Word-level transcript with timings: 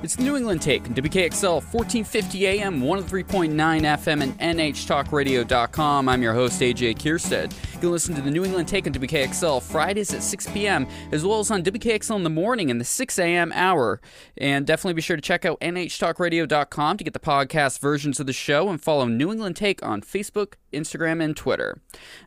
It's 0.00 0.14
the 0.14 0.22
New 0.22 0.36
England 0.36 0.62
Take 0.62 0.84
WKXL 0.84 1.54
1450 1.54 2.46
AM, 2.46 2.80
103.9 2.80 3.50
FM, 3.50 4.22
and 4.22 4.38
NHTalkRadio.com. 4.38 6.08
I'm 6.08 6.22
your 6.22 6.34
host, 6.34 6.60
AJ 6.60 6.98
Kierstead. 6.98 7.52
You 7.74 7.80
can 7.80 7.90
listen 7.90 8.14
to 8.14 8.22
the 8.22 8.30
New 8.30 8.44
England 8.44 8.68
Take 8.68 8.86
on 8.86 8.92
WKXL 8.92 9.60
Fridays 9.60 10.14
at 10.14 10.22
6 10.22 10.50
p.m., 10.50 10.86
as 11.10 11.24
well 11.24 11.40
as 11.40 11.50
on 11.50 11.64
WKXL 11.64 12.14
in 12.14 12.22
the 12.22 12.30
morning 12.30 12.68
in 12.68 12.78
the 12.78 12.84
6 12.84 13.18
a.m. 13.18 13.50
hour. 13.52 14.00
And 14.36 14.64
definitely 14.64 14.94
be 14.94 15.02
sure 15.02 15.16
to 15.16 15.20
check 15.20 15.44
out 15.44 15.58
NHTalkRadio.com 15.58 16.96
to 16.96 17.02
get 17.02 17.12
the 17.12 17.18
podcast 17.18 17.80
versions 17.80 18.20
of 18.20 18.26
the 18.26 18.32
show 18.32 18.68
and 18.68 18.80
follow 18.80 19.04
New 19.06 19.32
England 19.32 19.56
Take 19.56 19.84
on 19.84 20.00
Facebook, 20.00 20.54
Instagram, 20.72 21.20
and 21.20 21.36
Twitter. 21.36 21.80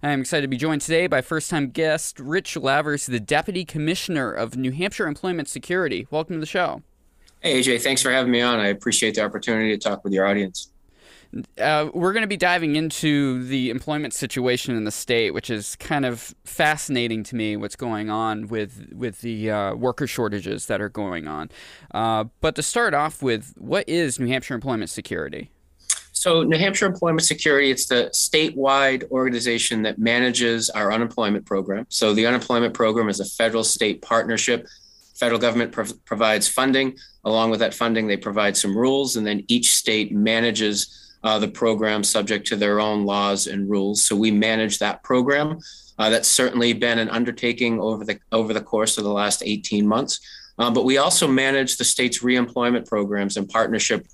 I'm 0.03 0.19
excited 0.19 0.41
to 0.41 0.49
be 0.49 0.57
joined 0.57 0.81
today 0.81 1.07
by 1.07 1.21
first 1.21 1.49
time 1.49 1.69
guest 1.69 2.19
Rich 2.19 2.55
Lavers, 2.55 3.05
the 3.05 3.21
Deputy 3.21 3.63
Commissioner 3.63 4.29
of 4.29 4.57
New 4.57 4.73
Hampshire 4.73 5.07
Employment 5.07 5.47
Security. 5.47 6.05
Welcome 6.11 6.35
to 6.35 6.41
the 6.41 6.45
show. 6.45 6.81
Hey, 7.41 7.59
AJ, 7.59 7.81
thanks 7.81 8.03
for 8.03 8.11
having 8.11 8.31
me 8.31 8.41
on. 8.41 8.59
I 8.59 8.67
appreciate 8.67 9.15
the 9.15 9.23
opportunity 9.23 9.75
to 9.75 9.77
talk 9.77 10.03
with 10.03 10.13
your 10.13 10.27
audience. 10.27 10.71
Uh, 11.57 11.89
we're 11.93 12.13
going 12.13 12.21
to 12.21 12.27
be 12.27 12.37
diving 12.37 12.75
into 12.75 13.43
the 13.45 13.71
employment 13.71 14.13
situation 14.13 14.75
in 14.75 14.83
the 14.83 14.91
state, 14.91 15.33
which 15.33 15.49
is 15.49 15.75
kind 15.77 16.05
of 16.05 16.35
fascinating 16.43 17.23
to 17.23 17.35
me. 17.35 17.55
What's 17.55 17.75
going 17.75 18.11
on 18.11 18.47
with 18.47 18.89
with 18.93 19.21
the 19.21 19.49
uh, 19.49 19.73
worker 19.73 20.05
shortages 20.05 20.67
that 20.67 20.81
are 20.81 20.89
going 20.89 21.27
on. 21.27 21.49
Uh, 21.91 22.25
but 22.41 22.55
to 22.55 22.61
start 22.61 22.93
off 22.93 23.23
with, 23.23 23.55
what 23.57 23.87
is 23.87 24.19
New 24.19 24.27
Hampshire 24.27 24.53
Employment 24.53 24.91
Security? 24.91 25.49
So, 26.11 26.43
New 26.43 26.57
Hampshire 26.59 26.85
Employment 26.85 27.23
Security, 27.23 27.71
it's 27.71 27.87
the 27.87 28.11
statewide 28.13 29.09
organization 29.09 29.81
that 29.83 29.97
manages 29.97 30.69
our 30.69 30.91
unemployment 30.91 31.45
program. 31.45 31.87
So, 31.89 32.13
the 32.13 32.27
unemployment 32.27 32.75
program 32.75 33.09
is 33.09 33.19
a 33.19 33.25
federal 33.25 33.63
state 33.63 34.03
partnership 34.03 34.67
federal 35.21 35.39
government 35.39 35.71
pro- 35.71 35.85
provides 36.03 36.47
funding. 36.47 36.97
Along 37.23 37.51
with 37.51 37.59
that 37.59 37.75
funding, 37.75 38.07
they 38.07 38.17
provide 38.17 38.57
some 38.57 38.75
rules, 38.75 39.15
and 39.17 39.25
then 39.25 39.43
each 39.47 39.75
state 39.75 40.11
manages 40.11 40.77
uh, 41.23 41.37
the 41.37 41.47
program 41.47 42.03
subject 42.03 42.47
to 42.47 42.55
their 42.55 42.79
own 42.79 43.05
laws 43.05 43.45
and 43.45 43.69
rules. 43.69 44.03
So 44.03 44.15
we 44.15 44.31
manage 44.31 44.79
that 44.79 45.03
program. 45.03 45.59
Uh, 45.99 46.09
that's 46.09 46.27
certainly 46.27 46.73
been 46.73 46.97
an 46.97 47.09
undertaking 47.09 47.79
over 47.79 48.03
the 48.03 48.17
over 48.31 48.51
the 48.51 48.65
course 48.73 48.97
of 48.97 49.03
the 49.03 49.13
last 49.21 49.43
18 49.45 49.87
months. 49.87 50.19
Uh, 50.57 50.71
but 50.71 50.85
we 50.85 50.97
also 50.97 51.27
manage 51.27 51.77
the 51.77 51.83
state's 51.83 52.23
reemployment 52.23 52.87
programs 52.87 53.37
in 53.37 53.45
partnership 53.47 54.07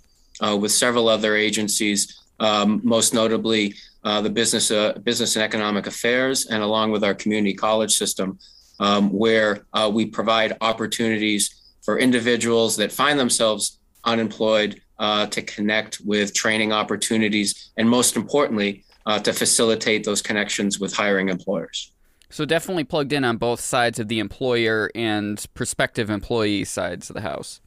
uh, 0.45 0.57
with 0.61 0.71
several 0.71 1.07
other 1.07 1.35
agencies, 1.37 1.99
um, 2.41 2.81
most 2.83 3.13
notably 3.13 3.73
uh, 4.03 4.19
the 4.19 4.29
Business 4.29 4.71
uh, 4.71 4.91
Business 5.09 5.37
and 5.37 5.43
Economic 5.43 5.87
Affairs, 5.87 6.47
and 6.47 6.61
along 6.61 6.91
with 6.91 7.03
our 7.05 7.15
community 7.15 7.53
college 7.53 7.93
system 7.95 8.37
um, 8.79 9.09
where 9.11 9.65
uh, 9.73 9.89
we 9.93 10.05
provide 10.05 10.57
opportunities 10.61 11.73
for 11.81 11.97
individuals 11.97 12.75
that 12.77 12.91
find 12.91 13.19
themselves 13.19 13.79
unemployed 14.03 14.81
uh, 14.99 15.27
to 15.27 15.41
connect 15.41 16.01
with 16.05 16.33
training 16.33 16.71
opportunities, 16.71 17.71
and 17.77 17.89
most 17.89 18.15
importantly, 18.15 18.83
uh, 19.05 19.19
to 19.19 19.31
facilitate 19.31 20.03
those 20.03 20.21
connections 20.21 20.79
with 20.79 20.93
hiring 20.93 21.29
employers. 21.29 21.91
So, 22.29 22.43
definitely 22.43 22.83
plugged 22.83 23.13
in 23.13 23.23
on 23.23 23.37
both 23.37 23.61
sides 23.61 23.99
of 23.99 24.09
the 24.09 24.19
employer 24.19 24.91
and 24.93 25.43
prospective 25.53 26.09
employee 26.09 26.65
sides 26.65 27.09
of 27.09 27.13
the 27.13 27.21
house. 27.21 27.61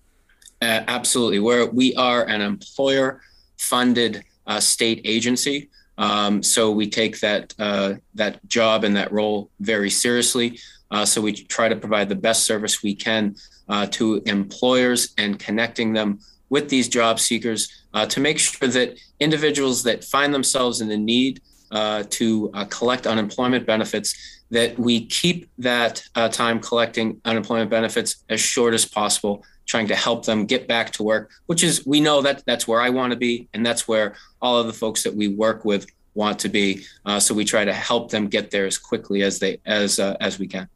absolutely. 0.60 1.38
Where 1.38 1.64
we 1.66 1.94
are 1.94 2.24
an 2.24 2.42
employer 2.42 3.22
funded 3.56 4.24
uh, 4.46 4.58
state 4.58 5.00
agency. 5.04 5.70
Um, 5.98 6.42
so 6.42 6.70
we 6.70 6.88
take 6.88 7.20
that 7.20 7.54
uh, 7.58 7.94
that 8.14 8.46
job 8.48 8.84
and 8.84 8.96
that 8.96 9.12
role 9.12 9.50
very 9.60 9.90
seriously. 9.90 10.58
Uh, 10.90 11.04
so 11.04 11.20
we 11.20 11.32
try 11.32 11.68
to 11.68 11.76
provide 11.76 12.08
the 12.08 12.14
best 12.14 12.44
service 12.44 12.82
we 12.82 12.94
can 12.94 13.34
uh, 13.68 13.86
to 13.86 14.22
employers 14.26 15.14
and 15.18 15.38
connecting 15.38 15.92
them 15.92 16.18
with 16.48 16.68
these 16.68 16.88
job 16.88 17.20
seekers 17.20 17.84
uh, 17.94 18.04
to 18.06 18.20
make 18.20 18.38
sure 18.38 18.68
that 18.68 18.98
individuals 19.20 19.84
that 19.84 20.04
find 20.04 20.34
themselves 20.34 20.80
in 20.80 20.88
the 20.88 20.96
need 20.96 21.40
uh, 21.70 22.02
to 22.10 22.50
uh, 22.54 22.64
collect 22.64 23.06
unemployment 23.06 23.64
benefits 23.64 24.42
that 24.50 24.76
we 24.76 25.06
keep 25.06 25.48
that 25.58 26.02
uh, 26.16 26.28
time 26.28 26.58
collecting 26.58 27.20
unemployment 27.24 27.70
benefits 27.70 28.24
as 28.28 28.40
short 28.40 28.74
as 28.74 28.84
possible 28.84 29.44
trying 29.66 29.86
to 29.86 29.94
help 29.94 30.24
them 30.26 30.46
get 30.46 30.66
back 30.66 30.90
to 30.90 31.04
work 31.04 31.30
which 31.46 31.62
is 31.62 31.86
we 31.86 32.00
know 32.00 32.20
that 32.20 32.42
that's 32.44 32.66
where 32.66 32.80
i 32.80 32.90
want 32.90 33.12
to 33.12 33.16
be 33.16 33.48
and 33.54 33.64
that's 33.64 33.86
where 33.86 34.16
all 34.42 34.58
of 34.58 34.66
the 34.66 34.72
folks 34.72 35.04
that 35.04 35.14
we 35.14 35.28
work 35.28 35.64
with 35.64 35.86
want 36.14 36.40
to 36.40 36.48
be. 36.48 36.84
So 37.20 37.32
we 37.32 37.44
try 37.44 37.64
to 37.64 37.72
help 37.72 38.10
them 38.10 38.26
get 38.26 38.50
there 38.50 38.66
as 38.66 38.76
quickly 38.76 39.22
as 39.22 39.38
they 39.38 39.60
as 39.64 40.00
as 40.00 40.40
we 40.40 40.48
can 40.48 40.68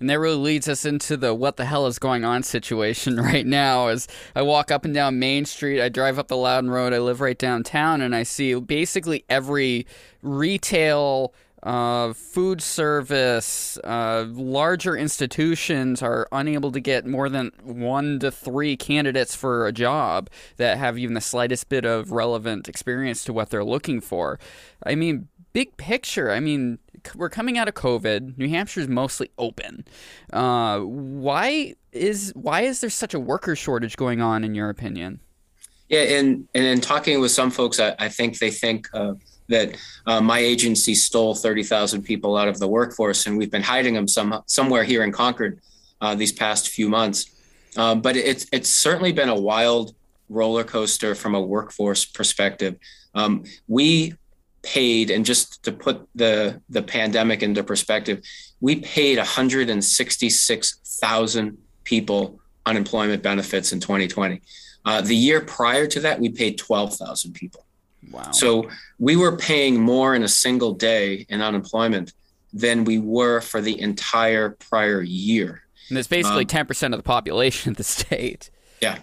and 0.00 0.10
that 0.10 0.18
really 0.18 0.36
leads 0.36 0.68
us 0.68 0.84
into 0.84 1.16
the 1.16 1.34
what 1.34 1.56
the 1.56 1.64
hell 1.64 1.86
is 1.86 1.98
going 1.98 2.24
on 2.24 2.42
situation 2.42 3.16
right 3.20 3.46
now. 3.46 3.88
As 3.88 4.08
I 4.34 4.42
walk 4.42 4.70
up 4.70 4.84
and 4.84 4.94
down 4.94 5.18
Main 5.18 5.44
Street, 5.44 5.82
I 5.82 5.88
drive 5.88 6.18
up 6.18 6.28
the 6.28 6.36
Loudon 6.36 6.70
Road, 6.70 6.92
I 6.92 6.98
live 6.98 7.20
right 7.20 7.38
downtown, 7.38 8.00
and 8.00 8.14
I 8.14 8.22
see 8.22 8.54
basically 8.54 9.24
every 9.28 9.86
retail, 10.22 11.34
uh, 11.62 12.12
food 12.12 12.62
service, 12.62 13.76
uh, 13.82 14.24
larger 14.28 14.96
institutions 14.96 16.02
are 16.02 16.28
unable 16.30 16.70
to 16.70 16.80
get 16.80 17.06
more 17.06 17.28
than 17.28 17.50
one 17.62 18.20
to 18.20 18.30
three 18.30 18.76
candidates 18.76 19.34
for 19.34 19.66
a 19.66 19.72
job 19.72 20.30
that 20.58 20.78
have 20.78 20.96
even 20.96 21.14
the 21.14 21.20
slightest 21.20 21.68
bit 21.68 21.84
of 21.84 22.12
relevant 22.12 22.68
experience 22.68 23.24
to 23.24 23.32
what 23.32 23.50
they're 23.50 23.64
looking 23.64 24.00
for. 24.00 24.38
I 24.84 24.94
mean, 24.94 25.28
big 25.52 25.76
picture, 25.76 26.30
I 26.30 26.38
mean, 26.38 26.78
we're 27.14 27.30
coming 27.30 27.58
out 27.58 27.68
of 27.68 27.74
COVID. 27.74 28.36
New 28.38 28.48
Hampshire's 28.48 28.88
mostly 28.88 29.30
open. 29.38 29.84
Uh, 30.32 30.80
why 30.80 31.74
is 31.92 32.32
why 32.34 32.62
is 32.62 32.80
there 32.80 32.90
such 32.90 33.14
a 33.14 33.20
worker 33.20 33.56
shortage 33.56 33.96
going 33.96 34.20
on, 34.20 34.44
in 34.44 34.54
your 34.54 34.68
opinion? 34.68 35.20
Yeah, 35.88 36.00
and 36.00 36.48
and 36.54 36.64
in 36.64 36.80
talking 36.80 37.20
with 37.20 37.30
some 37.30 37.50
folks, 37.50 37.78
I, 37.78 37.94
I 37.98 38.08
think 38.08 38.38
they 38.38 38.50
think 38.50 38.88
uh, 38.92 39.14
that 39.48 39.76
uh, 40.06 40.20
my 40.20 40.38
agency 40.38 40.94
stole 40.94 41.34
thirty 41.34 41.62
thousand 41.62 42.02
people 42.02 42.36
out 42.36 42.48
of 42.48 42.58
the 42.58 42.66
workforce, 42.68 43.26
and 43.26 43.38
we've 43.38 43.50
been 43.50 43.62
hiding 43.62 43.94
them 43.94 44.08
some 44.08 44.42
somewhere 44.46 44.84
here 44.84 45.04
in 45.04 45.12
Concord 45.12 45.60
uh, 46.00 46.14
these 46.14 46.32
past 46.32 46.68
few 46.68 46.88
months. 46.88 47.30
Uh, 47.76 47.94
but 47.94 48.16
it's 48.16 48.46
it's 48.52 48.68
certainly 48.68 49.12
been 49.12 49.28
a 49.28 49.40
wild 49.40 49.94
roller 50.28 50.64
coaster 50.64 51.14
from 51.14 51.34
a 51.34 51.40
workforce 51.40 52.04
perspective. 52.04 52.76
Um, 53.14 53.44
we 53.68 54.14
paid, 54.66 55.10
and 55.10 55.24
just 55.24 55.64
to 55.64 55.72
put 55.72 56.06
the 56.14 56.60
the 56.68 56.82
pandemic 56.82 57.42
into 57.42 57.62
perspective, 57.62 58.20
we 58.60 58.76
paid 58.76 59.16
166,000 59.18 61.58
people 61.84 62.38
unemployment 62.66 63.22
benefits 63.22 63.72
in 63.72 63.80
2020. 63.80 64.42
Uh, 64.84 65.00
the 65.00 65.16
year 65.16 65.40
prior 65.40 65.86
to 65.86 66.00
that, 66.00 66.20
we 66.20 66.28
paid 66.28 66.58
12,000 66.58 67.32
people. 67.32 67.64
Wow. 68.10 68.32
So 68.32 68.68
we 68.98 69.16
were 69.16 69.36
paying 69.36 69.80
more 69.80 70.14
in 70.14 70.22
a 70.22 70.28
single 70.28 70.74
day 70.74 71.26
in 71.28 71.42
unemployment 71.42 72.12
than 72.52 72.84
we 72.84 72.98
were 72.98 73.40
for 73.40 73.60
the 73.60 73.80
entire 73.80 74.50
prior 74.50 75.02
year. 75.02 75.62
And 75.88 75.96
that's 75.96 76.08
basically 76.08 76.42
um, 76.42 76.66
10% 76.66 76.92
of 76.92 76.98
the 76.98 77.02
population 77.02 77.70
of 77.70 77.76
the 77.76 77.84
state. 77.84 78.50
Yeah. 78.80 78.98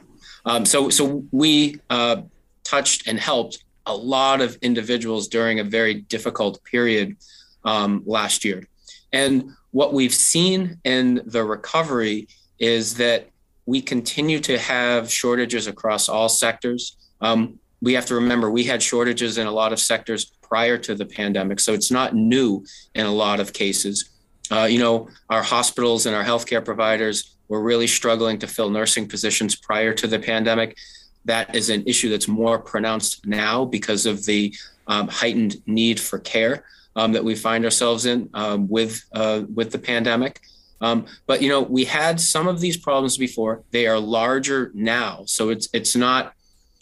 Um, 0.46 0.66
so, 0.66 0.90
so 0.90 1.24
we 1.32 1.80
uh, 1.90 2.24
touched 2.64 3.08
and 3.08 3.20
helped 3.20 3.64
a 3.86 3.96
lot 3.96 4.42
of 4.42 4.58
individuals 4.62 5.28
during 5.28 5.60
a 5.60 5.64
very 5.64 5.94
difficult 5.94 6.64
period 6.64 7.18
um, 7.66 8.04
last 8.06 8.46
year. 8.46 8.64
And 9.12 9.52
what 9.72 9.94
we've 9.94 10.14
seen 10.14 10.78
in 10.84 11.22
the 11.26 11.44
recovery 11.44 12.28
is 12.60 12.96
that 12.96 13.30
we 13.66 13.82
continue 13.82 14.40
to 14.40 14.58
have 14.58 15.12
shortages 15.12 15.68
across 15.68 16.10
all 16.10 16.30
sectors. 16.30 16.98
Um, 17.22 17.60
we 17.82 17.94
have 17.94 18.06
to 18.08 18.16
remember 18.16 18.50
we 18.50 18.64
had 18.64 18.82
shortages 18.82 19.38
in 19.38 19.48
a 19.48 19.52
lot 19.52 19.74
of 19.74 19.80
sectors 19.80 20.32
prior 20.42 20.78
to 20.78 20.96
the 20.96 21.06
pandemic, 21.06 21.60
so 21.60 21.74
it's 21.74 21.92
not 21.92 22.16
new 22.16 22.66
in 22.96 23.06
a 23.06 23.12
lot 23.12 23.40
of 23.40 23.54
cases. 23.54 24.10
Uh, 24.52 24.66
you 24.66 24.80
know, 24.80 25.10
our 25.30 25.42
hospitals 25.42 26.06
and 26.06 26.16
our 26.16 26.24
healthcare 26.24 26.64
providers 26.64 27.36
were 27.48 27.62
really 27.62 27.88
struggling 27.88 28.38
to 28.40 28.48
fill 28.48 28.70
nursing 28.70 29.08
positions 29.08 29.56
prior 29.56 29.94
to 29.94 30.08
the 30.08 30.20
pandemic 30.20 30.78
that 31.26 31.56
is 31.56 31.70
an 31.70 31.84
issue 31.86 32.10
that's 32.10 32.28
more 32.28 32.60
pronounced 32.60 33.26
now 33.26 33.66
because 33.66 34.06
of 34.06 34.26
the 34.26 34.54
um, 34.88 35.08
heightened 35.08 35.56
need 35.66 36.00
for 36.00 36.20
care 36.20 36.66
um, 36.96 37.12
that 37.14 37.24
we 37.24 37.36
find 37.36 37.64
ourselves 37.66 38.06
in 38.06 38.30
um, 38.34 38.68
with 38.68 39.04
uh, 39.14 39.44
with 39.54 39.72
the 39.72 39.80
pandemic. 39.80 40.42
Um, 40.82 41.06
but 41.28 41.42
you 41.42 41.50
know, 41.50 41.62
we 41.62 41.86
had 41.86 42.20
some 42.20 42.48
of 42.48 42.60
these 42.60 42.78
problems 42.78 43.18
before. 43.18 43.64
They 43.72 43.88
are 43.88 44.00
larger 44.00 44.72
now, 44.74 45.24
so 45.26 45.50
it's 45.50 45.70
it's 45.74 45.96
not 45.96 46.34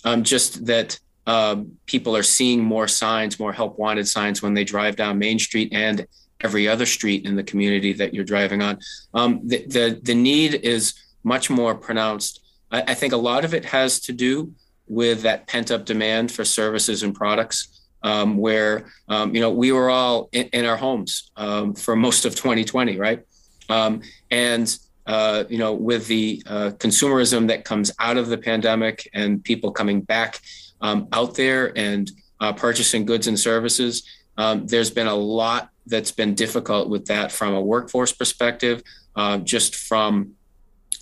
um, 0.04 0.24
just 0.24 0.66
that 0.66 1.00
um, 1.28 1.74
people 1.86 2.16
are 2.16 2.24
seeing 2.24 2.64
more 2.64 2.88
signs, 2.88 3.40
more 3.40 3.54
help 3.54 3.78
wanted 3.78 4.08
signs 4.08 4.42
when 4.42 4.56
they 4.56 4.64
drive 4.64 4.96
down 4.96 5.20
Main 5.20 5.38
Street 5.38 5.72
and 5.72 6.08
every 6.44 6.68
other 6.68 6.88
street 6.88 7.26
in 7.26 7.36
the 7.36 7.44
community 7.44 7.94
that 7.94 8.16
you're 8.16 8.24
driving 8.24 8.64
on. 8.64 8.80
the, 9.14 9.66
the 9.68 10.00
the 10.02 10.16
need 10.16 10.56
is 10.56 10.96
much 11.24 11.52
more 11.52 11.76
pronounced 11.76 12.41
I, 12.72 12.84
I 12.90 12.94
think 12.94 13.14
a 13.14 13.18
lot 13.18 13.46
of 13.46 13.54
it 13.54 13.66
has 13.66 14.00
to 14.02 14.14
do 14.14 14.54
with 14.88 15.22
that 15.22 15.48
pent 15.48 15.72
up 15.72 15.86
demand 15.86 16.32
for 16.32 16.46
services 16.46 17.04
and 17.04 17.16
products. 17.16 17.78
Um, 18.04 18.38
where 18.38 18.88
um, 19.10 19.36
you 19.36 19.42
know 19.42 19.52
we 19.52 19.72
were 19.72 19.92
all 19.92 20.28
in, 20.32 20.48
in 20.54 20.66
our 20.66 20.76
homes 20.76 21.30
um, 21.38 21.76
for 21.76 21.96
most 21.96 22.26
of 22.26 22.34
2020, 22.36 22.98
right? 22.98 23.24
Um, 23.70 24.02
and 24.32 24.76
uh, 25.06 25.46
you 25.50 25.58
know, 25.58 25.74
with 25.74 26.08
the 26.08 26.42
uh, 26.46 26.72
consumerism 26.78 27.48
that 27.48 27.66
comes 27.66 27.92
out 28.00 28.18
of 28.18 28.28
the 28.28 28.38
pandemic 28.38 29.10
and 29.14 29.44
people 29.44 29.72
coming 29.72 30.02
back 30.02 30.40
um, 30.82 31.08
out 31.12 31.36
there 31.36 31.78
and 31.78 32.12
uh, 32.40 32.54
purchasing 32.54 33.06
goods 33.06 33.28
and 33.28 33.40
services, 33.40 34.04
um, 34.38 34.66
there's 34.68 34.92
been 34.92 35.08
a 35.08 35.16
lot 35.16 35.70
that's 35.88 36.12
been 36.12 36.36
difficult 36.36 36.90
with 36.90 37.06
that 37.08 37.32
from 37.32 37.54
a 37.54 37.62
workforce 37.62 38.14
perspective, 38.14 38.82
uh, 39.16 39.38
just 39.40 39.76
from 39.76 40.32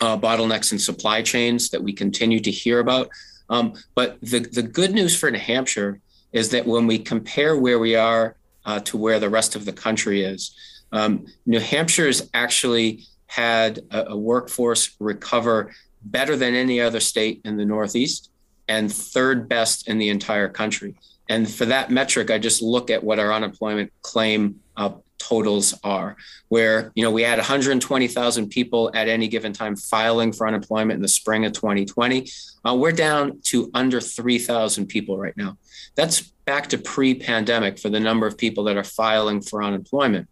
uh, 0.02 0.18
bottlenecks 0.18 0.72
in 0.72 0.80
supply 0.80 1.22
chains 1.22 1.70
that 1.70 1.84
we 1.84 1.94
continue 1.94 2.40
to 2.40 2.52
hear 2.52 2.80
about. 2.80 3.10
Um, 3.50 3.74
but 3.96 4.20
the, 4.22 4.40
the 4.40 4.64
good 4.64 4.94
news 4.94 5.18
for 5.18 5.30
New 5.30 5.40
Hampshire 5.40 6.00
is 6.32 6.50
that 6.50 6.66
when 6.66 6.88
we 6.88 7.00
compare 7.00 7.58
where 7.58 7.80
we 7.80 7.96
are 7.96 8.36
uh, 8.66 8.80
to 8.82 8.98
where 8.98 9.20
the 9.20 9.30
rest 9.30 9.56
of 9.56 9.66
the 9.66 9.74
country 9.74 10.24
is, 10.24 10.56
um, 10.92 11.26
New 11.46 11.60
Hampshire's 11.60 12.30
actually 12.34 13.04
had 13.28 13.80
a, 13.92 14.12
a, 14.12 14.18
workforce 14.18 14.96
recover 15.00 15.72
better 16.02 16.36
than 16.36 16.56
any 16.56 16.82
other 16.82 17.00
state 17.00 17.42
in 17.46 17.58
the 17.58 17.66
Northeast 17.66 18.32
and 18.68 18.92
third 18.92 19.48
best 19.48 19.88
in 19.88 20.00
the 20.00 20.10
entire 20.10 20.50
country. 20.50 20.96
And 21.28 21.50
for 21.50 21.66
that 21.66 21.92
metric, 21.92 22.32
I 22.32 22.40
just 22.40 22.62
look 22.62 22.90
at 22.90 23.04
what 23.04 23.20
our 23.20 23.32
unemployment 23.32 23.92
claim 24.02 24.62
uh, 24.76 24.94
totals 25.20 25.78
are, 25.84 26.18
where 26.48 26.92
you 26.96 27.04
know 27.04 27.12
we 27.12 27.22
had 27.22 27.38
120,000 27.38 28.50
people 28.50 28.90
at 28.96 29.08
any 29.08 29.28
given 29.28 29.54
time 29.54 29.76
filing 29.76 30.32
for 30.32 30.48
unemployment 30.48 30.98
in 30.98 31.02
the 31.02 31.08
spring 31.08 31.46
of 31.46 31.54
2020. 31.54 32.28
Uh, 32.66 32.76
we're 32.76 32.92
down 32.92 33.40
to 33.44 33.70
under 33.74 34.02
3,000 34.02 34.88
people 34.88 35.18
right 35.18 35.38
now. 35.38 35.58
That's 35.96 36.22
back 36.46 36.68
to 36.70 36.78
pre-pandemic 36.78 37.78
for 37.78 37.90
the 37.90 38.00
number 38.00 38.26
of 38.26 38.38
people 38.38 38.64
that 38.66 38.78
are 38.78 38.84
filing 38.84 39.42
for 39.42 39.62
unemployment. 39.62 40.28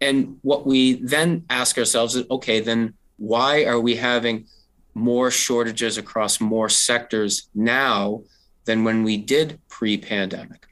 And 0.00 0.38
what 0.42 0.66
we 0.66 0.94
then 0.94 1.44
ask 1.50 1.78
ourselves 1.78 2.16
is, 2.16 2.24
okay, 2.30 2.60
then 2.60 2.94
why 3.16 3.64
are 3.64 3.80
we 3.80 3.96
having 3.96 4.46
more 4.94 5.30
shortages 5.30 5.98
across 5.98 6.40
more 6.40 6.68
sectors 6.68 7.48
now 7.54 8.22
than 8.64 8.84
when 8.84 9.04
we 9.04 9.16
did 9.16 9.58
pre-pandemic? 9.68 10.66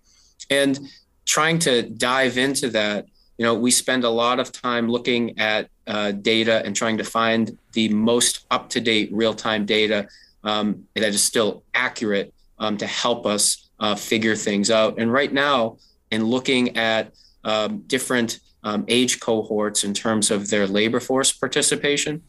And 0.50 0.80
trying 1.24 1.58
to 1.60 1.82
dive 1.82 2.36
into 2.36 2.68
that 2.70 3.06
you 3.42 3.48
know, 3.48 3.54
we 3.54 3.72
spend 3.72 4.04
a 4.04 4.08
lot 4.08 4.38
of 4.38 4.52
time 4.52 4.88
looking 4.88 5.36
at 5.36 5.68
uh, 5.88 6.12
data 6.12 6.64
and 6.64 6.76
trying 6.76 6.96
to 6.98 7.02
find 7.02 7.58
the 7.72 7.88
most 7.88 8.46
up 8.52 8.70
to 8.70 8.80
date 8.80 9.08
real 9.12 9.34
time 9.34 9.66
data 9.66 10.06
um, 10.44 10.84
that 10.94 11.08
is 11.08 11.24
still 11.24 11.64
accurate 11.74 12.32
um, 12.60 12.76
to 12.76 12.86
help 12.86 13.26
us 13.26 13.68
uh, 13.80 13.96
figure 13.96 14.36
things 14.36 14.70
out. 14.70 14.96
And 15.00 15.12
right 15.12 15.32
now, 15.32 15.78
in 16.12 16.24
looking 16.24 16.76
at 16.76 17.14
um, 17.42 17.80
different 17.88 18.38
um, 18.62 18.84
age 18.86 19.18
cohorts 19.18 19.82
in 19.82 19.92
terms 19.92 20.30
of 20.30 20.48
their 20.48 20.68
labor 20.68 21.00
force 21.00 21.32
participation, 21.32 22.22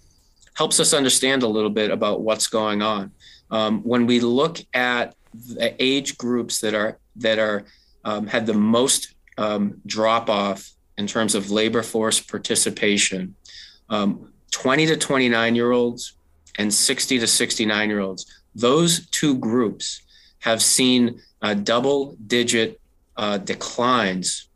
helps 0.55 0.79
us 0.79 0.95
understand 0.95 1.43
a 1.43 1.47
little 1.47 1.69
bit 1.69 1.91
about 1.91 2.21
what's 2.21 2.47
going 2.47 2.81
on. 2.81 3.11
Um, 3.51 3.83
when 3.83 4.07
we 4.07 4.19
look 4.19 4.57
at 4.73 5.13
the 5.31 5.75
age 5.77 6.17
groups 6.17 6.59
that 6.61 6.73
are 6.73 6.97
that 7.17 7.37
are 7.37 7.65
um, 8.03 8.25
had 8.25 8.47
the 8.47 8.55
most 8.55 9.13
drop 9.85 10.29
off 10.29 10.73
in 10.97 11.07
terms 11.07 11.35
of 11.35 11.51
labor 11.51 11.83
force 11.83 12.19
participation, 12.19 13.35
um, 13.89 14.31
20 14.51 14.85
to 14.87 14.97
29 14.97 15.55
year 15.55 15.71
olds 15.71 16.13
and 16.59 16.73
60 16.73 17.19
to 17.19 17.27
69 17.27 17.89
year 17.89 17.99
olds, 17.99 18.25
those 18.55 19.07
two 19.07 19.37
groups 19.37 20.01
have 20.39 20.61
seen 20.61 21.19
uh, 21.41 21.53
double 21.53 22.15
digit 22.27 22.79
uh, 23.17 23.37
declines 23.37 24.47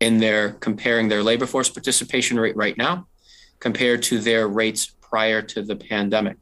in 0.00 0.18
their 0.18 0.52
comparing 0.54 1.08
their 1.08 1.22
labor 1.22 1.46
force 1.46 1.68
participation 1.68 2.38
rate 2.38 2.56
right 2.56 2.76
now 2.76 3.06
compared 3.60 4.02
to 4.02 4.18
their 4.18 4.48
rates 4.48 4.92
prior 5.00 5.40
to 5.40 5.62
the 5.62 5.76
pandemic. 5.76 6.36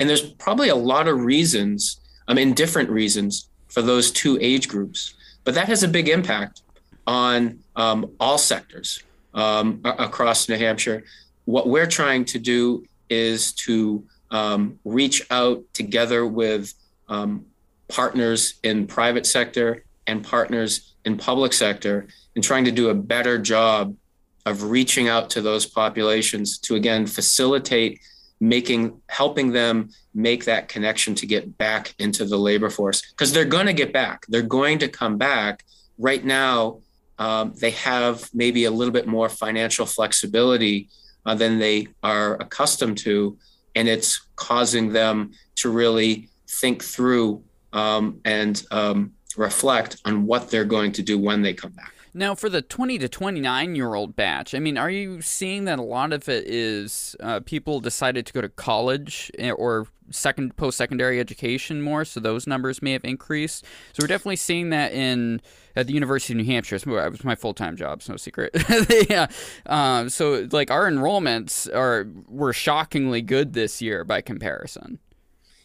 And 0.00 0.08
there's 0.08 0.22
probably 0.22 0.68
a 0.68 0.74
lot 0.74 1.08
of 1.08 1.24
reasons, 1.24 2.00
I 2.26 2.34
mean, 2.34 2.54
different 2.54 2.90
reasons 2.90 3.48
for 3.68 3.82
those 3.82 4.10
two 4.10 4.38
age 4.40 4.68
groups, 4.68 5.14
but 5.44 5.54
that 5.54 5.68
has 5.68 5.82
a 5.82 5.88
big 5.88 6.08
impact 6.08 6.62
on 7.08 7.58
um, 7.74 8.12
all 8.20 8.36
sectors 8.36 9.02
um, 9.32 9.80
across 9.82 10.48
New 10.48 10.58
Hampshire. 10.58 11.04
What 11.46 11.66
we're 11.66 11.86
trying 11.86 12.26
to 12.26 12.38
do 12.38 12.84
is 13.08 13.52
to 13.64 14.04
um, 14.30 14.78
reach 14.84 15.26
out 15.30 15.64
together 15.72 16.26
with 16.26 16.74
um, 17.08 17.46
partners 17.88 18.60
in 18.62 18.86
private 18.86 19.26
sector 19.26 19.84
and 20.06 20.22
partners 20.22 20.94
in 21.06 21.16
public 21.16 21.54
sector 21.54 22.06
and 22.34 22.44
trying 22.44 22.66
to 22.66 22.70
do 22.70 22.90
a 22.90 22.94
better 22.94 23.38
job 23.38 23.96
of 24.44 24.64
reaching 24.64 25.08
out 25.08 25.30
to 25.30 25.40
those 25.40 25.64
populations 25.64 26.58
to 26.58 26.74
again 26.74 27.06
facilitate 27.06 28.00
making 28.40 29.00
helping 29.08 29.50
them 29.50 29.88
make 30.14 30.44
that 30.44 30.68
connection 30.68 31.14
to 31.14 31.26
get 31.26 31.56
back 31.56 31.94
into 31.98 32.26
the 32.26 32.36
labor 32.36 32.68
force. 32.70 33.00
Because 33.10 33.32
they're 33.32 33.44
going 33.44 33.66
to 33.66 33.72
get 33.72 33.92
back. 33.92 34.26
They're 34.28 34.42
going 34.42 34.78
to 34.80 34.88
come 34.88 35.16
back. 35.16 35.64
Right 35.98 36.24
now 36.24 36.80
um, 37.18 37.52
they 37.60 37.70
have 37.72 38.28
maybe 38.32 38.64
a 38.64 38.70
little 38.70 38.92
bit 38.92 39.06
more 39.06 39.28
financial 39.28 39.86
flexibility 39.86 40.88
uh, 41.26 41.34
than 41.34 41.58
they 41.58 41.88
are 42.02 42.34
accustomed 42.34 42.98
to. 42.98 43.36
And 43.74 43.88
it's 43.88 44.26
causing 44.36 44.92
them 44.92 45.32
to 45.56 45.70
really 45.70 46.28
think 46.48 46.82
through 46.82 47.42
um, 47.72 48.20
and 48.24 48.62
um, 48.70 49.12
reflect 49.36 50.00
on 50.04 50.26
what 50.26 50.50
they're 50.50 50.64
going 50.64 50.92
to 50.92 51.02
do 51.02 51.18
when 51.18 51.42
they 51.42 51.52
come 51.52 51.72
back. 51.72 51.92
Now, 52.14 52.34
for 52.34 52.48
the 52.48 52.62
20 52.62 52.98
to 52.98 53.08
29 53.08 53.74
year 53.74 53.94
old 53.94 54.16
batch, 54.16 54.54
I 54.54 54.58
mean, 54.58 54.78
are 54.78 54.90
you 54.90 55.20
seeing 55.20 55.66
that 55.66 55.78
a 55.78 55.82
lot 55.82 56.12
of 56.12 56.28
it 56.28 56.44
is 56.46 57.14
uh, 57.20 57.40
people 57.40 57.80
decided 57.80 58.26
to 58.26 58.32
go 58.32 58.40
to 58.40 58.48
college 58.48 59.30
eh, 59.38 59.50
or 59.50 59.86
second 60.10 60.56
post 60.56 60.78
secondary 60.78 61.20
education 61.20 61.82
more, 61.82 62.04
so 62.04 62.20
those 62.20 62.46
numbers 62.46 62.82
may 62.82 62.92
have 62.92 63.04
increased. 63.04 63.64
So 63.92 64.02
we're 64.02 64.08
definitely 64.08 64.36
seeing 64.36 64.70
that 64.70 64.92
in 64.92 65.40
at 65.76 65.86
the 65.86 65.92
University 65.92 66.32
of 66.32 66.38
New 66.38 66.44
Hampshire. 66.44 66.76
It 66.76 66.86
was 66.86 67.24
my 67.24 67.34
full 67.34 67.54
time 67.54 67.76
job, 67.76 67.98
it's 67.98 68.08
no 68.08 68.16
secret. 68.16 68.56
yeah, 69.10 69.26
um, 69.66 70.08
so 70.08 70.48
like 70.50 70.70
our 70.70 70.90
enrollments 70.90 71.72
are 71.74 72.08
were 72.26 72.52
shockingly 72.52 73.22
good 73.22 73.52
this 73.52 73.80
year 73.80 74.04
by 74.04 74.20
comparison. 74.20 74.98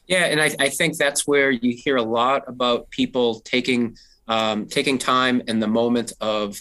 Yeah, 0.07 0.25
and 0.25 0.41
I, 0.41 0.51
I 0.59 0.69
think 0.69 0.97
that's 0.97 1.25
where 1.25 1.49
you 1.49 1.75
hear 1.75 1.95
a 1.95 2.03
lot 2.03 2.43
about 2.47 2.89
people 2.89 3.39
taking 3.41 3.97
um, 4.27 4.67
taking 4.67 4.97
time 4.97 5.41
in 5.47 5.59
the 5.59 5.67
moment 5.67 6.13
of 6.21 6.57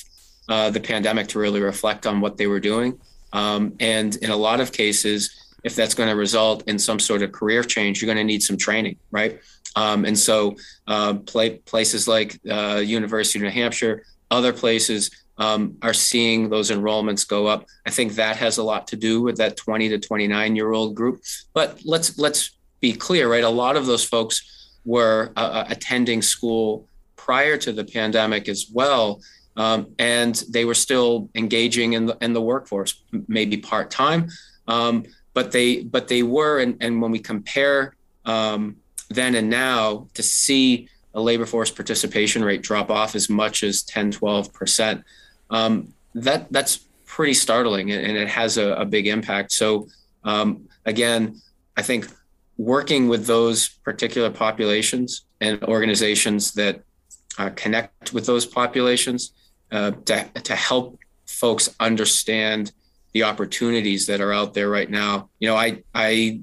uh, 0.48 0.70
the 0.70 0.80
pandemic 0.80 1.28
to 1.28 1.38
really 1.38 1.60
reflect 1.60 2.06
on 2.06 2.20
what 2.20 2.36
they 2.36 2.46
were 2.46 2.60
doing. 2.60 3.00
Um, 3.32 3.74
and 3.80 4.14
in 4.16 4.30
a 4.30 4.36
lot 4.36 4.60
of 4.60 4.72
cases, 4.72 5.30
if 5.64 5.76
that's 5.76 5.94
going 5.94 6.08
to 6.08 6.16
result 6.16 6.66
in 6.68 6.78
some 6.78 6.98
sort 6.98 7.22
of 7.22 7.32
career 7.32 7.62
change, 7.62 8.00
you're 8.00 8.12
going 8.12 8.18
to 8.18 8.24
need 8.24 8.42
some 8.42 8.56
training, 8.56 8.96
right? 9.10 9.40
Um, 9.76 10.04
and 10.04 10.18
so, 10.18 10.56
uh, 10.86 11.14
play, 11.14 11.58
places 11.58 12.06
like 12.06 12.38
uh, 12.50 12.82
University 12.84 13.38
of 13.38 13.44
New 13.44 13.50
Hampshire, 13.50 14.04
other 14.30 14.52
places 14.52 15.10
um, 15.38 15.76
are 15.82 15.94
seeing 15.94 16.48
those 16.48 16.70
enrollments 16.70 17.26
go 17.26 17.46
up. 17.46 17.66
I 17.86 17.90
think 17.90 18.14
that 18.14 18.36
has 18.36 18.58
a 18.58 18.62
lot 18.62 18.86
to 18.88 18.96
do 18.96 19.22
with 19.22 19.36
that 19.38 19.56
20 19.56 19.88
to 19.90 19.98
29 19.98 20.56
year 20.56 20.72
old 20.72 20.94
group. 20.94 21.22
But 21.52 21.80
let's 21.84 22.18
let's 22.18 22.56
be 22.80 22.92
clear, 22.92 23.30
right? 23.30 23.44
A 23.44 23.48
lot 23.48 23.76
of 23.76 23.86
those 23.86 24.04
folks 24.04 24.78
were 24.84 25.32
uh, 25.36 25.40
uh 25.40 25.64
attending 25.68 26.22
school 26.22 26.88
prior 27.16 27.56
to 27.56 27.72
the 27.72 27.84
pandemic 27.84 28.48
as 28.48 28.66
well. 28.72 29.20
Um, 29.56 29.94
and 29.98 30.34
they 30.48 30.64
were 30.64 30.74
still 30.74 31.28
engaging 31.34 31.92
in 31.92 32.06
the 32.06 32.16
in 32.20 32.32
the 32.32 32.42
workforce, 32.42 33.02
maybe 33.28 33.56
part 33.58 33.90
time, 33.90 34.28
um, 34.66 35.04
but 35.34 35.52
they 35.52 35.82
but 35.82 36.08
they 36.08 36.22
were. 36.22 36.60
And, 36.60 36.76
and 36.80 37.00
when 37.00 37.10
we 37.10 37.18
compare 37.18 37.94
um, 38.24 38.76
then 39.10 39.34
and 39.34 39.50
now, 39.50 40.08
to 40.14 40.22
see 40.22 40.88
a 41.14 41.20
labor 41.20 41.46
force 41.46 41.70
participation 41.70 42.44
rate 42.44 42.62
drop 42.62 42.90
off 42.90 43.14
as 43.14 43.28
much 43.28 43.62
as 43.62 43.82
10, 43.82 44.12
12 44.12 44.52
percent, 44.52 45.04
um, 45.50 45.92
that 46.14 46.50
that's 46.52 46.78
pretty 47.06 47.34
startling, 47.34 47.90
and, 47.92 48.16
it 48.16 48.28
has 48.28 48.56
a, 48.56 48.72
a 48.74 48.84
big 48.84 49.06
impact. 49.06 49.52
So 49.52 49.88
um, 50.24 50.68
again, 50.86 51.40
I 51.76 51.82
think 51.82 52.08
working 52.56 53.08
with 53.08 53.26
those 53.26 53.68
particular 53.68 54.30
populations 54.30 55.24
and 55.40 55.62
organizations 55.64 56.52
that 56.52 56.82
uh, 57.38 57.50
connect 57.50 58.12
with 58.12 58.26
those 58.26 58.46
populations 58.46 59.32
uh, 59.70 59.92
to, 60.04 60.24
to 60.42 60.54
help 60.54 60.98
folks 61.26 61.74
understand 61.80 62.72
the 63.12 63.24
opportunities 63.24 64.06
that 64.06 64.20
are 64.20 64.32
out 64.32 64.54
there 64.54 64.68
right 64.68 64.90
now. 64.90 65.28
You 65.38 65.48
know, 65.48 65.56
I, 65.56 65.82
I 65.94 66.40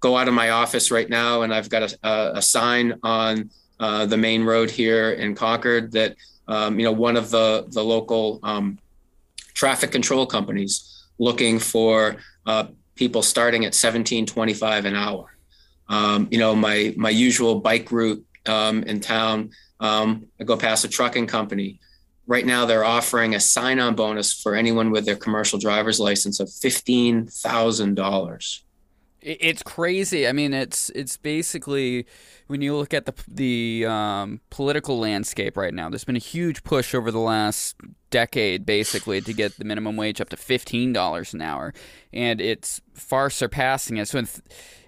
go 0.00 0.16
out 0.16 0.28
of 0.28 0.34
my 0.34 0.50
office 0.50 0.90
right 0.90 1.08
now 1.08 1.42
and 1.42 1.52
I've 1.54 1.68
got 1.68 1.92
a, 2.02 2.38
a 2.38 2.42
sign 2.42 2.98
on 3.02 3.50
uh, 3.78 4.06
the 4.06 4.16
main 4.16 4.44
road 4.44 4.70
here 4.70 5.12
in 5.12 5.34
Concord 5.34 5.92
that, 5.92 6.16
um, 6.48 6.78
you 6.78 6.84
know, 6.84 6.92
one 6.92 7.16
of 7.16 7.30
the, 7.30 7.66
the 7.68 7.82
local 7.82 8.40
um, 8.42 8.78
traffic 9.54 9.92
control 9.92 10.26
companies 10.26 11.06
looking 11.18 11.58
for 11.58 12.16
uh, 12.46 12.66
people 12.94 13.22
starting 13.22 13.62
at 13.62 13.74
1725 13.74 14.84
an 14.86 14.94
hour. 14.94 15.36
Um, 15.88 16.28
you 16.30 16.38
know, 16.38 16.54
my, 16.54 16.94
my 16.96 17.10
usual 17.10 17.60
bike 17.60 17.92
route 17.92 18.24
um, 18.46 18.82
in 18.84 19.00
town 19.00 19.50
um, 19.82 20.28
I 20.40 20.44
go 20.44 20.56
past 20.56 20.84
a 20.84 20.88
trucking 20.88 21.26
company 21.26 21.80
right 22.26 22.46
now 22.46 22.66
they're 22.66 22.84
offering 22.84 23.34
a 23.34 23.40
sign-on 23.40 23.94
bonus 23.94 24.32
for 24.32 24.54
anyone 24.54 24.90
with 24.90 25.04
their 25.04 25.16
commercial 25.16 25.58
driver's 25.58 26.00
license 26.00 26.40
of 26.40 26.50
fifteen 26.52 27.26
thousand 27.26 27.94
dollars. 27.94 28.64
It's 29.20 29.62
crazy. 29.62 30.26
I 30.26 30.32
mean, 30.32 30.52
it's 30.52 30.90
it's 30.90 31.16
basically 31.16 32.06
when 32.48 32.60
you 32.60 32.76
look 32.76 32.92
at 32.92 33.06
the 33.06 33.14
the 33.28 33.86
um, 33.86 34.40
political 34.50 34.98
landscape 34.98 35.56
right 35.56 35.72
now. 35.72 35.88
There's 35.88 36.04
been 36.04 36.16
a 36.16 36.20
huge 36.20 36.64
push 36.64 36.94
over 36.94 37.10
the 37.10 37.20
last 37.20 37.76
decade, 38.12 38.64
basically, 38.64 39.20
to 39.20 39.32
get 39.32 39.58
the 39.58 39.64
minimum 39.64 39.96
wage 39.96 40.20
up 40.20 40.28
to 40.28 40.36
fifteen 40.36 40.92
dollars 40.92 41.34
an 41.34 41.42
hour, 41.42 41.74
and 42.12 42.40
it's 42.40 42.80
far 42.94 43.30
surpassing 43.30 43.96
it. 43.96 44.06
So. 44.06 44.22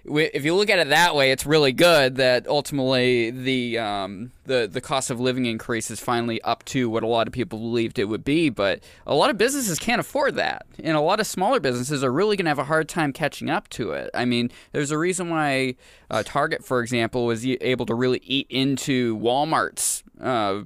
If 0.07 0.45
you 0.45 0.53
look 0.53 0.69
at 0.69 0.77
it 0.77 0.89
that 0.89 1.15
way, 1.15 1.31
it's 1.31 1.47
really 1.47 1.71
good 1.71 2.17
that 2.17 2.47
ultimately 2.47 3.31
the 3.31 3.79
um, 3.79 4.31
the 4.43 4.69
the 4.71 4.79
cost 4.79 5.09
of 5.09 5.19
living 5.19 5.47
increase 5.47 5.89
is 5.89 5.99
finally 5.99 6.39
up 6.43 6.63
to 6.65 6.91
what 6.91 7.01
a 7.01 7.07
lot 7.07 7.25
of 7.25 7.33
people 7.33 7.57
believed 7.57 7.97
it 7.97 8.03
would 8.03 8.23
be. 8.23 8.51
But 8.51 8.83
a 9.07 9.15
lot 9.15 9.31
of 9.31 9.39
businesses 9.39 9.79
can't 9.79 9.99
afford 9.99 10.35
that, 10.35 10.67
and 10.83 10.95
a 10.95 11.01
lot 11.01 11.19
of 11.19 11.25
smaller 11.25 11.59
businesses 11.59 12.03
are 12.03 12.11
really 12.11 12.37
going 12.37 12.45
to 12.45 12.51
have 12.51 12.59
a 12.59 12.65
hard 12.65 12.87
time 12.87 13.13
catching 13.13 13.49
up 13.49 13.67
to 13.69 13.93
it. 13.93 14.11
I 14.13 14.25
mean, 14.25 14.51
there's 14.73 14.91
a 14.91 14.97
reason 14.99 15.31
why 15.31 15.73
uh, 16.11 16.21
Target, 16.23 16.63
for 16.63 16.81
example, 16.81 17.25
was 17.25 17.43
able 17.43 17.87
to 17.87 17.95
really 17.95 18.21
eat 18.23 18.45
into 18.51 19.17
Walmart's 19.17 20.03
uh, 20.21 20.65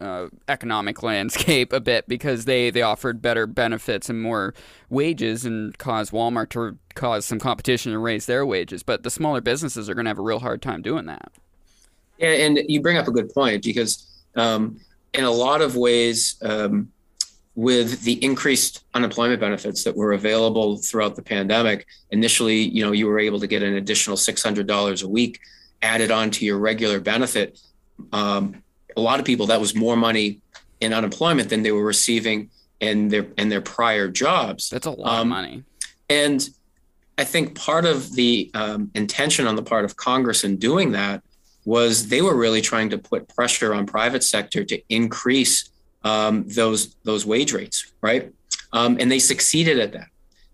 uh, 0.00 0.28
economic 0.48 1.02
landscape 1.02 1.72
a 1.72 1.80
bit 1.80 2.08
because 2.08 2.44
they, 2.44 2.70
they 2.70 2.82
offered 2.82 3.22
better 3.22 3.46
benefits 3.46 4.08
and 4.08 4.20
more 4.20 4.54
wages 4.88 5.44
and 5.44 5.76
caused 5.78 6.12
Walmart 6.12 6.50
to 6.50 6.78
cause 6.94 7.24
some 7.24 7.38
competition 7.38 7.92
and 7.92 8.02
raise 8.02 8.26
their 8.26 8.44
wages. 8.44 8.82
But 8.82 9.02
the 9.02 9.10
smaller 9.10 9.40
businesses 9.40 9.88
are 9.88 9.94
going 9.94 10.04
to 10.04 10.10
have 10.10 10.18
a 10.18 10.22
real 10.22 10.40
hard 10.40 10.62
time 10.62 10.82
doing 10.82 11.06
that. 11.06 11.32
Yeah, 12.18 12.30
and 12.30 12.58
you 12.68 12.80
bring 12.80 12.96
up 12.96 13.06
a 13.06 13.12
good 13.12 13.32
point 13.32 13.62
because 13.62 14.06
um, 14.34 14.80
in 15.14 15.24
a 15.24 15.30
lot 15.30 15.60
of 15.60 15.76
ways, 15.76 16.36
um, 16.42 16.90
with 17.54 18.02
the 18.02 18.24
increased 18.24 18.84
unemployment 18.94 19.40
benefits 19.40 19.82
that 19.82 19.96
were 19.96 20.12
available 20.12 20.76
throughout 20.76 21.16
the 21.16 21.22
pandemic, 21.22 21.86
initially, 22.12 22.56
you 22.56 22.84
know, 22.84 22.92
you 22.92 23.04
were 23.06 23.18
able 23.18 23.40
to 23.40 23.48
get 23.48 23.64
an 23.64 23.74
additional 23.74 24.16
six 24.16 24.44
hundred 24.44 24.68
dollars 24.68 25.02
a 25.02 25.08
week 25.08 25.40
added 25.82 26.12
on 26.12 26.30
to 26.30 26.44
your 26.44 26.58
regular 26.58 27.00
benefit. 27.00 27.58
Um, 28.12 28.62
a 28.96 29.00
lot 29.00 29.20
of 29.20 29.26
people 29.26 29.46
that 29.46 29.60
was 29.60 29.74
more 29.74 29.96
money 29.96 30.40
in 30.80 30.92
unemployment 30.92 31.48
than 31.48 31.62
they 31.62 31.72
were 31.72 31.84
receiving 31.84 32.50
in 32.80 33.08
their 33.08 33.26
in 33.36 33.48
their 33.48 33.60
prior 33.60 34.08
jobs. 34.08 34.70
That's 34.70 34.86
a 34.86 34.90
lot 34.90 35.08
um, 35.08 35.20
of 35.20 35.26
money. 35.26 35.64
And 36.08 36.48
I 37.18 37.24
think 37.24 37.56
part 37.56 37.84
of 37.84 38.14
the 38.14 38.50
um, 38.54 38.90
intention 38.94 39.46
on 39.46 39.56
the 39.56 39.62
part 39.62 39.84
of 39.84 39.96
Congress 39.96 40.44
in 40.44 40.56
doing 40.56 40.92
that 40.92 41.22
was 41.64 42.08
they 42.08 42.22
were 42.22 42.36
really 42.36 42.60
trying 42.60 42.88
to 42.90 42.98
put 42.98 43.28
pressure 43.28 43.74
on 43.74 43.86
private 43.86 44.22
sector 44.22 44.64
to 44.64 44.80
increase 44.88 45.70
um, 46.04 46.44
those 46.48 46.94
those 47.04 47.26
wage 47.26 47.52
rates, 47.52 47.92
right? 48.00 48.32
Um, 48.72 48.96
and 49.00 49.10
they 49.10 49.18
succeeded 49.18 49.78
at 49.78 49.92
that. 49.92 50.08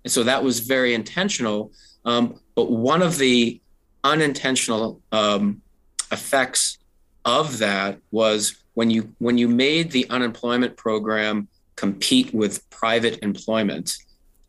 And 0.05 0.13
so 0.13 0.23
that 0.25 0.43
was 0.43 0.61
very 0.61 0.95
intentional. 0.95 1.73
Um, 2.05 2.41
but 2.55 2.71
one 2.71 3.03
of 3.03 3.19
the 3.19 3.61
unintentional 4.03 5.01
um, 5.13 5.63
effects 6.13 6.79
of 7.25 7.59
that 7.59 7.99
was 8.11 8.57
when 8.75 8.91
you 8.91 9.15
when 9.19 9.39
you 9.39 9.49
made 9.49 9.91
the 9.91 10.09
unemployment 10.11 10.77
program 10.77 11.49
compete 11.77 12.33
with 12.35 12.69
private 12.71 13.19
employment 13.23 13.97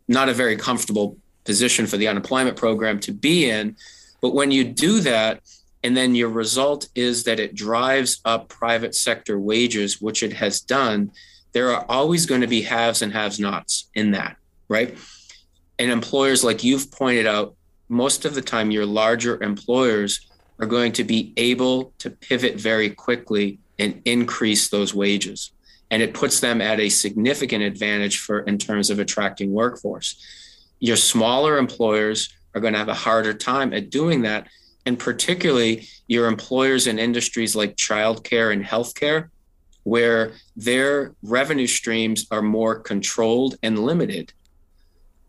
not 0.07 0.29
a 0.29 0.33
very 0.33 0.55
comfortable 0.55 1.17
position 1.45 1.87
for 1.87 1.97
the 1.97 2.07
unemployment 2.07 2.57
program 2.57 2.99
to 2.99 3.11
be 3.11 3.49
in. 3.49 3.75
But 4.21 4.33
when 4.33 4.51
you 4.51 4.63
do 4.63 4.99
that 5.01 5.41
and 5.83 5.95
then 5.95 6.15
your 6.15 6.29
result 6.29 6.89
is 6.95 7.23
that 7.23 7.39
it 7.39 7.55
drives 7.55 8.19
up 8.25 8.49
private 8.49 8.95
sector 8.95 9.39
wages 9.39 10.01
which 10.01 10.23
it 10.23 10.33
has 10.33 10.61
done 10.61 11.11
there 11.53 11.71
are 11.71 11.85
always 11.87 12.25
going 12.25 12.41
to 12.41 12.47
be 12.47 12.61
haves 12.61 13.01
and 13.01 13.13
haves 13.13 13.39
nots 13.39 13.89
in 13.93 14.11
that 14.11 14.35
right? 14.67 14.97
And 15.77 15.91
employers 15.91 16.43
like 16.43 16.63
you've 16.63 16.91
pointed 16.91 17.27
out 17.27 17.55
most 17.89 18.25
of 18.25 18.33
the 18.33 18.41
time 18.41 18.71
your 18.71 18.85
larger 18.85 19.41
employers 19.43 20.27
are 20.59 20.67
going 20.67 20.91
to 20.93 21.03
be 21.03 21.33
able 21.37 21.93
to 21.99 22.09
pivot 22.09 22.59
very 22.59 22.89
quickly 22.89 23.59
and 23.77 24.01
increase 24.05 24.69
those 24.69 24.93
wages. 24.93 25.51
And 25.91 26.01
it 26.01 26.13
puts 26.13 26.39
them 26.39 26.61
at 26.61 26.79
a 26.79 26.89
significant 26.89 27.63
advantage 27.63 28.19
for 28.19 28.39
in 28.39 28.57
terms 28.57 28.89
of 28.89 28.99
attracting 28.99 29.51
workforce. 29.51 30.15
Your 30.79 30.95
smaller 30.95 31.57
employers 31.57 32.33
are 32.53 32.61
going 32.61 32.73
to 32.73 32.79
have 32.79 32.89
a 32.89 32.93
harder 32.93 33.33
time 33.33 33.73
at 33.73 33.89
doing 33.89 34.21
that. 34.23 34.47
And 34.85 34.97
particularly 34.97 35.87
your 36.07 36.27
employers 36.27 36.87
in 36.87 36.99
industries 36.99 37.55
like 37.55 37.75
childcare 37.75 38.53
and 38.53 38.63
healthcare, 38.63 39.29
where 39.83 40.33
their 40.55 41.13
revenue 41.21 41.67
streams 41.67 42.25
are 42.31 42.41
more 42.41 42.79
controlled 42.79 43.55
and 43.61 43.79
limited, 43.79 44.33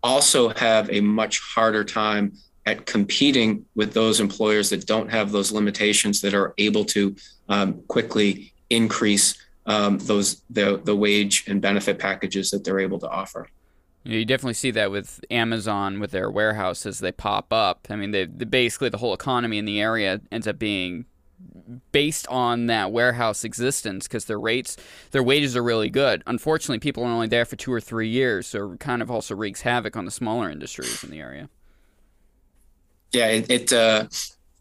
also 0.02 0.50
have 0.50 0.90
a 0.90 1.00
much 1.00 1.40
harder 1.40 1.84
time 1.84 2.32
at 2.66 2.84
competing 2.84 3.64
with 3.76 3.94
those 3.94 4.20
employers 4.20 4.70
that 4.70 4.86
don't 4.86 5.10
have 5.10 5.30
those 5.30 5.52
limitations 5.52 6.20
that 6.20 6.34
are 6.34 6.52
able 6.58 6.84
to 6.84 7.14
um, 7.48 7.80
quickly 7.86 8.52
increase 8.70 9.36
um, 9.66 9.98
those 9.98 10.42
the 10.50 10.80
the 10.84 10.94
wage 10.94 11.44
and 11.48 11.60
benefit 11.60 11.98
packages 11.98 12.50
that 12.50 12.64
they're 12.64 12.80
able 12.80 12.98
to 12.98 13.08
offer. 13.08 13.48
You 14.04 14.24
definitely 14.24 14.54
see 14.54 14.70
that 14.72 14.92
with 14.92 15.24
Amazon 15.30 15.98
with 15.98 16.12
their 16.12 16.30
warehouses 16.30 17.00
they 17.00 17.10
pop 17.10 17.52
up. 17.52 17.88
I 17.90 17.96
mean, 17.96 18.12
they, 18.12 18.26
they 18.26 18.44
basically 18.44 18.88
the 18.88 18.98
whole 18.98 19.14
economy 19.14 19.58
in 19.58 19.64
the 19.64 19.80
area 19.80 20.20
ends 20.30 20.46
up 20.46 20.58
being 20.58 21.06
based 21.90 22.26
on 22.28 22.66
that 22.66 22.92
warehouse 22.92 23.42
existence 23.42 24.06
because 24.06 24.26
their 24.26 24.38
rates, 24.38 24.76
their 25.10 25.24
wages 25.24 25.56
are 25.56 25.62
really 25.62 25.90
good. 25.90 26.22
Unfortunately, 26.26 26.78
people 26.78 27.02
are 27.02 27.10
only 27.10 27.26
there 27.26 27.44
for 27.44 27.56
two 27.56 27.72
or 27.72 27.80
three 27.80 28.08
years, 28.08 28.46
so 28.46 28.72
it 28.72 28.80
kind 28.80 29.02
of 29.02 29.10
also 29.10 29.34
wreaks 29.34 29.62
havoc 29.62 29.96
on 29.96 30.04
the 30.04 30.10
smaller 30.12 30.48
industries 30.48 31.02
in 31.02 31.10
the 31.10 31.18
area 31.18 31.48
yeah, 33.12 33.26
it, 33.28 33.50
it 33.50 33.72
uh, 33.72 34.06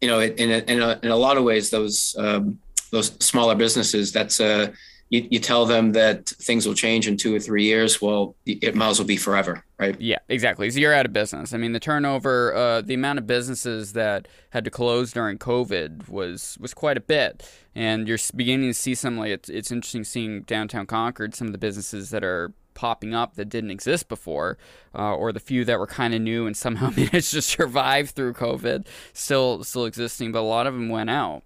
you 0.00 0.08
know, 0.08 0.20
in 0.20 0.50
a, 0.50 0.58
in 0.70 0.80
a, 0.80 0.98
in 1.02 1.10
a 1.10 1.16
lot 1.16 1.36
of 1.36 1.44
ways, 1.44 1.70
those 1.70 2.14
um, 2.18 2.58
those 2.90 3.12
smaller 3.24 3.54
businesses, 3.54 4.12
that's 4.12 4.40
uh, 4.40 4.68
you, 5.08 5.26
you 5.30 5.38
tell 5.38 5.66
them 5.66 5.92
that 5.92 6.26
things 6.26 6.66
will 6.66 6.74
change 6.74 7.06
in 7.06 7.16
two 7.16 7.34
or 7.34 7.40
three 7.40 7.64
years. 7.64 8.02
Well, 8.02 8.34
it 8.44 8.74
might 8.74 8.88
as 8.90 8.98
well 8.98 9.06
be 9.06 9.16
forever, 9.16 9.64
right? 9.78 9.98
Yeah, 10.00 10.18
exactly. 10.28 10.68
So 10.70 10.78
you're 10.78 10.92
out 10.92 11.06
of 11.06 11.12
business. 11.12 11.52
I 11.52 11.58
mean, 11.58 11.72
the 11.72 11.80
turnover, 11.80 12.54
uh, 12.54 12.80
the 12.82 12.94
amount 12.94 13.18
of 13.18 13.26
businesses 13.26 13.92
that 13.92 14.28
had 14.50 14.64
to 14.64 14.70
close 14.70 15.12
during 15.12 15.38
COVID 15.38 16.08
was 16.08 16.58
was 16.60 16.74
quite 16.74 16.96
a 16.96 17.00
bit, 17.00 17.48
and 17.74 18.08
you're 18.08 18.18
beginning 18.34 18.68
to 18.70 18.74
see 18.74 18.94
some 18.94 19.16
like 19.16 19.30
it's, 19.30 19.48
it's 19.48 19.70
interesting 19.70 20.04
seeing 20.04 20.42
downtown 20.42 20.86
Concord, 20.86 21.34
some 21.34 21.46
of 21.46 21.52
the 21.52 21.58
businesses 21.58 22.10
that 22.10 22.24
are 22.24 22.52
popping 22.76 23.14
up 23.14 23.34
that 23.34 23.48
didn't 23.48 23.72
exist 23.72 24.08
before, 24.08 24.58
uh, 24.94 25.14
or 25.14 25.32
the 25.32 25.40
few 25.40 25.64
that 25.64 25.80
were 25.80 25.86
kind 25.86 26.14
of 26.14 26.20
new 26.20 26.46
and 26.46 26.56
somehow 26.56 26.90
managed 26.96 27.32
to 27.32 27.42
survive 27.42 28.10
through 28.10 28.34
COVID, 28.34 28.86
still 29.12 29.64
still 29.64 29.86
existing, 29.86 30.30
but 30.30 30.40
a 30.40 30.42
lot 30.42 30.68
of 30.68 30.74
them 30.74 30.88
went 30.88 31.10
out. 31.10 31.42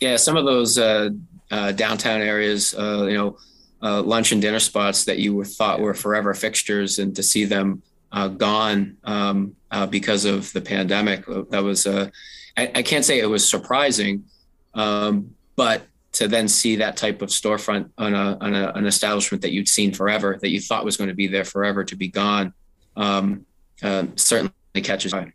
Yeah, 0.00 0.16
some 0.16 0.36
of 0.36 0.44
those 0.44 0.78
uh, 0.78 1.10
uh, 1.50 1.72
downtown 1.72 2.20
areas, 2.20 2.74
uh, 2.74 3.06
you 3.08 3.16
know, 3.16 3.38
uh, 3.82 4.02
lunch 4.02 4.32
and 4.32 4.42
dinner 4.42 4.60
spots 4.60 5.04
that 5.04 5.18
you 5.18 5.34
were 5.34 5.44
thought 5.44 5.80
were 5.80 5.94
forever 5.94 6.34
fixtures, 6.34 6.98
and 6.98 7.14
to 7.14 7.22
see 7.22 7.44
them 7.44 7.82
uh, 8.10 8.28
gone 8.28 8.96
um, 9.04 9.54
because 9.90 10.24
of 10.24 10.52
the 10.52 10.60
pandemic, 10.60 11.24
that 11.50 11.62
was. 11.62 11.86
I, 11.86 12.10
I, 12.74 12.82
can't 12.82 13.04
say 13.04 13.20
it 13.20 13.26
was 13.26 13.48
surprising, 13.48 14.24
um, 14.74 15.36
but 15.54 15.82
to 16.18 16.26
then 16.26 16.48
see 16.48 16.74
that 16.74 16.96
type 16.96 17.22
of 17.22 17.28
storefront 17.28 17.90
on, 17.96 18.12
a, 18.12 18.36
on 18.40 18.52
a, 18.52 18.72
an 18.74 18.86
establishment 18.86 19.40
that 19.40 19.52
you'd 19.52 19.68
seen 19.68 19.92
forever, 19.94 20.36
that 20.40 20.48
you 20.48 20.60
thought 20.60 20.84
was 20.84 20.96
going 20.96 21.06
to 21.06 21.14
be 21.14 21.28
there 21.28 21.44
forever, 21.44 21.84
to 21.84 21.94
be 21.94 22.08
gone, 22.08 22.52
um, 22.96 23.46
uh, 23.84 24.04
certainly 24.16 24.52
catches 24.82 25.14
eye. 25.14 25.32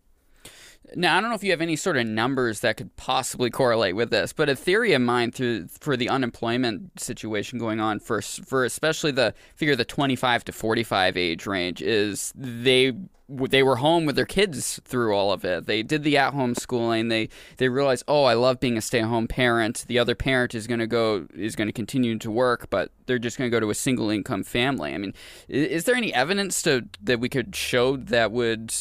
Now, 0.96 1.18
I 1.18 1.22
don't 1.22 1.30
know 1.30 1.36
if 1.36 1.44
you 1.44 1.52
have 1.52 1.62
any 1.62 1.76
sort 1.76 1.98
of 1.98 2.06
numbers 2.06 2.60
that 2.62 2.78
could 2.78 2.96
possibly 2.96 3.50
correlate 3.50 3.96
with 3.96 4.10
this, 4.10 4.34
but 4.34 4.50
a 4.50 4.56
theory 4.56 4.94
of 4.94 5.02
mine 5.02 5.32
through 5.32 5.68
for 5.68 5.98
the 5.98 6.10
unemployment 6.10 7.00
situation 7.00 7.60
going 7.60 7.80
on 7.80 8.00
for 8.00 8.22
for 8.22 8.66
especially 8.66 9.12
the 9.12 9.34
figure 9.56 9.76
the 9.76 9.86
25 9.86 10.46
to 10.46 10.52
45 10.52 11.18
age 11.18 11.46
range 11.46 11.82
is 11.82 12.34
they 12.36 12.94
they 13.30 13.64
were 13.64 13.78
home 13.78 14.06
with 14.06 14.16
their 14.16 14.26
kids 14.26 14.80
through 14.84 15.16
all 15.16 15.32
of 15.32 15.46
it. 15.46 15.66
They 15.66 15.82
did 15.82 16.04
the 16.04 16.18
at-home 16.18 16.56
schooling. 16.56 17.08
They 17.08 17.30
they 17.58 17.70
realized, 17.70 18.04
"Oh, 18.08 18.26
I 18.26 18.34
love 18.34 18.60
being 18.60 18.78
a 18.78 18.82
stay-at-home 18.82 19.28
parent." 19.28 19.86
The 19.88 19.98
other 19.98 20.16
parent 20.16 20.54
is 20.54 20.68
going 20.68 20.80
to 20.80 20.88
go 20.88 21.28
is 21.34 21.56
going 21.56 21.68
to 21.68 21.74
continue 21.74 22.18
to 22.20 22.32
work, 22.32 22.70
but 22.70 22.92
they're 23.06 23.20
just 23.20 23.38
going 23.38 23.50
to 23.50 23.56
go 23.56 23.60
to 23.60 23.70
a 23.70 23.76
single 23.76 24.10
income 24.10 24.44
family. 24.44 24.94
I 24.94 24.98
mean, 24.98 25.14
is, 25.48 25.68
is 25.68 25.84
there 25.86 25.96
any 25.96 26.14
evidence 26.14 26.62
to 26.64 26.88
that 27.02 27.20
we 27.20 27.30
could 27.30 27.56
show 27.56 27.96
that 27.96 28.32
would 28.32 28.74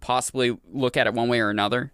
possibly 0.00 0.56
look 0.72 0.96
at 0.96 1.06
it 1.06 1.14
one 1.14 1.28
way 1.28 1.40
or 1.40 1.50
another? 1.50 1.92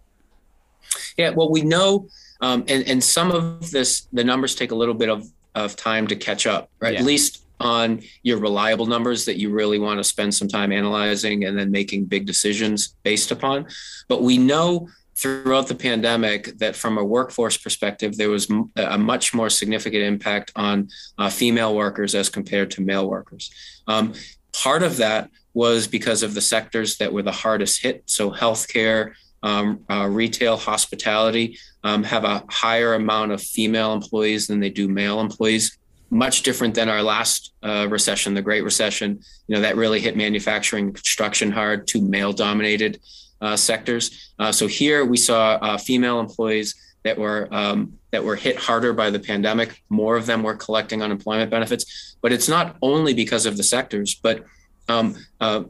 Yeah, 1.16 1.30
well, 1.30 1.50
we 1.50 1.62
know, 1.62 2.08
um, 2.40 2.64
and 2.68 2.86
and 2.86 3.02
some 3.02 3.30
of 3.30 3.70
this, 3.70 4.08
the 4.12 4.24
numbers 4.24 4.54
take 4.54 4.70
a 4.70 4.74
little 4.74 4.94
bit 4.94 5.08
of 5.08 5.30
of 5.54 5.74
time 5.74 6.06
to 6.06 6.16
catch 6.16 6.46
up, 6.46 6.70
right? 6.80 6.94
Yeah. 6.94 7.00
At 7.00 7.06
least 7.06 7.42
on 7.58 8.02
your 8.22 8.38
reliable 8.38 8.86
numbers 8.86 9.24
that 9.24 9.38
you 9.38 9.50
really 9.50 9.78
want 9.78 9.98
to 9.98 10.04
spend 10.04 10.34
some 10.34 10.46
time 10.46 10.72
analyzing 10.72 11.44
and 11.44 11.58
then 11.58 11.70
making 11.70 12.04
big 12.04 12.26
decisions 12.26 12.94
based 13.02 13.30
upon. 13.30 13.66
But 14.08 14.22
we 14.22 14.36
know 14.36 14.88
throughout 15.16 15.66
the 15.66 15.74
pandemic 15.74 16.58
that 16.58 16.76
from 16.76 16.98
a 16.98 17.04
workforce 17.04 17.56
perspective, 17.56 18.18
there 18.18 18.28
was 18.28 18.48
a 18.76 18.98
much 18.98 19.32
more 19.32 19.48
significant 19.48 20.02
impact 20.02 20.52
on 20.54 20.88
uh, 21.16 21.30
female 21.30 21.74
workers 21.74 22.14
as 22.14 22.28
compared 22.28 22.70
to 22.72 22.82
male 22.82 23.08
workers. 23.08 23.50
Um, 23.86 24.12
part 24.52 24.82
of 24.82 24.98
that 24.98 25.30
was 25.56 25.88
because 25.88 26.22
of 26.22 26.34
the 26.34 26.40
sectors 26.42 26.98
that 26.98 27.10
were 27.10 27.22
the 27.22 27.32
hardest 27.32 27.80
hit. 27.80 28.02
So, 28.04 28.30
healthcare, 28.30 29.14
um, 29.42 29.80
uh, 29.90 30.06
retail, 30.06 30.58
hospitality 30.58 31.58
um, 31.82 32.02
have 32.02 32.24
a 32.24 32.44
higher 32.50 32.92
amount 32.92 33.32
of 33.32 33.40
female 33.40 33.94
employees 33.94 34.48
than 34.48 34.60
they 34.60 34.68
do 34.68 34.86
male 34.86 35.18
employees. 35.18 35.78
Much 36.10 36.42
different 36.42 36.74
than 36.74 36.90
our 36.90 37.02
last 37.02 37.54
uh, 37.62 37.86
recession, 37.88 38.34
the 38.34 38.42
Great 38.42 38.64
Recession. 38.64 39.18
You 39.48 39.54
know 39.54 39.62
that 39.62 39.76
really 39.76 39.98
hit 39.98 40.14
manufacturing, 40.14 40.92
construction 40.92 41.50
hard, 41.50 41.88
two 41.88 42.02
male-dominated 42.02 43.00
uh, 43.40 43.56
sectors. 43.56 44.32
Uh, 44.38 44.52
so 44.52 44.66
here 44.66 45.06
we 45.06 45.16
saw 45.16 45.54
uh, 45.62 45.78
female 45.78 46.20
employees 46.20 46.74
that 47.04 47.16
were 47.16 47.48
um, 47.50 47.98
that 48.10 48.22
were 48.22 48.36
hit 48.36 48.56
harder 48.56 48.92
by 48.92 49.08
the 49.08 49.18
pandemic. 49.18 49.82
More 49.88 50.16
of 50.18 50.26
them 50.26 50.42
were 50.42 50.54
collecting 50.54 51.02
unemployment 51.02 51.50
benefits, 51.50 52.16
but 52.20 52.30
it's 52.30 52.48
not 52.48 52.76
only 52.82 53.14
because 53.14 53.46
of 53.46 53.56
the 53.56 53.62
sectors, 53.62 54.14
but 54.14 54.44
um, 54.88 55.16
uh, 55.40 55.64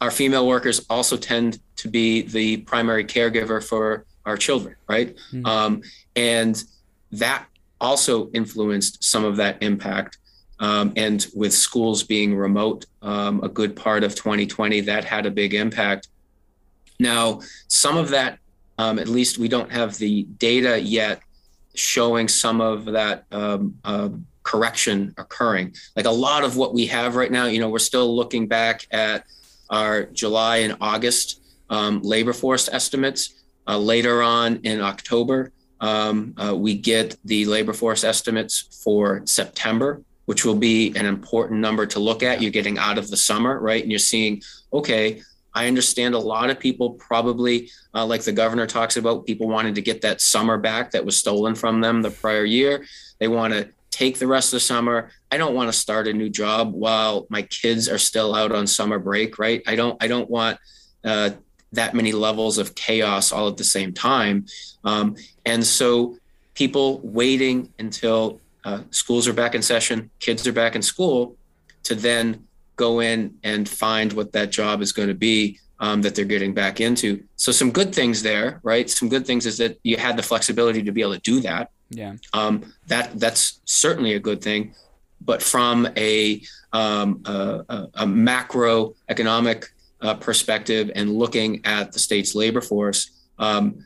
our 0.00 0.10
female 0.10 0.46
workers 0.46 0.84
also 0.90 1.16
tend 1.16 1.58
to 1.76 1.88
be 1.88 2.22
the 2.22 2.58
primary 2.58 3.04
caregiver 3.04 3.62
for 3.62 4.04
our 4.24 4.36
children, 4.36 4.74
right? 4.88 5.16
Mm-hmm. 5.32 5.46
Um, 5.46 5.82
and 6.14 6.62
that 7.12 7.46
also 7.80 8.30
influenced 8.30 9.04
some 9.04 9.24
of 9.24 9.36
that 9.36 9.62
impact. 9.62 10.18
Um, 10.58 10.92
and 10.96 11.26
with 11.34 11.52
schools 11.52 12.02
being 12.02 12.34
remote, 12.34 12.86
um, 13.02 13.42
a 13.44 13.48
good 13.48 13.76
part 13.76 14.02
of 14.04 14.14
2020, 14.14 14.80
that 14.82 15.04
had 15.04 15.26
a 15.26 15.30
big 15.30 15.54
impact. 15.54 16.08
Now, 16.98 17.40
some 17.68 17.96
of 17.96 18.08
that, 18.10 18.38
um, 18.78 18.98
at 18.98 19.08
least 19.08 19.38
we 19.38 19.48
don't 19.48 19.70
have 19.70 19.98
the 19.98 20.24
data 20.24 20.80
yet 20.80 21.20
showing 21.74 22.26
some 22.26 22.60
of 22.62 22.86
that 22.86 23.24
um, 23.30 23.78
uh, 23.84 24.08
correction 24.46 25.12
occurring. 25.18 25.74
Like 25.96 26.06
a 26.06 26.10
lot 26.28 26.44
of 26.44 26.56
what 26.56 26.72
we 26.72 26.86
have 26.86 27.16
right 27.16 27.32
now, 27.32 27.46
you 27.46 27.58
know, 27.58 27.68
we're 27.68 27.90
still 27.92 28.14
looking 28.14 28.46
back 28.46 28.86
at 28.92 29.26
our 29.68 30.04
July 30.04 30.58
and 30.58 30.76
August 30.80 31.40
um, 31.68 32.00
labor 32.02 32.32
force 32.32 32.68
estimates. 32.68 33.34
Uh, 33.68 33.76
later 33.76 34.22
on 34.22 34.60
in 34.62 34.80
October, 34.80 35.50
um, 35.80 36.32
uh, 36.38 36.54
we 36.54 36.78
get 36.78 37.16
the 37.24 37.44
labor 37.46 37.72
force 37.72 38.04
estimates 38.04 38.80
for 38.84 39.22
September, 39.24 40.00
which 40.26 40.44
will 40.44 40.54
be 40.54 40.94
an 40.94 41.04
important 41.04 41.58
number 41.58 41.84
to 41.84 41.98
look 41.98 42.22
at. 42.22 42.40
You're 42.40 42.52
getting 42.52 42.78
out 42.78 42.98
of 42.98 43.10
the 43.10 43.16
summer, 43.16 43.58
right? 43.58 43.82
And 43.82 43.90
you're 43.90 43.98
seeing, 43.98 44.40
okay, 44.72 45.20
I 45.52 45.66
understand 45.66 46.14
a 46.14 46.18
lot 46.18 46.50
of 46.50 46.60
people 46.60 46.90
probably, 46.90 47.70
uh, 47.92 48.06
like 48.06 48.22
the 48.22 48.30
governor 48.30 48.66
talks 48.66 48.96
about, 48.96 49.26
people 49.26 49.48
wanted 49.48 49.74
to 49.74 49.82
get 49.82 50.02
that 50.02 50.20
summer 50.20 50.58
back 50.58 50.92
that 50.92 51.04
was 51.04 51.16
stolen 51.16 51.56
from 51.56 51.80
them 51.80 52.02
the 52.02 52.10
prior 52.10 52.44
year. 52.44 52.84
They 53.18 53.26
want 53.26 53.52
to 53.54 53.70
take 53.96 54.18
the 54.18 54.26
rest 54.26 54.48
of 54.48 54.56
the 54.56 54.60
summer. 54.60 55.10
I 55.32 55.38
don't 55.38 55.54
want 55.54 55.72
to 55.72 55.72
start 55.72 56.06
a 56.06 56.12
new 56.12 56.28
job 56.28 56.74
while 56.74 57.26
my 57.30 57.42
kids 57.42 57.88
are 57.88 57.98
still 57.98 58.34
out 58.34 58.52
on 58.52 58.66
summer 58.66 58.98
break, 58.98 59.38
right? 59.38 59.62
I 59.66 59.74
don't. 59.74 59.96
I 60.02 60.06
don't 60.06 60.28
want 60.28 60.58
uh, 61.02 61.30
that 61.72 61.94
many 61.94 62.12
levels 62.12 62.58
of 62.58 62.74
chaos 62.74 63.32
all 63.32 63.48
at 63.48 63.56
the 63.56 63.64
same 63.64 63.94
time. 63.94 64.46
Um, 64.84 65.16
and 65.46 65.64
so, 65.64 66.18
people 66.52 67.00
waiting 67.02 67.72
until 67.78 68.38
uh, 68.64 68.80
schools 68.90 69.26
are 69.28 69.32
back 69.32 69.54
in 69.54 69.62
session, 69.62 70.10
kids 70.20 70.46
are 70.46 70.52
back 70.52 70.76
in 70.76 70.82
school, 70.82 71.36
to 71.84 71.94
then 71.94 72.46
go 72.76 73.00
in 73.00 73.38
and 73.42 73.66
find 73.66 74.12
what 74.12 74.32
that 74.32 74.50
job 74.50 74.82
is 74.82 74.92
going 74.92 75.08
to 75.08 75.14
be 75.14 75.58
um, 75.78 76.02
that 76.02 76.14
they're 76.14 76.24
getting 76.24 76.54
back 76.54 76.80
into. 76.80 77.22
So 77.36 77.52
some 77.52 77.70
good 77.70 77.94
things 77.94 78.22
there, 78.22 78.60
right? 78.62 78.88
Some 78.88 79.08
good 79.08 79.26
things 79.26 79.46
is 79.46 79.58
that 79.58 79.78
you 79.82 79.96
had 79.96 80.16
the 80.16 80.22
flexibility 80.22 80.82
to 80.82 80.92
be 80.92 81.02
able 81.02 81.14
to 81.14 81.20
do 81.20 81.40
that. 81.40 81.70
Yeah. 81.90 82.14
Um, 82.32 82.72
that 82.88 83.18
that's 83.18 83.60
certainly 83.64 84.14
a 84.14 84.18
good 84.18 84.42
thing, 84.42 84.74
but 85.20 85.42
from 85.42 85.88
a 85.96 86.42
um, 86.72 87.22
a, 87.24 87.64
a, 87.68 87.88
a 87.94 88.06
macroeconomic 88.06 89.66
uh, 90.00 90.14
perspective 90.14 90.90
and 90.94 91.12
looking 91.12 91.64
at 91.64 91.92
the 91.92 91.98
state's 91.98 92.34
labor 92.34 92.60
force, 92.60 93.10
um, 93.38 93.84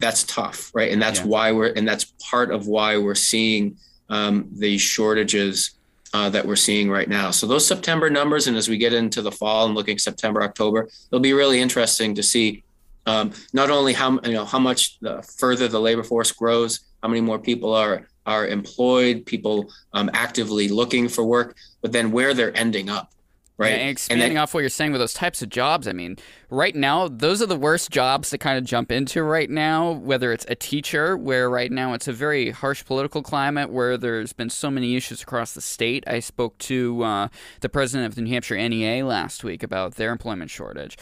that's 0.00 0.24
tough, 0.24 0.74
right? 0.74 0.90
And 0.90 1.00
that's 1.00 1.20
yeah. 1.20 1.26
why 1.26 1.52
we're 1.52 1.72
and 1.72 1.86
that's 1.86 2.04
part 2.30 2.50
of 2.50 2.66
why 2.66 2.98
we're 2.98 3.14
seeing 3.14 3.76
um, 4.08 4.48
the 4.52 4.78
shortages 4.78 5.75
uh, 6.16 6.30
that 6.30 6.46
we're 6.46 6.56
seeing 6.56 6.88
right 6.90 7.10
now. 7.10 7.30
So 7.30 7.46
those 7.46 7.66
September 7.66 8.08
numbers, 8.08 8.46
and 8.46 8.56
as 8.56 8.70
we 8.70 8.78
get 8.78 8.94
into 8.94 9.20
the 9.20 9.30
fall 9.30 9.66
and 9.66 9.74
looking 9.74 9.98
September, 9.98 10.42
October, 10.42 10.88
it'll 11.08 11.20
be 11.20 11.34
really 11.34 11.60
interesting 11.60 12.14
to 12.14 12.22
see 12.22 12.64
um, 13.04 13.32
not 13.52 13.68
only 13.70 13.92
how 13.92 14.18
you 14.24 14.32
know 14.32 14.46
how 14.46 14.58
much 14.58 14.98
the 15.00 15.22
further 15.22 15.68
the 15.68 15.78
labor 15.78 16.02
force 16.02 16.32
grows, 16.32 16.80
how 17.02 17.08
many 17.08 17.20
more 17.20 17.38
people 17.38 17.74
are 17.74 18.08
are 18.24 18.46
employed, 18.46 19.26
people 19.26 19.70
um, 19.92 20.08
actively 20.14 20.68
looking 20.68 21.06
for 21.06 21.22
work, 21.22 21.54
but 21.82 21.92
then 21.92 22.10
where 22.10 22.32
they're 22.32 22.56
ending 22.56 22.88
up 22.88 23.12
right? 23.58 23.72
and 23.72 23.90
expanding 23.90 24.24
and 24.24 24.36
then, 24.36 24.42
off 24.42 24.54
what 24.54 24.60
you're 24.60 24.68
saying 24.68 24.92
with 24.92 25.00
those 25.00 25.14
types 25.14 25.42
of 25.42 25.48
jobs, 25.48 25.88
I 25.88 25.92
mean, 25.92 26.16
right 26.50 26.74
now, 26.74 27.08
those 27.08 27.40
are 27.40 27.46
the 27.46 27.56
worst 27.56 27.90
jobs 27.90 28.30
to 28.30 28.38
kind 28.38 28.58
of 28.58 28.64
jump 28.64 28.92
into 28.92 29.22
right 29.22 29.48
now, 29.48 29.92
whether 29.92 30.32
it's 30.32 30.46
a 30.48 30.54
teacher, 30.54 31.16
where 31.16 31.48
right 31.48 31.72
now 31.72 31.94
it's 31.94 32.08
a 32.08 32.12
very 32.12 32.50
harsh 32.50 32.84
political 32.84 33.22
climate 33.22 33.70
where 33.70 33.96
there's 33.96 34.32
been 34.32 34.50
so 34.50 34.70
many 34.70 34.96
issues 34.96 35.22
across 35.22 35.54
the 35.54 35.60
state. 35.60 36.04
I 36.06 36.20
spoke 36.20 36.58
to 36.58 37.02
uh, 37.02 37.28
the 37.60 37.68
president 37.68 38.06
of 38.06 38.14
the 38.14 38.22
New 38.22 38.30
Hampshire 38.30 38.56
NEA 38.56 39.04
last 39.04 39.44
week 39.44 39.62
about 39.62 39.94
their 39.94 40.12
employment 40.12 40.50
shortage 40.50 40.96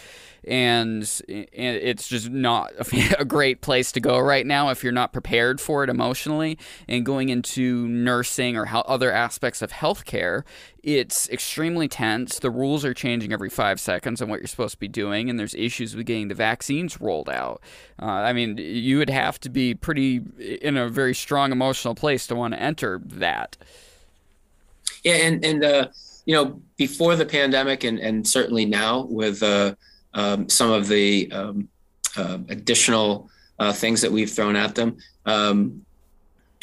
and 0.46 1.02
it's 1.26 2.08
just 2.08 2.28
not 2.30 2.72
a 3.18 3.24
great 3.24 3.60
place 3.60 3.92
to 3.92 4.00
go 4.00 4.18
right 4.18 4.46
now 4.46 4.70
if 4.70 4.82
you're 4.82 4.92
not 4.92 5.12
prepared 5.12 5.60
for 5.60 5.84
it 5.84 5.90
emotionally. 5.90 6.58
And 6.88 7.04
going 7.04 7.28
into 7.28 7.88
nursing 7.88 8.56
or 8.56 8.68
other 8.70 9.10
aspects 9.10 9.62
of 9.62 9.72
healthcare, 9.72 10.42
it's 10.84 11.28
extremely 11.30 11.88
tense. 11.88 12.38
The 12.38 12.50
rules 12.50 12.84
are 12.84 12.92
changing 12.92 13.32
every 13.32 13.48
five 13.48 13.80
seconds 13.80 14.20
on 14.20 14.28
what 14.28 14.40
you're 14.40 14.46
supposed 14.46 14.74
to 14.74 14.78
be 14.78 14.88
doing, 14.88 15.30
and 15.30 15.38
there's 15.38 15.54
issues 15.54 15.96
with 15.96 16.06
getting 16.06 16.28
the 16.28 16.34
vaccines 16.34 17.00
rolled 17.00 17.30
out. 17.30 17.62
Uh, 18.00 18.06
I 18.06 18.34
mean, 18.34 18.58
you 18.58 18.98
would 18.98 19.08
have 19.08 19.40
to 19.40 19.48
be 19.48 19.74
pretty 19.74 20.20
in 20.38 20.76
a 20.76 20.88
very 20.88 21.14
strong 21.14 21.52
emotional 21.52 21.94
place 21.94 22.26
to 22.26 22.34
want 22.34 22.52
to 22.52 22.60
enter 22.60 23.00
that. 23.04 23.56
Yeah, 25.02 25.14
and 25.14 25.44
and 25.44 25.64
uh, 25.64 25.88
you 26.26 26.34
know, 26.34 26.60
before 26.76 27.16
the 27.16 27.26
pandemic, 27.26 27.84
and 27.84 27.98
and 27.98 28.26
certainly 28.26 28.66
now 28.66 29.06
with 29.06 29.42
uh, 29.42 29.74
um, 30.12 30.48
some 30.50 30.70
of 30.70 30.88
the 30.88 31.32
um, 31.32 31.68
uh, 32.16 32.38
additional 32.50 33.30
uh, 33.58 33.72
things 33.72 34.02
that 34.02 34.12
we've 34.12 34.30
thrown 34.30 34.56
at 34.56 34.74
them. 34.74 34.98
Um, 35.24 35.84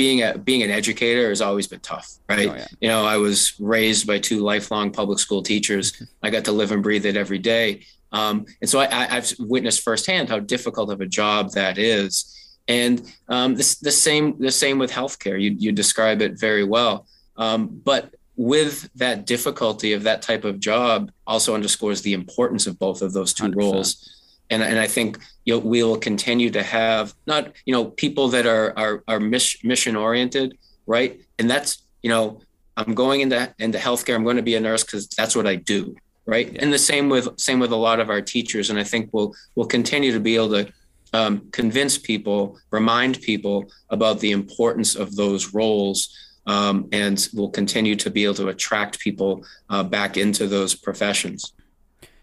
being 0.01 0.23
a 0.23 0.35
being 0.35 0.63
an 0.63 0.71
educator 0.71 1.29
has 1.29 1.41
always 1.41 1.67
been 1.67 1.79
tough, 1.81 2.17
right? 2.27 2.49
Oh, 2.49 2.55
yeah. 2.55 2.67
You 2.79 2.87
know, 2.87 3.05
I 3.05 3.17
was 3.17 3.53
raised 3.59 4.07
by 4.07 4.17
two 4.17 4.39
lifelong 4.39 4.91
public 4.91 5.19
school 5.19 5.43
teachers. 5.43 6.01
I 6.23 6.31
got 6.31 6.43
to 6.45 6.51
live 6.51 6.71
and 6.71 6.81
breathe 6.81 7.05
it 7.05 7.15
every 7.15 7.37
day, 7.37 7.85
um, 8.11 8.47
and 8.61 8.67
so 8.67 8.79
I, 8.79 8.87
have 8.87 9.31
witnessed 9.37 9.81
firsthand 9.81 10.27
how 10.27 10.39
difficult 10.39 10.89
of 10.89 11.01
a 11.01 11.05
job 11.05 11.51
that 11.51 11.77
is. 11.77 12.35
And 12.67 13.13
um, 13.27 13.53
this, 13.53 13.75
the 13.75 13.91
same 13.91 14.39
the 14.39 14.51
same 14.51 14.79
with 14.79 14.91
healthcare. 14.91 15.39
You 15.39 15.55
you 15.55 15.71
describe 15.71 16.23
it 16.23 16.39
very 16.39 16.63
well. 16.63 17.05
Um, 17.37 17.67
but 17.85 18.15
with 18.35 18.89
that 18.95 19.27
difficulty 19.27 19.93
of 19.93 20.01
that 20.01 20.23
type 20.23 20.45
of 20.45 20.59
job 20.59 21.11
also 21.27 21.53
underscores 21.53 22.01
the 22.01 22.13
importance 22.13 22.65
of 22.65 22.79
both 22.79 23.03
of 23.03 23.13
those 23.13 23.33
2 23.35 23.43
100%. 23.43 23.55
roles 23.55 24.20
and, 24.51 24.61
and 24.61 24.77
I 24.77 24.85
think 24.85 25.17
you 25.45 25.53
know, 25.53 25.59
we 25.59 25.81
will 25.81 25.97
continue 25.97 26.51
to 26.51 26.61
have 26.61 27.13
not 27.25 27.51
you 27.65 27.73
know 27.73 27.85
people 27.85 28.27
that 28.29 28.45
are 28.45 28.77
are, 28.77 29.03
are 29.07 29.19
mission 29.19 29.95
oriented 29.95 30.57
right 30.85 31.19
and 31.39 31.49
that's 31.49 31.83
you 32.03 32.09
know 32.09 32.41
I'm 32.77 32.93
going 32.93 33.21
into 33.21 33.53
into 33.57 33.77
healthcare 33.77 34.15
I'm 34.15 34.23
going 34.23 34.37
to 34.37 34.43
be 34.43 34.55
a 34.55 34.59
nurse 34.59 34.83
because 34.83 35.07
that's 35.07 35.35
what 35.35 35.47
I 35.47 35.55
do 35.55 35.95
right 36.25 36.51
yeah. 36.51 36.59
and 36.61 36.71
the 36.71 36.79
same 36.79 37.09
with 37.09 37.39
same 37.39 37.59
with 37.59 37.71
a 37.71 37.75
lot 37.87 37.99
of 37.99 38.09
our 38.09 38.21
teachers 38.21 38.69
and 38.69 38.77
I 38.77 38.83
think 38.83 39.09
we'll 39.13 39.33
we'll 39.55 39.67
continue 39.67 40.11
to 40.11 40.19
be 40.19 40.35
able 40.35 40.49
to 40.49 40.73
um, 41.13 41.49
convince 41.51 41.97
people 41.97 42.57
remind 42.71 43.21
people 43.21 43.69
about 43.89 44.19
the 44.19 44.31
importance 44.31 44.95
of 44.95 45.15
those 45.15 45.53
roles 45.53 46.15
um, 46.47 46.87
and 46.91 47.27
will 47.33 47.49
continue 47.49 47.95
to 47.95 48.09
be 48.09 48.23
able 48.23 48.35
to 48.35 48.47
attract 48.47 48.99
people 48.99 49.45
uh, 49.69 49.83
back 49.83 50.17
into 50.17 50.47
those 50.47 50.73
professions. 50.73 51.53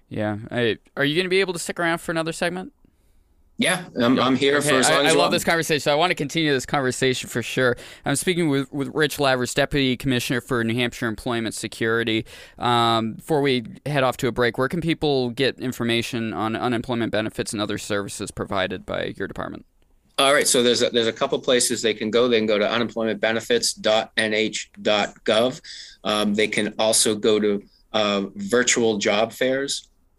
Yeah. 0.08 0.38
I, 0.50 0.78
are 0.96 1.04
you 1.04 1.14
going 1.14 1.24
to 1.24 1.30
be 1.30 1.40
able 1.40 1.52
to 1.52 1.58
stick 1.58 1.78
around 1.78 1.98
for 1.98 2.12
another 2.12 2.32
segment? 2.32 2.72
Yeah, 3.60 3.86
I'm, 4.00 4.20
I'm 4.20 4.36
here 4.36 4.58
okay. 4.58 4.68
for 4.68 4.76
as 4.76 4.88
long 4.88 5.04
I, 5.04 5.08
as 5.08 5.14
I 5.14 5.18
love 5.18 5.32
this 5.32 5.42
conversation. 5.42 5.80
So 5.80 5.90
I 5.90 5.96
want 5.96 6.12
to 6.12 6.14
continue 6.14 6.52
this 6.52 6.64
conversation 6.64 7.28
for 7.28 7.42
sure. 7.42 7.76
I'm 8.04 8.14
speaking 8.14 8.48
with, 8.48 8.72
with 8.72 8.86
Rich 8.94 9.18
Lavers, 9.18 9.52
Deputy 9.52 9.96
Commissioner 9.96 10.40
for 10.40 10.62
New 10.62 10.74
Hampshire 10.74 11.08
Employment 11.08 11.56
Security. 11.56 12.24
Um, 12.56 13.14
before 13.14 13.40
we 13.40 13.64
head 13.84 14.04
off 14.04 14.16
to 14.18 14.28
a 14.28 14.32
break, 14.32 14.58
where 14.58 14.68
can 14.68 14.80
people 14.80 15.30
get 15.30 15.58
information 15.58 16.32
on 16.32 16.54
unemployment 16.54 17.10
benefits 17.10 17.52
and 17.52 17.60
other 17.60 17.78
services 17.78 18.30
provided 18.30 18.86
by 18.86 19.12
your 19.16 19.26
department? 19.26 19.66
All 20.20 20.32
right, 20.32 20.46
so 20.46 20.62
there's 20.62 20.82
a, 20.82 20.90
there's 20.90 21.08
a 21.08 21.12
couple 21.12 21.36
places 21.40 21.82
they 21.82 21.94
can 21.94 22.12
go. 22.12 22.28
They 22.28 22.38
can 22.38 22.46
go 22.46 22.58
to 22.58 22.64
unemploymentbenefits.nh.gov. 22.64 25.60
Um, 26.04 26.34
they 26.34 26.46
can 26.46 26.74
also 26.78 27.16
go 27.16 27.40
to 27.40 27.60
uh, 27.92 28.26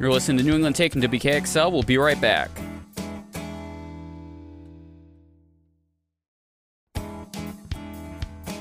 You're 0.00 0.10
listening 0.10 0.38
to 0.38 0.44
New 0.44 0.54
England 0.54 0.74
Take 0.74 0.96
and 0.96 1.04
WKXL. 1.04 1.70
We'll 1.70 1.84
be 1.84 1.98
right 1.98 2.20
back. 2.20 2.50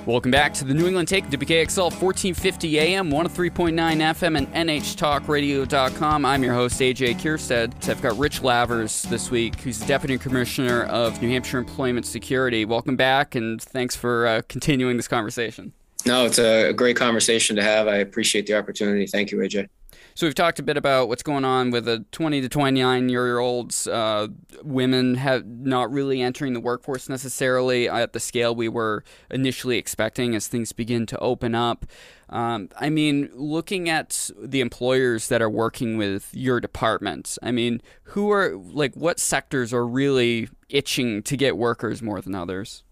Welcome 0.06 0.30
back 0.30 0.54
to 0.56 0.66
the 0.66 0.76
New 0.76 0.86
England 0.86 1.08
Take, 1.08 1.26
WKXL 1.32 1.86
1450 1.86 2.78
AM, 2.80 3.10
103.9 3.10 3.74
FM, 3.74 4.38
and 4.38 4.54
NHTalkRadio.com. 4.54 6.26
I'm 6.26 6.44
your 6.44 6.54
host, 6.54 6.80
AJ 6.80 7.16
Kierstead. 7.16 7.90
I've 7.90 8.04
got 8.04 8.16
Rich 8.16 8.42
Lavers 8.42 9.02
this 9.10 9.32
week, 9.32 9.56
who's 9.62 9.80
the 9.80 9.88
Deputy 9.88 10.20
Commissioner 10.20 10.84
of 10.84 11.20
New 11.24 11.30
Hampshire 11.30 11.58
Employment 11.58 12.06
Security. 12.06 12.66
Welcome 12.66 12.96
back, 12.96 13.34
and 13.34 13.60
thanks 13.60 13.96
for 13.96 14.28
uh, 14.28 14.42
continuing 14.48 14.96
this 14.98 15.08
conversation. 15.08 15.74
No, 16.06 16.28
it's 16.28 16.38
a 16.38 16.72
great 16.72 16.98
conversation 16.98 17.56
to 17.56 17.64
have. 17.64 17.88
I 17.88 17.96
appreciate 17.96 18.46
the 18.46 18.54
opportunity. 18.54 19.08
Thank 19.08 19.32
you, 19.32 19.40
AJ. 19.40 19.70
So 20.18 20.26
we've 20.26 20.34
talked 20.34 20.60
a 20.60 20.64
bit 20.64 20.78
about 20.78 21.10
what's 21.10 21.24
going 21.24 21.44
on 21.44 21.72
with 21.72 21.84
the 21.84 22.06
20 22.14 22.40
to 22.40 22.48
29 22.48 23.10
year 23.10 23.38
olds. 23.40 23.86
Uh, 23.86 24.30
women 24.64 25.16
have 25.16 25.46
not 25.46 25.92
really 25.92 26.22
entering 26.22 26.54
the 26.54 26.62
workforce 26.62 27.10
necessarily 27.10 27.90
at 27.90 28.14
the 28.14 28.22
scale 28.22 28.56
we 28.56 28.70
were 28.70 29.04
initially 29.30 29.78
expecting 29.78 30.34
as 30.34 30.48
things 30.48 30.72
begin 30.72 31.06
to 31.08 31.20
open 31.20 31.54
up. 31.54 31.86
Um, 32.30 32.70
I 32.80 32.90
mean, 32.90 33.30
looking 33.34 33.90
at 33.90 34.30
the 34.42 34.62
employers 34.62 35.28
that 35.28 35.42
are 35.42 35.50
working 35.50 35.98
with 35.98 36.30
your 36.32 36.62
department, 36.62 37.38
I 37.44 37.52
mean, 37.52 37.82
who 38.04 38.32
are 38.32 38.56
like 38.56 38.96
what 38.96 39.20
sectors 39.20 39.74
are 39.74 39.86
really 39.86 40.48
itching 40.70 41.24
to 41.24 41.36
get 41.36 41.58
workers 41.58 42.02
more 42.02 42.22
than 42.22 42.36
others? 42.36 42.85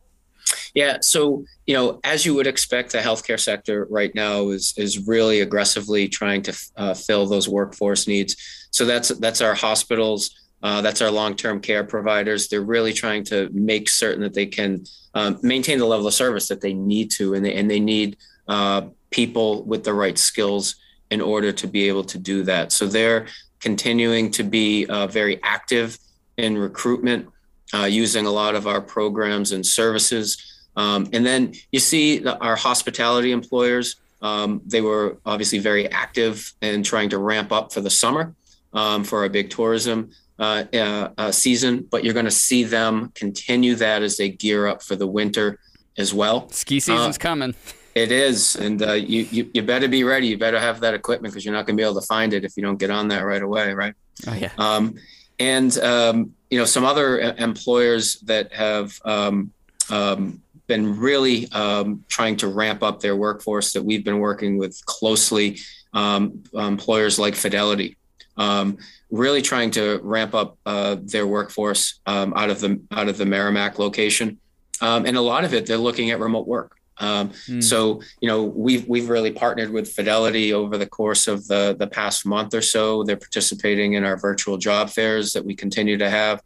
Yeah. 0.74 0.98
So, 1.02 1.46
you 1.66 1.74
know, 1.74 2.00
as 2.04 2.26
you 2.26 2.34
would 2.36 2.48
expect, 2.48 2.92
the 2.92 3.00
healthcare 3.00 3.40
sector 3.40 3.88
right 3.90 4.14
now 4.16 4.50
is 4.50 4.74
is 4.78 5.08
really 5.08 5.42
aggressively 5.42 6.08
trying 6.08 6.42
to 6.44 6.54
uh, 6.78 6.94
fill 6.94 7.26
those 7.26 7.48
workforce 7.50 8.08
needs. 8.08 8.36
So 8.72 8.86
that's 8.86 9.10
that's 9.20 9.42
our 9.42 9.54
hospitals, 9.54 10.32
uh, 10.64 10.82
that's 10.82 11.02
our 11.02 11.12
long-term 11.12 11.62
care 11.62 11.84
providers. 11.84 12.48
They're 12.48 12.62
really 12.62 12.94
trying 12.94 13.24
to 13.26 13.50
make 13.54 13.90
certain 13.90 14.24
that 14.24 14.34
they 14.34 14.48
can 14.48 14.86
um, 15.14 15.40
maintain 15.42 15.80
the 15.80 15.86
level 15.86 16.08
of 16.08 16.14
service 16.14 16.48
that 16.48 16.62
they 16.62 16.74
need 16.74 17.12
to, 17.12 17.34
and 17.34 17.46
they 17.46 17.54
and 17.54 17.70
they 17.70 17.80
need 17.80 18.18
uh, 18.48 18.82
people 19.12 19.64
with 19.64 19.84
the 19.84 19.94
right 19.94 20.18
skills 20.18 20.76
in 21.12 21.22
order 21.22 21.52
to 21.52 21.68
be 21.68 21.88
able 21.88 22.04
to 22.04 22.18
do 22.18 22.44
that. 22.44 22.72
So 22.72 22.88
they're 22.88 23.28
continuing 23.60 24.32
to 24.32 24.44
be 24.44 24.86
uh, 24.88 25.08
very 25.08 25.42
active 25.44 25.98
in 26.38 26.58
recruitment 26.58 27.30
uh, 27.74 27.86
using 27.86 28.26
a 28.26 28.32
lot 28.32 28.56
of 28.56 28.68
our 28.68 28.82
programs 28.82 29.52
and 29.52 29.66
services. 29.66 30.66
Um, 30.76 31.10
and 31.14 31.26
then 31.26 31.54
you 31.72 31.80
see 31.80 32.20
the, 32.20 32.38
our 32.40 32.56
hospitality 32.56 33.32
employers. 33.32 33.96
Um, 34.22 34.62
they 34.66 34.82
were 34.82 35.18
obviously 35.26 35.60
very 35.60 35.90
active 35.90 36.54
in 36.62 36.84
trying 36.84 37.10
to 37.10 37.18
ramp 37.18 37.52
up 37.52 37.74
for 37.74 37.82
the 37.82 37.90
summer 37.90 38.36
um, 38.74 39.04
for 39.04 39.24
our 39.24 39.30
big 39.30 39.50
tourism 39.50 40.12
uh, 40.40 40.64
uh, 40.74 41.10
uh 41.18 41.32
season, 41.32 41.88
but 41.92 42.04
you're 42.04 42.14
going 42.14 42.26
to 42.26 42.32
see 42.32 42.64
them 42.64 43.12
continue 43.14 43.76
that 43.76 44.02
as 44.02 44.18
they 44.18 44.30
gear 44.30 44.68
up 44.68 44.82
for 44.82 44.96
the 44.96 45.06
winter 45.06 45.60
as 45.98 46.14
well. 46.14 46.50
Ski 46.50 46.80
season's 46.80 47.18
uh, 47.18 47.20
coming. 47.20 47.54
It 47.96 48.12
is, 48.12 48.56
and 48.56 48.82
uh, 48.82 48.94
you, 48.94 49.28
you 49.30 49.52
you 49.54 49.62
better 49.62 49.88
be 49.88 50.04
ready. 50.04 50.28
You 50.28 50.38
better 50.38 50.60
have 50.60 50.80
that 50.80 50.96
equipment 50.96 51.32
because 51.32 51.46
you're 51.46 51.54
not 51.54 51.68
going 51.68 51.78
to 51.78 51.82
be 51.82 51.86
able 51.86 52.02
to 52.02 52.08
find 52.08 52.34
it 52.34 52.44
if 52.44 52.58
you 52.58 52.64
don't 52.64 52.78
get 52.78 52.90
on 52.90 53.10
that 53.10 53.22
right 53.22 53.42
away, 53.42 53.72
right? 53.74 53.94
Oh 54.28 54.34
yeah. 54.34 54.52
Um, 54.58 54.96
and 55.40 55.78
um, 55.80 56.34
you 56.50 56.58
know 56.58 56.66
some 56.66 56.86
other 56.86 57.20
employers 57.20 58.20
that 58.22 58.54
have 58.54 59.00
um, 59.06 59.52
um, 59.90 60.42
been 60.68 60.98
really 60.98 61.52
um, 61.52 62.04
trying 62.08 62.38
to 62.38 62.48
ramp 62.48 62.84
up 62.84 63.00
their 63.00 63.16
workforce 63.16 63.74
that 63.74 63.84
we've 63.84 64.04
been 64.04 64.20
working 64.20 64.58
with 64.58 64.86
closely. 64.86 65.60
Um, 65.94 66.44
employers 66.56 67.20
like 67.20 67.36
Fidelity, 67.36 67.98
um, 68.36 68.80
really 69.12 69.44
trying 69.44 69.70
to 69.72 70.00
ramp 70.02 70.34
up 70.34 70.58
uh, 70.66 70.96
their 71.00 71.28
workforce 71.28 72.00
out 72.08 72.50
of 72.50 72.62
the 72.62 72.82
out 72.92 73.10
of 73.10 73.18
the 73.18 73.26
Merrimack 73.26 73.78
location, 73.78 74.40
and 74.82 75.16
a 75.16 75.22
lot 75.22 75.44
of 75.44 75.54
it 75.54 75.68
they're 75.68 75.78
looking 75.78 76.10
at 76.10 76.20
remote 76.20 76.48
work. 76.48 76.78
Um, 77.00 77.30
mm. 77.48 77.64
So 77.64 78.02
you 78.22 78.28
know 78.28 78.44
we've 78.44 78.88
we've 78.88 79.10
really 79.10 79.32
partnered 79.32 79.72
with 79.72 79.92
Fidelity 79.92 80.54
over 80.54 80.78
the 80.78 80.86
course 80.86 81.28
of 81.28 81.48
the 81.48 81.76
the 81.78 81.88
past 81.88 82.26
month 82.26 82.54
or 82.54 82.62
so. 82.62 83.04
They're 83.04 83.18
participating 83.18 83.94
in 83.94 84.04
our 84.04 84.18
virtual 84.18 84.58
job 84.58 84.90
fairs 84.90 85.34
that 85.34 85.46
we 85.46 85.56
continue 85.56 85.98
to 85.98 86.10
have. 86.10 86.42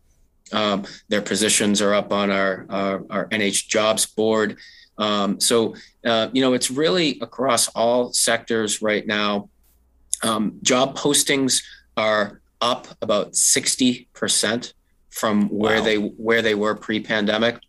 Um, 0.54 0.86
their 1.10 1.22
positions 1.22 1.82
are 1.82 1.94
up 1.94 2.12
on 2.14 2.32
our 2.32 2.66
our, 2.70 3.04
our 3.10 3.30
NH 3.30 3.68
Jobs 3.68 4.06
board. 4.06 4.58
Um, 4.98 5.40
so 5.40 5.76
uh, 6.06 6.30
you 6.32 6.42
know 6.42 6.54
it's 6.54 6.72
really 6.72 7.20
across 7.22 7.68
all 7.70 8.14
sectors 8.14 8.82
right 8.82 9.06
now. 9.06 9.50
Um, 10.24 10.60
job 10.64 10.98
postings 10.98 11.62
are 11.96 12.42
up 12.62 12.88
about 13.02 13.36
sixty 13.36 14.08
percent 14.14 14.74
from 15.10 15.50
where 15.50 15.80
wow. 15.80 15.84
they 15.84 15.98
where 15.98 16.42
they 16.42 16.56
were 16.56 16.76
pre-pandemic. 16.76 17.60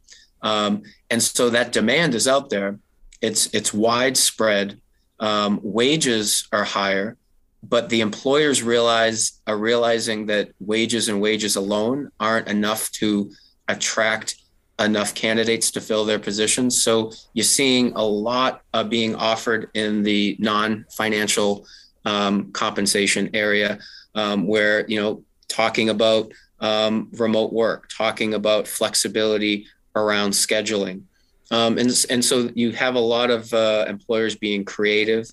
Um, 0.43 0.83
and 1.11 1.23
so 1.23 1.51
that 1.51 1.73
demand 1.73 2.15
is 2.15 2.29
out 2.29 2.51
there. 2.51 2.79
It's 3.21 3.53
it's 3.55 3.73
widespread. 3.73 4.81
Um, 5.21 5.61
wages 5.63 6.47
are 6.53 6.65
higher, 6.65 7.17
but 7.63 7.89
the 7.89 8.01
employers 8.01 8.63
realize 8.63 9.41
are 9.47 9.57
realizing 9.57 10.27
that 10.27 10.51
wages 10.61 11.09
and 11.09 11.21
wages 11.21 11.57
alone 11.57 12.11
aren't 12.21 12.49
enough 12.49 12.91
to 12.93 13.31
attract 13.67 14.37
enough 14.79 15.13
candidates 15.15 15.73
to 15.73 15.81
fill 15.81 16.05
their 16.05 16.21
positions. 16.21 16.81
So 16.81 17.13
you're 17.33 17.43
seeing 17.43 17.93
a 17.95 18.05
lot 18.05 18.63
of 18.73 18.89
being 18.89 19.17
offered 19.17 19.71
in 19.75 20.05
the 20.05 20.37
non-financial 20.39 21.67
um, 22.05 22.53
compensation 22.53 23.31
area, 23.35 23.79
um, 24.15 24.47
where 24.47 24.87
you 24.87 25.01
know 25.01 25.25
talking 25.49 25.89
about 25.89 26.33
um, 26.61 27.09
remote 27.13 27.53
work, 27.53 27.89
talking 27.89 28.35
about 28.35 28.69
flexibility 28.69 29.67
around 30.05 30.31
scheduling. 30.31 31.03
Um, 31.51 31.79
and, 31.79 31.91
and 32.11 32.25
so 32.25 32.51
you 32.55 32.73
have 32.73 32.95
a 32.95 33.01
lot 33.01 33.31
of 33.31 33.53
uh, 33.55 33.87
employers 33.89 34.37
being 34.37 34.65
creative 34.65 35.31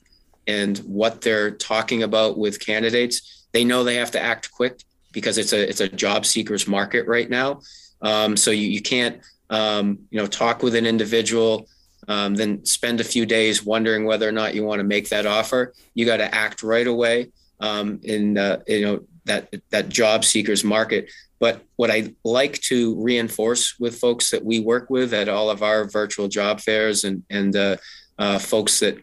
and 0.48 0.78
what 0.80 1.22
they're 1.22 1.52
talking 1.52 2.04
about 2.04 2.38
with 2.38 2.60
candidates. 2.60 3.48
They 3.52 3.64
know 3.64 3.84
they 3.84 3.96
have 3.96 4.12
to 4.12 4.22
act 4.22 4.52
quick 4.52 4.82
because 5.12 5.38
it's 5.38 5.54
a 5.54 5.68
it's 5.68 5.82
a 5.82 5.90
job 5.90 6.26
seekers 6.26 6.68
market 6.68 7.08
right 7.08 7.30
now. 7.30 7.62
Um, 8.02 8.38
so 8.38 8.52
you, 8.52 8.68
you 8.68 8.82
can't 8.82 9.22
um, 9.50 10.00
you 10.12 10.20
know 10.20 10.28
talk 10.28 10.62
with 10.62 10.76
an 10.76 10.86
individual, 10.86 11.68
um, 12.08 12.36
then 12.36 12.66
spend 12.66 13.00
a 13.00 13.06
few 13.06 13.26
days 13.26 13.64
wondering 13.64 14.06
whether 14.06 14.28
or 14.28 14.34
not 14.34 14.56
you 14.56 14.64
want 14.64 14.80
to 14.80 14.84
make 14.84 15.10
that 15.10 15.26
offer. 15.26 15.74
You 15.94 16.06
got 16.06 16.18
to 16.18 16.34
act 16.34 16.64
right 16.64 16.88
away 16.88 17.32
um, 17.60 18.00
in 18.04 18.38
uh, 18.38 18.62
you 18.68 18.86
know 18.86 19.00
that 19.26 19.54
that 19.72 19.90
job 19.90 20.24
seekers 20.24 20.64
market. 20.64 21.10
But 21.40 21.62
what 21.76 21.92
I 21.92 22.14
like 22.24 22.60
to 22.62 23.02
reinforce 23.02 23.78
with 23.80 24.00
folks 24.00 24.32
that 24.32 24.44
we 24.44 24.60
work 24.60 24.90
with 24.90 25.14
at 25.14 25.30
all 25.30 25.50
of 25.50 25.64
our 25.64 25.86
virtual 25.86 26.28
job 26.28 26.62
fairs 26.62 27.04
and, 27.04 27.24
and 27.30 27.56
uh, 27.56 27.78
uh, 28.18 28.40
folks 28.40 28.80
that 28.80 28.98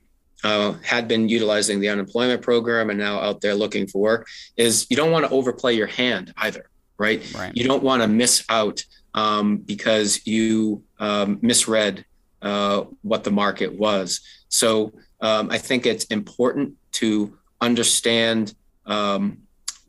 uh, 0.44 0.72
had 0.82 1.06
been 1.06 1.28
utilizing 1.28 1.78
the 1.80 1.88
unemployment 1.88 2.42
program 2.42 2.90
and 2.90 2.98
now 2.98 3.20
out 3.20 3.40
there 3.40 3.54
looking 3.54 3.86
for 3.86 4.00
work 4.00 4.26
is 4.56 4.86
you 4.90 4.96
don't 4.96 5.10
want 5.10 5.24
to 5.24 5.30
overplay 5.30 5.74
your 5.74 5.86
hand 5.86 6.32
either, 6.38 6.68
right? 6.98 7.22
right. 7.34 7.52
You 7.54 7.64
don't 7.64 7.82
want 7.82 8.02
to 8.02 8.08
miss 8.08 8.44
out 8.48 8.82
um, 9.14 9.58
because 9.58 10.26
you 10.26 10.82
um, 10.98 11.38
misread 11.42 12.04
uh, 12.40 12.84
what 13.02 13.24
the 13.24 13.30
market 13.30 13.78
was. 13.78 14.20
So 14.48 14.92
um, 15.20 15.50
I 15.50 15.58
think 15.58 15.86
it's 15.86 16.04
important 16.06 16.74
to 16.92 17.38
understand 17.60 18.54
um, 18.86 19.41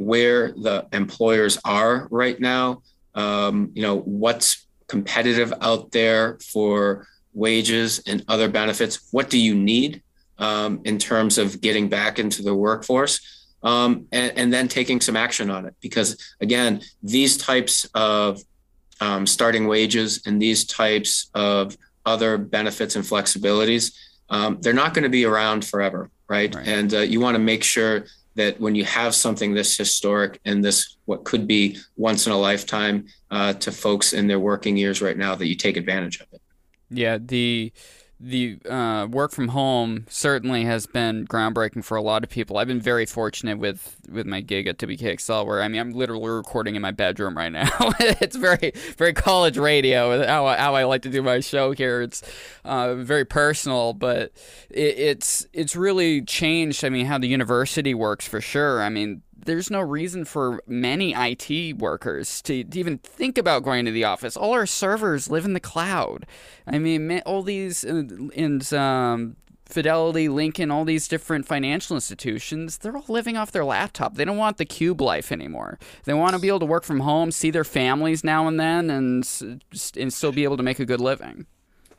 where 0.05 0.51
the 0.51 0.87
employers 0.91 1.57
are 1.65 2.07
right 2.11 2.39
now. 2.39 2.81
Um, 3.15 3.71
you 3.73 3.81
know, 3.81 3.99
what's 3.99 4.65
competitive 4.87 5.53
out 5.61 5.91
there 5.91 6.37
for 6.39 7.07
wages 7.33 8.01
and 8.07 8.23
other 8.27 8.49
benefits? 8.49 9.07
What 9.11 9.29
do 9.29 9.39
you 9.39 9.55
need 9.55 10.01
um, 10.37 10.81
in 10.83 10.97
terms 10.97 11.37
of 11.37 11.61
getting 11.61 11.89
back 11.89 12.19
into 12.19 12.43
the 12.43 12.55
workforce? 12.55 13.19
Um, 13.63 14.07
and, 14.11 14.37
and, 14.37 14.53
then 14.53 14.67
taking 14.67 14.99
some 14.99 15.15
action 15.15 15.49
on 15.49 15.65
it. 15.65 15.73
Because 15.79 16.17
again, 16.41 16.81
these 17.01 17.37
types 17.37 17.89
of 17.95 18.41
um, 18.99 19.25
starting 19.25 19.67
wages 19.67 20.21
and 20.25 20.41
these 20.41 20.65
types 20.65 21.29
of 21.33 21.77
other 22.05 22.37
benefits 22.37 22.97
and 22.97 23.05
flexibilities, 23.05 23.95
um, 24.29 24.57
they're 24.59 24.73
not 24.73 24.93
going 24.93 25.03
to 25.03 25.09
be 25.09 25.23
around 25.23 25.63
forever, 25.65 26.09
right? 26.27 26.53
right. 26.53 26.67
And 26.67 26.93
uh, 26.93 26.99
you 26.99 27.21
want 27.21 27.35
to 27.35 27.39
make 27.39 27.63
sure 27.63 28.05
that 28.35 28.59
when 28.59 28.75
you 28.75 28.83
have 28.85 29.13
something 29.13 29.53
this 29.53 29.77
historic 29.77 30.39
and 30.45 30.63
this 30.63 30.97
what 31.05 31.23
could 31.23 31.47
be 31.47 31.77
once 31.95 32.25
in 32.25 32.31
a 32.31 32.37
lifetime 32.37 33.05
uh, 33.31 33.53
to 33.53 33.71
folks 33.71 34.13
in 34.13 34.27
their 34.27 34.39
working 34.39 34.77
years 34.77 35.01
right 35.01 35.17
now 35.17 35.35
that 35.35 35.47
you 35.47 35.55
take 35.55 35.77
advantage 35.77 36.19
of 36.19 36.27
it. 36.31 36.41
Yeah 36.89 37.17
the 37.17 37.71
the 38.25 38.57
uh, 38.69 39.05
work 39.11 39.31
from 39.31 39.49
home 39.49 40.05
certainly 40.07 40.63
has 40.63 40.85
been 40.85 41.27
groundbreaking 41.27 41.83
for 41.83 41.97
a 41.97 42.01
lot 42.01 42.23
of 42.23 42.29
people. 42.29 42.57
I've 42.57 42.69
been 42.69 42.79
very 42.79 43.05
fortunate 43.05 43.59
with 43.59 43.97
with 44.09 44.25
my 44.25 44.39
gig 44.39 44.65
at 44.65 44.77
WKXL, 44.77 45.45
where 45.45 45.61
I 45.61 45.67
mean 45.67 45.81
I'm 45.81 45.91
literally 45.91 46.29
recording 46.29 46.75
in 46.75 46.81
my 46.81 46.91
bedroom 46.91 47.35
right 47.35 47.51
now. 47.51 47.69
it's 47.99 48.37
very 48.37 48.71
very 48.97 49.11
college 49.11 49.57
radio. 49.57 50.25
How 50.25 50.45
I, 50.45 50.57
how 50.57 50.73
I 50.75 50.85
like 50.85 51.01
to 51.01 51.09
do 51.09 51.21
my 51.21 51.41
show 51.41 51.73
here. 51.73 52.01
It's 52.01 52.23
uh, 52.63 52.95
very 52.95 53.25
personal, 53.25 53.91
but 53.91 54.31
it, 54.69 54.97
it's 54.97 55.45
it's 55.51 55.75
really 55.75 56.21
changed. 56.21 56.85
I 56.85 56.89
mean 56.89 57.07
how 57.07 57.17
the 57.17 57.27
university 57.27 57.93
works 57.93 58.25
for 58.25 58.39
sure. 58.39 58.81
I 58.81 58.87
mean 58.87 59.21
there's 59.45 59.69
no 59.69 59.81
reason 59.81 60.25
for 60.25 60.61
many 60.67 61.13
IT 61.15 61.77
workers 61.77 62.41
to, 62.43 62.63
to, 62.63 62.79
even 62.79 62.97
think 62.97 63.37
about 63.37 63.63
going 63.63 63.85
to 63.85 63.91
the 63.91 64.03
office. 64.03 64.35
All 64.35 64.53
our 64.53 64.65
servers 64.65 65.29
live 65.29 65.45
in 65.45 65.53
the 65.53 65.59
cloud. 65.59 66.25
I 66.67 66.79
mean, 66.79 67.21
all 67.25 67.43
these 67.43 67.83
in, 67.83 68.61
uh, 68.71 68.77
um, 68.77 69.35
Fidelity, 69.65 70.27
Lincoln, 70.29 70.69
all 70.69 70.85
these 70.85 71.07
different 71.07 71.47
financial 71.47 71.95
institutions, 71.95 72.77
they're 72.77 72.95
all 72.95 73.05
living 73.07 73.37
off 73.37 73.51
their 73.51 73.65
laptop. 73.65 74.15
They 74.15 74.25
don't 74.25 74.37
want 74.37 74.57
the 74.57 74.65
cube 74.65 75.01
life 75.01 75.31
anymore. 75.31 75.79
They 76.03 76.13
want 76.13 76.35
to 76.35 76.39
be 76.39 76.49
able 76.49 76.59
to 76.59 76.65
work 76.65 76.83
from 76.83 76.99
home, 76.99 77.31
see 77.31 77.49
their 77.49 77.63
families 77.63 78.23
now 78.23 78.47
and 78.47 78.59
then, 78.59 78.89
and 78.89 79.27
and 79.97 80.13
still 80.13 80.31
be 80.31 80.43
able 80.43 80.57
to 80.57 80.63
make 80.63 80.79
a 80.79 80.85
good 80.85 81.01
living. 81.01 81.47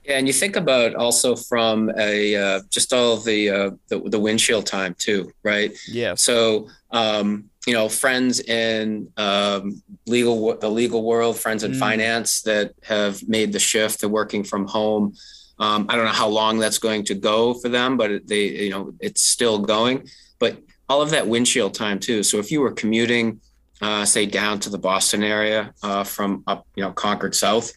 Yeah, 0.05 0.19
and 0.19 0.27
you 0.27 0.35
think 0.35 0.57
about 0.57 0.95
also 0.95 1.35
from 1.35 1.91
a 1.99 2.37
uh, 2.37 2.61
just 2.69 2.93
all 2.93 3.17
the, 3.17 3.49
uh, 3.49 3.71
the, 3.89 4.01
the 4.01 4.21
windshield 4.21 4.67
time 4.67 4.95
too, 4.99 5.33
right? 5.43 5.73
Yeah. 5.89 6.15
So 6.15 6.69
um, 6.91 7.51
you 7.67 7.73
know, 7.73 7.89
friends 7.89 8.41
in 8.41 9.09
um, 9.17 9.83
legal 10.07 10.57
the 10.57 10.71
legal 10.71 11.03
world, 11.03 11.39
friends 11.39 11.65
in 11.65 11.73
mm. 11.73 11.79
finance 11.79 12.43
that 12.43 12.73
have 12.83 13.27
made 13.29 13.53
the 13.53 13.59
shift 13.59 14.01
to 14.01 14.09
working 14.09 14.45
from 14.45 14.67
home. 14.67 15.15
Um, 15.59 15.87
I 15.89 15.97
don't 15.97 16.05
know 16.05 16.13
how 16.13 16.29
long 16.29 16.59
that's 16.59 16.79
going 16.79 17.05
to 17.07 17.15
go 17.15 17.55
for 17.55 17.69
them, 17.69 17.97
but 17.97 18.27
they 18.27 18.49
you 18.49 18.71
know 18.71 18.95
it's 19.01 19.23
still 19.23 19.59
going. 19.59 20.09
But 20.39 20.59
all 20.89 21.01
of 21.01 21.11
that 21.11 21.27
windshield 21.27 21.75
time 21.75 21.99
too. 21.99 22.23
So 22.23 22.39
if 22.39 22.51
you 22.51 22.61
were 22.61 22.73
commuting, 22.73 23.41
uh, 23.81 24.05
say 24.05 24.27
down 24.27 24.61
to 24.61 24.71
the 24.71 24.79
Boston 24.79 25.23
area 25.23 25.73
uh, 25.83 26.05
from 26.05 26.45
up 26.47 26.67
you 26.77 26.83
know 26.83 26.93
Concord 26.93 27.35
South 27.35 27.73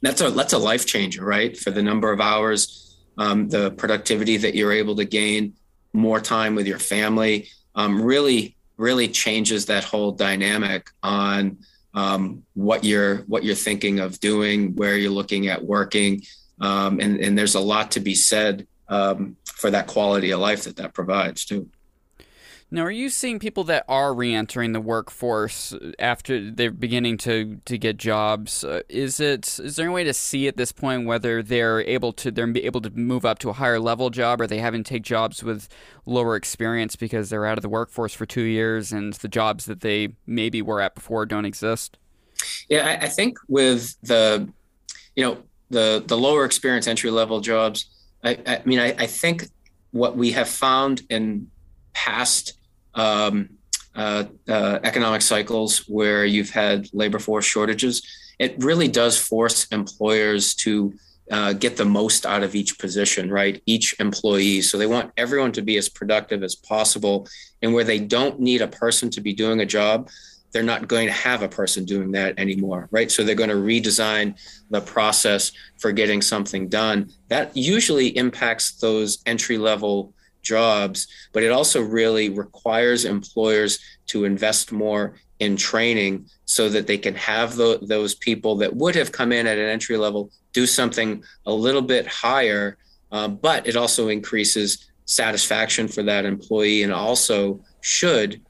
that's 0.00 0.20
a 0.20 0.30
that's 0.30 0.52
a 0.52 0.58
life 0.58 0.86
changer, 0.86 1.24
right? 1.24 1.56
For 1.56 1.70
the 1.70 1.82
number 1.82 2.12
of 2.12 2.20
hours, 2.20 2.96
um, 3.16 3.48
the 3.48 3.72
productivity 3.72 4.36
that 4.38 4.54
you're 4.54 4.72
able 4.72 4.96
to 4.96 5.04
gain, 5.04 5.54
more 5.92 6.20
time 6.20 6.54
with 6.54 6.66
your 6.66 6.78
family, 6.78 7.48
um, 7.74 8.00
really 8.00 8.56
really 8.76 9.08
changes 9.08 9.66
that 9.66 9.84
whole 9.84 10.12
dynamic 10.12 10.88
on 11.02 11.58
um, 11.94 12.44
what 12.54 12.84
you're 12.84 13.18
what 13.22 13.44
you're 13.44 13.54
thinking 13.54 13.98
of 13.98 14.18
doing, 14.20 14.74
where 14.76 14.96
you're 14.96 15.10
looking 15.10 15.48
at 15.48 15.62
working, 15.62 16.22
um, 16.60 17.00
and 17.00 17.20
and 17.20 17.36
there's 17.36 17.56
a 17.56 17.60
lot 17.60 17.90
to 17.92 18.00
be 18.00 18.14
said 18.14 18.66
um, 18.88 19.36
for 19.44 19.70
that 19.70 19.86
quality 19.86 20.30
of 20.30 20.40
life 20.40 20.64
that 20.64 20.76
that 20.76 20.94
provides 20.94 21.44
too. 21.44 21.68
Now, 22.70 22.82
are 22.82 22.90
you 22.90 23.08
seeing 23.08 23.38
people 23.38 23.64
that 23.64 23.86
are 23.88 24.12
re-entering 24.12 24.72
the 24.72 24.80
workforce 24.80 25.74
after 25.98 26.50
they're 26.50 26.70
beginning 26.70 27.16
to, 27.18 27.62
to 27.64 27.78
get 27.78 27.96
jobs? 27.96 28.62
Uh, 28.62 28.82
is 28.90 29.20
it 29.20 29.58
is 29.58 29.76
there 29.76 29.86
any 29.86 29.94
way 29.94 30.04
to 30.04 30.12
see 30.12 30.48
at 30.48 30.58
this 30.58 30.70
point 30.70 31.06
whether 31.06 31.42
they're 31.42 31.80
able 31.80 32.12
to 32.14 32.30
they're 32.30 32.54
able 32.58 32.82
to 32.82 32.90
move 32.90 33.24
up 33.24 33.38
to 33.38 33.48
a 33.48 33.54
higher 33.54 33.80
level 33.80 34.10
job, 34.10 34.42
or 34.42 34.46
they 34.46 34.58
having 34.58 34.84
to 34.84 34.88
take 34.88 35.02
jobs 35.02 35.42
with 35.42 35.66
lower 36.04 36.36
experience 36.36 36.94
because 36.94 37.30
they're 37.30 37.46
out 37.46 37.56
of 37.56 37.62
the 37.62 37.70
workforce 37.70 38.12
for 38.12 38.26
two 38.26 38.42
years 38.42 38.92
and 38.92 39.14
the 39.14 39.28
jobs 39.28 39.64
that 39.64 39.80
they 39.80 40.08
maybe 40.26 40.60
were 40.60 40.82
at 40.82 40.94
before 40.94 41.24
don't 41.24 41.46
exist? 41.46 41.96
Yeah, 42.68 42.86
I, 42.86 43.06
I 43.06 43.08
think 43.08 43.38
with 43.48 43.96
the 44.02 44.46
you 45.16 45.24
know 45.24 45.38
the 45.70 46.04
the 46.06 46.18
lower 46.18 46.44
experience 46.44 46.86
entry 46.86 47.10
level 47.10 47.40
jobs, 47.40 47.86
I, 48.22 48.36
I 48.46 48.62
mean 48.66 48.78
I, 48.78 48.88
I 48.98 49.06
think 49.06 49.44
what 49.92 50.18
we 50.18 50.32
have 50.32 50.50
found 50.50 51.00
in 51.08 51.50
past 51.92 52.54
um, 52.94 53.50
uh, 53.94 54.24
uh, 54.48 54.78
economic 54.84 55.22
cycles 55.22 55.78
where 55.88 56.24
you've 56.24 56.50
had 56.50 56.88
labor 56.92 57.18
force 57.18 57.44
shortages, 57.44 58.06
it 58.38 58.54
really 58.62 58.88
does 58.88 59.18
force 59.18 59.66
employers 59.66 60.54
to 60.54 60.92
uh, 61.30 61.52
get 61.52 61.76
the 61.76 61.84
most 61.84 62.24
out 62.24 62.42
of 62.42 62.54
each 62.54 62.78
position, 62.78 63.30
right? 63.30 63.62
Each 63.66 63.94
employee. 64.00 64.62
So 64.62 64.78
they 64.78 64.86
want 64.86 65.12
everyone 65.16 65.52
to 65.52 65.62
be 65.62 65.76
as 65.76 65.88
productive 65.88 66.42
as 66.42 66.54
possible. 66.54 67.28
And 67.60 67.74
where 67.74 67.84
they 67.84 67.98
don't 67.98 68.40
need 68.40 68.62
a 68.62 68.68
person 68.68 69.10
to 69.10 69.20
be 69.20 69.34
doing 69.34 69.60
a 69.60 69.66
job, 69.66 70.08
they're 70.52 70.62
not 70.62 70.88
going 70.88 71.06
to 71.06 71.12
have 71.12 71.42
a 71.42 71.48
person 71.48 71.84
doing 71.84 72.12
that 72.12 72.38
anymore, 72.38 72.88
right? 72.90 73.10
So 73.10 73.22
they're 73.22 73.34
going 73.34 73.50
to 73.50 73.56
redesign 73.56 74.38
the 74.70 74.80
process 74.80 75.52
for 75.76 75.92
getting 75.92 76.22
something 76.22 76.68
done. 76.68 77.10
That 77.28 77.54
usually 77.56 78.16
impacts 78.16 78.72
those 78.72 79.18
entry 79.26 79.58
level 79.58 80.14
jobs, 80.54 81.06
but 81.32 81.42
it 81.42 81.52
also 81.58 81.80
really 81.82 82.28
requires 82.44 83.04
employers 83.04 83.78
to 84.06 84.24
invest 84.24 84.72
more 84.72 85.04
in 85.38 85.56
training 85.56 86.14
so 86.44 86.68
that 86.68 86.86
they 86.86 86.98
can 86.98 87.14
have 87.14 87.54
the, 87.56 87.78
those 87.82 88.14
people 88.14 88.56
that 88.56 88.74
would 88.74 88.94
have 88.94 89.12
come 89.12 89.30
in 89.32 89.46
at 89.46 89.58
an 89.58 89.68
entry 89.68 89.96
level 89.96 90.30
do 90.52 90.66
something 90.66 91.22
a 91.46 91.52
little 91.52 91.82
bit 91.82 92.06
higher. 92.06 92.76
Uh, 93.12 93.28
but 93.28 93.66
it 93.66 93.76
also 93.76 94.08
increases 94.08 94.90
satisfaction 95.04 95.88
for 95.88 96.02
that 96.02 96.24
employee 96.24 96.82
and 96.82 96.92
also 96.92 97.60
should 97.80 98.40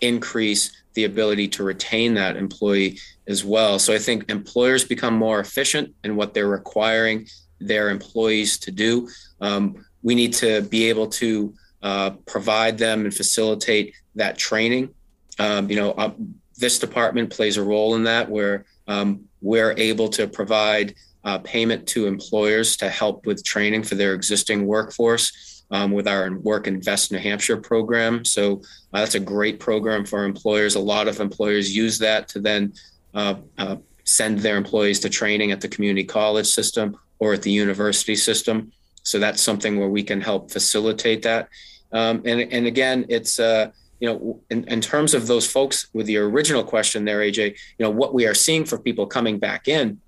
increase 0.00 0.64
the 0.94 1.04
ability 1.04 1.46
to 1.46 1.62
retain 1.62 2.14
that 2.14 2.36
employee 2.36 2.98
as 3.28 3.44
well. 3.44 3.78
So 3.78 3.94
I 3.94 3.98
think 3.98 4.28
employers 4.28 4.84
become 4.84 5.14
more 5.14 5.40
efficient 5.40 5.94
in 6.02 6.16
what 6.16 6.34
they're 6.34 6.48
requiring 6.48 7.26
their 7.60 7.90
employees 7.90 8.58
to 8.58 8.70
do. 8.72 9.08
Um, 9.40 9.84
we 10.02 10.14
need 10.14 10.32
to 10.34 10.62
be 10.62 10.88
able 10.88 11.06
to 11.06 11.54
uh, 11.82 12.10
provide 12.26 12.78
them 12.78 13.04
and 13.04 13.14
facilitate 13.14 13.94
that 14.14 14.38
training. 14.38 14.94
Um, 15.38 15.70
you 15.70 15.76
know, 15.76 15.92
uh, 15.92 16.12
this 16.56 16.78
department 16.78 17.30
plays 17.30 17.56
a 17.56 17.62
role 17.62 17.94
in 17.94 18.04
that 18.04 18.30
where 18.30 18.64
um, 18.86 19.24
we're 19.40 19.74
able 19.76 20.08
to 20.10 20.26
provide 20.26 20.94
uh, 21.24 21.38
payment 21.38 21.86
to 21.88 22.06
employers 22.06 22.76
to 22.78 22.88
help 22.88 23.26
with 23.26 23.44
training 23.44 23.82
for 23.82 23.94
their 23.94 24.14
existing 24.14 24.66
workforce 24.66 25.64
um, 25.70 25.92
with 25.92 26.08
our 26.08 26.32
Work 26.38 26.66
Invest 26.66 27.12
New 27.12 27.18
Hampshire 27.18 27.56
program. 27.56 28.24
So 28.24 28.62
uh, 28.92 29.00
that's 29.00 29.14
a 29.14 29.20
great 29.20 29.60
program 29.60 30.04
for 30.04 30.24
employers. 30.24 30.74
A 30.74 30.80
lot 30.80 31.08
of 31.08 31.20
employers 31.20 31.74
use 31.74 31.98
that 31.98 32.28
to 32.28 32.40
then 32.40 32.72
uh, 33.14 33.36
uh, 33.58 33.76
send 34.04 34.40
their 34.40 34.56
employees 34.56 35.00
to 35.00 35.08
training 35.08 35.52
at 35.52 35.60
the 35.60 35.68
community 35.68 36.04
college 36.04 36.46
system 36.46 36.96
or 37.18 37.34
at 37.34 37.42
the 37.42 37.52
university 37.52 38.16
system. 38.16 38.72
So 39.02 39.18
that's 39.18 39.42
something 39.42 39.78
where 39.78 39.88
we 39.88 40.02
can 40.02 40.20
help 40.20 40.50
facilitate 40.50 41.22
that. 41.22 41.48
Um, 41.92 42.22
and, 42.24 42.40
and 42.40 42.66
again, 42.66 43.06
it's, 43.08 43.40
uh, 43.40 43.70
you 43.98 44.08
know, 44.08 44.40
in, 44.50 44.64
in 44.64 44.80
terms 44.80 45.14
of 45.14 45.26
those 45.26 45.50
folks 45.50 45.88
with 45.92 46.08
your 46.08 46.28
original 46.28 46.64
question 46.64 47.04
there, 47.04 47.20
AJ, 47.20 47.50
you 47.78 47.84
know, 47.84 47.90
what 47.90 48.14
we 48.14 48.26
are 48.26 48.34
seeing 48.34 48.64
for 48.64 48.78
people 48.78 49.06
coming 49.06 49.38
back 49.38 49.68
in, 49.68 50.00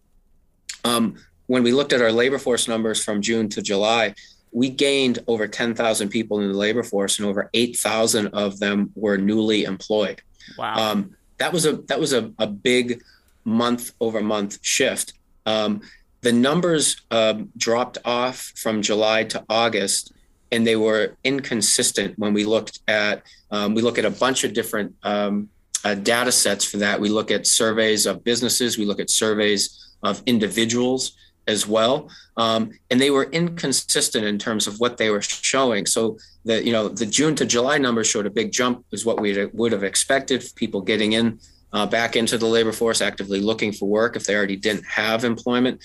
um, 0.84 1.16
when 1.46 1.62
we 1.62 1.72
looked 1.72 1.92
at 1.92 2.00
our 2.00 2.12
labor 2.12 2.38
force 2.38 2.68
numbers 2.68 3.02
from 3.04 3.20
June 3.20 3.48
to 3.50 3.62
July, 3.62 4.14
we 4.52 4.68
gained 4.68 5.18
over 5.26 5.46
10,000 5.46 6.08
people 6.08 6.40
in 6.40 6.50
the 6.50 6.56
labor 6.56 6.82
force 6.82 7.18
and 7.18 7.28
over 7.28 7.50
8,000 7.52 8.28
of 8.28 8.58
them 8.58 8.90
were 8.94 9.16
newly 9.16 9.64
employed. 9.64 10.22
Wow. 10.56 10.74
Um, 10.76 11.16
that 11.38 11.52
was 11.52 11.66
a, 11.66 11.76
that 11.88 11.98
was 11.98 12.12
a, 12.12 12.32
a 12.38 12.46
big 12.46 13.02
month 13.44 13.92
over 14.00 14.20
month 14.20 14.58
shift. 14.62 15.14
Um, 15.46 15.80
the 16.22 16.32
numbers 16.32 17.02
um, 17.10 17.50
dropped 17.56 17.98
off 18.04 18.52
from 18.56 18.80
July 18.80 19.24
to 19.24 19.44
August, 19.48 20.12
and 20.52 20.66
they 20.66 20.76
were 20.76 21.16
inconsistent 21.24 22.18
when 22.18 22.32
we 22.32 22.44
looked 22.44 22.80
at 22.88 23.22
um, 23.50 23.74
we 23.74 23.82
look 23.82 23.98
at 23.98 24.04
a 24.04 24.10
bunch 24.10 24.44
of 24.44 24.54
different 24.54 24.94
um, 25.02 25.48
uh, 25.84 25.94
data 25.94 26.32
sets 26.32 26.64
for 26.64 26.78
that. 26.78 27.00
We 27.00 27.10
look 27.10 27.30
at 27.30 27.46
surveys 27.46 28.06
of 28.06 28.24
businesses, 28.24 28.78
we 28.78 28.86
look 28.86 29.00
at 29.00 29.10
surveys 29.10 29.94
of 30.02 30.22
individuals 30.26 31.12
as 31.48 31.66
well, 31.66 32.08
um, 32.36 32.70
and 32.90 33.00
they 33.00 33.10
were 33.10 33.24
inconsistent 33.24 34.24
in 34.24 34.38
terms 34.38 34.66
of 34.68 34.78
what 34.78 34.96
they 34.96 35.10
were 35.10 35.22
showing. 35.22 35.86
So 35.86 36.18
the 36.44 36.64
you 36.64 36.72
know 36.72 36.88
the 36.88 37.06
June 37.06 37.34
to 37.36 37.44
July 37.44 37.78
numbers 37.78 38.06
showed 38.06 38.26
a 38.26 38.30
big 38.30 38.52
jump, 38.52 38.84
is 38.92 39.04
what 39.04 39.20
we 39.20 39.46
would 39.52 39.72
have 39.72 39.82
expected. 39.82 40.44
People 40.54 40.82
getting 40.82 41.14
in 41.14 41.40
uh, 41.72 41.86
back 41.86 42.14
into 42.14 42.38
the 42.38 42.46
labor 42.46 42.72
force, 42.72 43.00
actively 43.00 43.40
looking 43.40 43.72
for 43.72 43.88
work 43.88 44.14
if 44.14 44.24
they 44.24 44.36
already 44.36 44.56
didn't 44.56 44.84
have 44.84 45.24
employment 45.24 45.80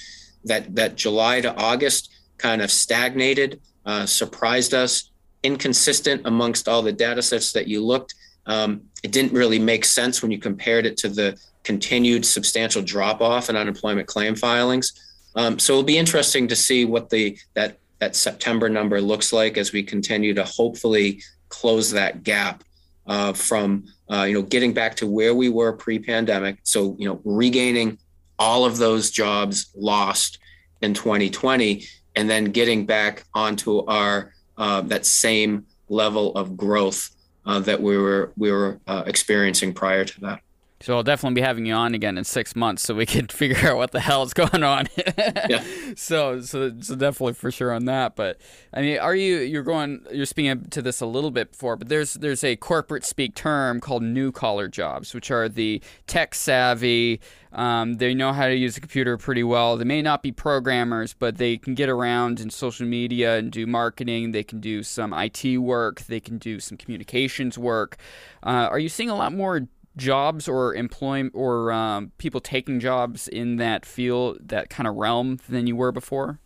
that 0.46 0.76
that 0.76 0.96
July 0.96 1.42
to 1.42 1.56
August 1.56 2.14
kind 2.38 2.62
of 2.62 2.72
stagnated, 2.72 3.62
uh, 3.86 4.06
surprised 4.06 4.74
us, 4.74 5.12
inconsistent 5.44 6.22
amongst 6.26 6.68
all 6.68 6.82
the 6.82 6.92
data 6.92 7.22
sets 7.22 7.52
that 7.54 7.68
you 7.68 7.84
looked. 7.84 8.14
Um, 8.46 8.84
it 9.04 9.12
didn't 9.12 9.34
really 9.34 9.60
make 9.60 9.86
sense 9.86 10.22
when 10.22 10.32
you 10.32 10.40
compared 10.40 10.86
it 10.86 10.98
to 10.98 11.10
the 11.10 11.40
continued 11.64 12.26
substantial 12.26 12.82
drop 12.82 13.22
off 13.22 13.50
in 13.50 13.56
unemployment 13.56 14.08
claim 14.08 14.36
filings. 14.36 14.94
Um, 15.36 15.60
so 15.60 15.74
it'll 15.74 15.84
be 15.84 15.98
interesting 15.98 16.48
to 16.48 16.56
see 16.56 16.86
what 16.86 17.10
the 17.10 17.38
that 17.54 17.78
that 18.00 18.16
September 18.16 18.70
number 18.70 19.02
looks 19.02 19.34
like 19.34 19.58
as 19.58 19.74
we 19.74 19.84
continue 19.84 20.34
to 20.34 20.44
hopefully 20.44 21.22
close 21.50 21.92
that 21.92 22.24
gap 22.24 22.64
uh, 23.08 23.34
from 23.34 23.86
uh, 24.12 24.24
you 24.24 24.34
know 24.34 24.42
getting 24.42 24.74
back 24.74 24.96
to 24.96 25.08
where 25.08 25.36
we 25.36 25.50
were 25.50 25.74
pre-pandemic. 25.74 26.60
So 26.64 26.96
you 26.98 27.08
know 27.08 27.22
regaining 27.24 27.98
all 28.40 28.66
of 28.66 28.78
those 28.78 29.12
jobs 29.12 29.70
lost 29.76 30.40
in 30.82 30.94
2020 30.94 31.86
and 32.16 32.30
then 32.30 32.46
getting 32.46 32.86
back 32.86 33.24
onto 33.34 33.86
our 33.86 34.34
uh, 34.58 34.82
that 34.82 35.06
same 35.06 35.66
level 35.90 36.34
of 36.36 36.58
growth 36.58 37.12
uh, 37.46 37.60
that 37.60 37.82
we 37.82 37.98
were 37.98 38.34
we 38.36 38.52
were 38.52 38.80
uh, 38.88 39.04
experiencing 39.06 39.74
prior 39.74 40.04
to 40.04 40.22
that. 40.22 40.42
So 40.80 40.96
I'll 40.96 41.04
definitely 41.04 41.36
be 41.36 41.46
having 41.46 41.66
you 41.66 41.74
on 41.74 41.96
again 41.96 42.18
in 42.18 42.24
six 42.24 42.56
months 42.56 42.84
so 42.84 42.94
we 42.94 43.06
can 43.06 43.28
figure 43.32 43.70
out 43.70 43.78
what 43.78 43.92
the 43.92 44.00
hell 44.00 44.24
is 44.24 44.34
going 44.34 44.64
on. 44.64 44.88
yeah. 45.50 45.64
So, 45.96 46.42
so, 46.42 46.72
so 46.80 46.96
definitely 46.96 47.34
for 47.34 47.50
sure 47.52 47.72
on 47.72 47.86
that. 47.86 48.16
But 48.16 48.40
I 48.74 48.82
mean, 48.82 49.00
are 49.00 49.16
you 49.16 49.38
you're 49.38 49.64
going 49.64 50.06
you're 50.12 50.26
speaking 50.26 50.66
to 50.70 50.82
this 50.82 51.02
a 51.02 51.06
little 51.06 51.32
bit 51.32 51.52
before, 51.52 51.76
but 51.78 51.90
there's 51.90 52.14
there's 52.14 52.44
a 52.44 52.56
corporate 52.58 53.04
speak 53.06 53.34
term 53.34 53.80
called 53.80 54.04
new 54.04 54.32
collar 54.32 54.68
jobs, 54.68 55.14
which 55.14 55.32
are 55.32 55.50
the 55.50 55.82
tech 56.06 56.36
savvy. 56.36 57.20
Um, 57.54 57.96
they 57.96 58.14
know 58.14 58.34
how 58.34 58.48
to 58.48 58.56
use 58.56 58.78
a 58.78 58.80
computer 58.80 59.18
pretty 59.18 59.44
well. 59.44 59.78
They 59.78 59.86
may 59.86 60.02
not 60.02 60.22
be 60.22 60.32
programmers, 60.32 61.14
but 61.14 61.38
they 61.38 61.58
can 61.58 61.74
get 61.74 61.90
around 61.90 62.40
in 62.40 62.52
social 62.52 62.86
media 62.86 63.38
and 63.38 63.52
do 63.52 63.66
marketing. 63.66 64.32
They 64.32 64.44
can 64.44 64.60
do 64.60 64.84
some 64.84 65.12
IT 65.14 65.58
work. 65.58 66.02
They 66.02 66.20
can 66.20 66.38
do 66.38 66.60
some 66.60 66.78
communications 66.78 67.58
work. 67.58 67.98
Uh, 68.44 68.68
are 68.70 68.78
you 68.78 68.90
seeing 68.90 69.10
a 69.10 69.16
lot 69.16 69.34
more 69.34 69.68
jobs 69.98 70.48
or 70.48 70.76
employment 70.76 71.34
or 71.36 71.72
um, 71.72 72.12
people 72.18 72.40
taking 72.40 72.80
jobs 72.80 73.28
in 73.28 73.58
that 73.58 73.86
field, 73.86 74.38
that 74.48 74.70
kind 74.70 74.88
of 74.88 74.96
realm, 74.96 75.40
than 75.50 75.68
you 75.68 75.76
were 75.76 75.92
before? 75.92 76.40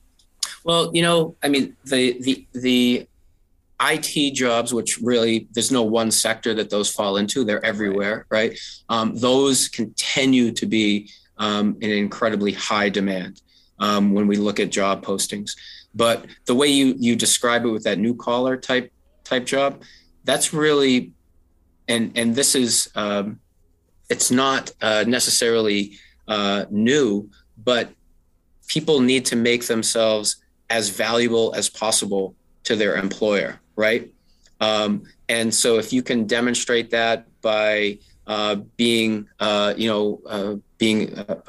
Well, 0.63 0.91
you 0.93 1.01
know, 1.01 1.35
I 1.43 1.49
mean, 1.49 1.75
the 1.85 2.17
the 2.21 2.47
the 2.53 3.07
IT 3.81 4.33
jobs, 4.33 4.73
which 4.73 4.99
really 4.99 5.47
there's 5.53 5.71
no 5.71 5.83
one 5.83 6.11
sector 6.11 6.53
that 6.55 6.69
those 6.69 6.91
fall 6.91 7.17
into; 7.17 7.43
they're 7.43 7.63
everywhere, 7.65 8.25
right? 8.29 8.57
Um, 8.89 9.15
those 9.15 9.67
continue 9.67 10.51
to 10.51 10.65
be 10.65 11.09
um, 11.37 11.77
in 11.81 11.89
incredibly 11.91 12.53
high 12.53 12.89
demand 12.89 13.41
um, 13.79 14.13
when 14.13 14.27
we 14.27 14.37
look 14.37 14.59
at 14.59 14.69
job 14.69 15.03
postings. 15.03 15.51
But 15.93 16.25
the 16.45 16.55
way 16.55 16.67
you 16.67 16.95
you 16.97 17.15
describe 17.15 17.65
it 17.65 17.69
with 17.69 17.83
that 17.83 17.99
new 17.99 18.15
collar 18.15 18.55
type 18.55 18.91
type 19.23 19.45
job, 19.45 19.81
that's 20.23 20.53
really 20.53 21.13
and 21.91 22.17
and 22.17 22.35
this 22.35 22.55
is 22.55 22.89
um, 22.95 23.39
it's 24.09 24.31
not 24.31 24.71
uh, 24.81 25.03
necessarily 25.07 25.93
uh, 26.27 26.65
new, 26.69 27.29
but 27.57 27.91
people 28.67 28.99
need 29.01 29.25
to 29.25 29.35
make 29.35 29.67
themselves 29.67 30.37
as 30.69 30.89
valuable 30.89 31.53
as 31.55 31.69
possible 31.69 32.35
to 32.63 32.75
their 32.75 32.95
employer, 32.95 33.59
right? 33.75 34.09
Um, 34.61 35.03
and 35.27 35.53
so 35.53 35.77
if 35.77 35.91
you 35.91 36.01
can 36.03 36.27
demonstrate 36.27 36.91
that 36.91 37.25
by 37.41 37.99
uh, 38.27 38.55
being, 38.77 39.27
uh, 39.39 39.73
you 39.75 39.89
know, 39.89 40.21
uh, 40.27 40.55
being 40.77 41.17
uh, 41.17 41.41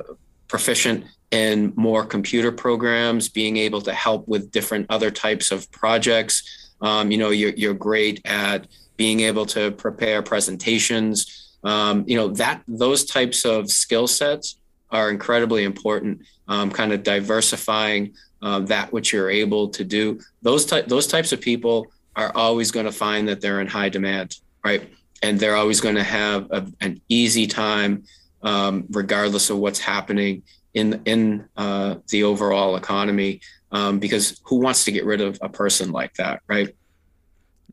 proficient 0.49 1.05
in 1.31 1.73
more 1.77 2.05
computer 2.05 2.51
programs, 2.51 3.29
being 3.29 3.57
able 3.57 3.81
to 3.83 3.93
help 3.93 4.27
with 4.27 4.51
different 4.51 4.87
other 4.89 5.11
types 5.11 5.53
of 5.53 5.71
projects, 5.71 6.35
um, 6.81 7.11
you 7.13 7.19
know, 7.19 7.31
you're, 7.31 7.55
you're 7.55 7.75
great 7.75 8.21
at 8.25 8.67
being 8.97 9.21
able 9.21 9.47
to 9.47 9.71
prepare 9.73 10.23
presentations. 10.23 11.57
Um, 11.65 12.05
you 12.07 12.17
know 12.17 12.29
that 12.29 12.63
those 12.67 13.05
types 13.05 13.45
of 13.45 13.71
skill 13.71 14.07
sets 14.07 14.57
are 14.91 15.11
incredibly 15.11 15.65
important. 15.65 16.23
Um, 16.49 16.71
kind 16.71 16.93
of 16.93 17.03
diversifying 17.03 18.15
uh, 18.43 18.61
that 18.61 18.93
which 18.93 19.13
you're 19.13 19.31
able 19.31 19.69
to 19.69 19.85
do. 19.85 20.21
Those 20.43 20.67
type 20.67 20.87
those 20.89 21.07
types 21.07 21.33
of 21.33 21.41
people 21.41 21.87
are 22.17 22.33
always 22.35 22.71
going 22.71 22.87
to 22.87 22.93
find 22.93 23.29
that 23.29 23.41
they're 23.41 23.61
in 23.61 23.69
high 23.69 23.89
demand, 23.89 24.37
right? 24.65 24.91
And 25.23 25.39
they're 25.39 25.57
always 25.57 25.81
going 25.81 25.95
to 25.95 26.03
have 26.03 26.51
a, 26.51 26.67
an 26.81 27.01
easy 27.09 27.47
time, 27.47 28.05
um, 28.43 28.85
regardless 28.91 29.49
of 29.49 29.59
what's 29.59 29.79
happening 29.79 30.43
in 30.75 31.01
in 31.05 31.49
uh, 31.57 31.97
the 32.09 32.25
overall 32.25 32.77
economy. 32.77 33.41
Um, 33.71 33.99
because 34.01 34.39
who 34.45 34.57
wants 34.57 34.85
to 34.85 34.93
get 34.93 35.07
rid 35.07 35.23
of 35.23 35.39
a 35.41 35.49
person 35.49 35.93
like 35.93 36.13
that, 36.15 36.43
right? 36.47 36.75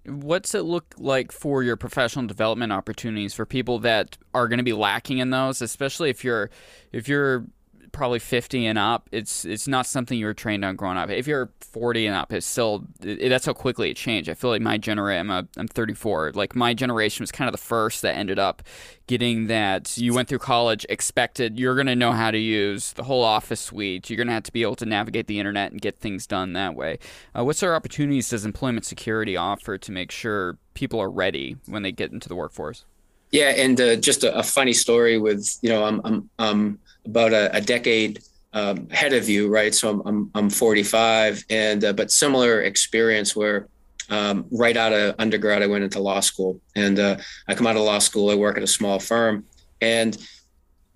What's 0.06 0.56
it 0.56 0.62
look 0.64 0.96
like 0.98 1.32
for 1.32 1.62
your 1.62 1.76
professional 1.76 2.26
development 2.26 2.72
opportunities 2.72 3.34
for 3.34 3.46
people 3.46 3.80
that 3.80 4.18
are 4.34 4.48
going 4.48 4.58
to 4.58 4.64
be 4.64 4.74
lacking 4.74 5.20
in 5.20 5.30
those, 5.30 5.62
especially 5.62 6.10
if 6.10 6.24
you're 6.24 6.50
if 6.92 7.08
you're 7.08 7.46
probably 7.91 8.19
50 8.19 8.65
and 8.65 8.78
up, 8.78 9.10
it's 9.12 9.45
it's 9.45 9.67
not 9.67 9.86
something 9.86 10.17
you 10.17 10.25
were 10.25 10.34
trained 10.34 10.63
on 10.65 10.75
growing 10.75 10.97
up. 10.97 11.10
If 11.10 11.28
you're 11.28 11.52
40 11.62 12.08
and 12.08 12.15
up, 12.15 12.34
it's 12.34 12.45
still 12.45 12.86
it, 13.02 13.30
that's 13.30 13.45
how 13.45 13.54
quickly 13.54 13.89
it 13.91 13.97
changed. 13.97 14.30
I 14.30 14.34
feel 14.34 14.49
like 14.49 14.62
my 14.62 14.78
generation, 14.78 15.30
I'm, 15.30 15.49
I'm 15.58 15.67
34, 15.67 16.34
like 16.36 16.56
my 16.56 16.73
generation 16.73 17.23
was 17.23 17.32
kind 17.32 17.47
of 17.47 17.52
the 17.52 17.58
first 17.58 18.02
that 18.02 18.15
ended 18.15 18.39
up 18.39 18.63
getting 19.08 19.47
that. 19.47 19.97
You 19.97 20.13
went 20.13 20.30
through 20.30 20.39
college, 20.39 20.86
expected 20.89 21.60
you're 21.60 21.75
going 21.75 21.88
to 21.88 21.95
know 21.95 22.12
how 22.12 22.32
to 22.32 22.38
use 22.38 22.93
the 22.93 23.04
whole 23.04 23.23
Office 23.23 23.62
suite. 23.62 24.10
You're 24.10 24.17
going 24.17 24.28
to 24.28 24.34
have 24.34 24.43
to 24.43 24.54
be 24.54 24.62
able 24.62 24.75
to 24.78 24.86
navigate 24.86 25.28
the 25.28 25.39
internet 25.39 25.71
and 25.71 25.82
get 25.82 25.99
things 25.99 26.28
done 26.28 26.54
that 26.54 26.75
way. 26.75 26.99
Uh, 27.38 27.43
what 27.43 27.56
sort 27.56 27.73
of 27.73 27.78
opportunities 27.78 28.30
does 28.30 28.45
employment 28.45 28.86
security 28.86 29.36
offer 29.36 29.78
to 29.78 29.91
make 29.91 30.12
sure 30.12 30.58
people 30.73 30.99
are 30.99 31.10
ready 31.10 31.58
when 31.65 31.84
they 31.84 31.91
get 31.91 32.12
into 32.12 32.30
the 32.30 32.36
workforce? 32.36 32.86
Yeah, 33.32 33.49
and 33.49 33.80
uh, 33.80 33.95
just 33.95 34.23
a, 34.23 34.36
a, 34.38 34.43
funny 34.43 34.73
story 34.73 35.19
with 35.19 35.58
you 35.62 35.69
know 35.69 35.84
I'm 35.84 36.02
I'm, 36.04 36.30
I'm 36.39 36.80
about 37.10 37.34
a, 37.34 37.56
a 37.56 37.62
decade 37.62 38.22
um, 38.54 38.88
ahead 38.91 39.13
of 39.13 39.30
you, 39.30 39.48
right? 39.48 39.74
So 39.74 39.89
I'm 39.89 40.02
I'm, 40.08 40.32
I'm 40.36 40.50
45, 40.50 41.45
and 41.50 41.84
uh, 41.84 41.93
but 41.93 42.12
similar 42.12 42.62
experience 42.62 43.36
where 43.36 43.67
um, 44.10 44.45
right 44.52 44.76
out 44.76 44.93
of 44.93 45.15
undergrad 45.19 45.62
I 45.62 45.67
went 45.67 45.84
into 45.84 46.00
law 46.00 46.19
school, 46.19 46.60
and 46.76 47.00
uh, 47.00 47.17
I 47.48 47.54
come 47.56 47.67
out 47.67 47.76
of 47.76 47.84
law 47.84 48.00
school. 48.00 48.30
I 48.30 48.36
work 48.36 48.58
at 48.58 48.63
a 48.63 48.67
small 48.67 49.00
firm, 49.00 49.45
and 49.82 50.17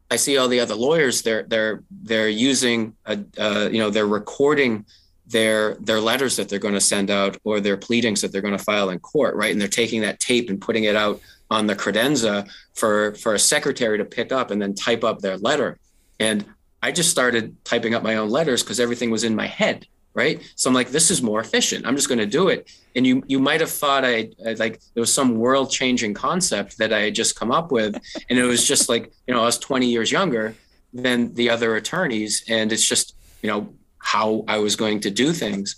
I 0.09 0.15
see 0.15 0.37
all 0.37 0.47
the 0.47 0.59
other 0.59 0.75
lawyers. 0.75 1.21
They're 1.21 1.43
they're 1.43 1.83
they're 1.91 2.29
using 2.29 2.95
a, 3.05 3.19
uh, 3.37 3.69
you 3.71 3.79
know 3.79 3.89
they're 3.89 4.07
recording 4.07 4.85
their 5.27 5.75
their 5.75 6.01
letters 6.01 6.35
that 6.35 6.49
they're 6.49 6.59
going 6.59 6.73
to 6.73 6.81
send 6.81 7.09
out 7.09 7.37
or 7.43 7.59
their 7.59 7.77
pleadings 7.77 8.21
that 8.21 8.31
they're 8.31 8.41
going 8.41 8.57
to 8.57 8.63
file 8.63 8.89
in 8.89 8.99
court, 8.99 9.35
right? 9.35 9.51
And 9.51 9.61
they're 9.61 9.67
taking 9.67 10.01
that 10.01 10.19
tape 10.19 10.49
and 10.49 10.59
putting 10.59 10.83
it 10.85 10.95
out 10.95 11.21
on 11.49 11.67
the 11.67 11.75
credenza 11.75 12.49
for 12.73 13.13
for 13.15 13.35
a 13.35 13.39
secretary 13.39 13.97
to 13.97 14.05
pick 14.05 14.31
up 14.31 14.51
and 14.51 14.61
then 14.61 14.73
type 14.73 15.03
up 15.03 15.19
their 15.19 15.37
letter. 15.37 15.77
And 16.19 16.45
I 16.81 16.91
just 16.91 17.09
started 17.09 17.55
typing 17.63 17.95
up 17.95 18.03
my 18.03 18.15
own 18.15 18.29
letters 18.29 18.61
because 18.61 18.79
everything 18.79 19.09
was 19.09 19.23
in 19.23 19.35
my 19.35 19.47
head, 19.47 19.87
right? 20.13 20.41
So 20.55 20.69
I'm 20.69 20.73
like, 20.73 20.89
this 20.89 21.09
is 21.09 21.21
more 21.21 21.39
efficient. 21.39 21.85
I'm 21.87 21.95
just 21.95 22.09
going 22.09 22.19
to 22.19 22.25
do 22.25 22.49
it. 22.49 22.69
And 22.95 23.07
you 23.07 23.23
you 23.27 23.39
might 23.39 23.61
have 23.61 23.71
thought 23.71 24.03
I, 24.05 24.29
I 24.45 24.53
like 24.53 24.81
there 24.93 25.01
was 25.01 25.13
some 25.13 25.35
world 25.35 25.71
changing 25.71 26.13
concept 26.13 26.77
that 26.77 26.91
I 26.91 27.01
had 27.01 27.15
just 27.15 27.35
come 27.35 27.51
up 27.51 27.71
with, 27.71 27.95
and 28.29 28.37
it 28.37 28.43
was 28.43 28.67
just 28.67 28.89
like 28.89 29.11
you 29.27 29.33
know 29.33 29.41
I 29.41 29.45
was 29.45 29.57
20 29.57 29.87
years 29.87 30.11
younger 30.11 30.55
than 30.93 31.33
the 31.33 31.49
other 31.49 31.75
attorneys, 31.75 32.43
and 32.47 32.71
it's 32.71 32.87
just 32.87 33.15
you 33.41 33.49
know 33.49 33.73
how 33.97 34.43
I 34.47 34.57
was 34.59 34.75
going 34.75 34.99
to 35.01 35.09
do 35.09 35.31
things. 35.31 35.75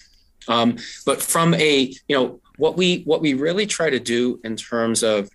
Um, 0.47 0.77
but 1.05 1.21
from 1.21 1.53
a 1.53 1.93
you 2.07 2.15
know 2.15 2.41
what 2.57 2.75
we 2.77 3.03
what 3.03 3.21
we 3.21 3.33
really 3.33 3.65
try 3.65 3.89
to 3.89 3.99
do 3.99 4.39
in 4.43 4.55
terms 4.55 5.03
of 5.03 5.29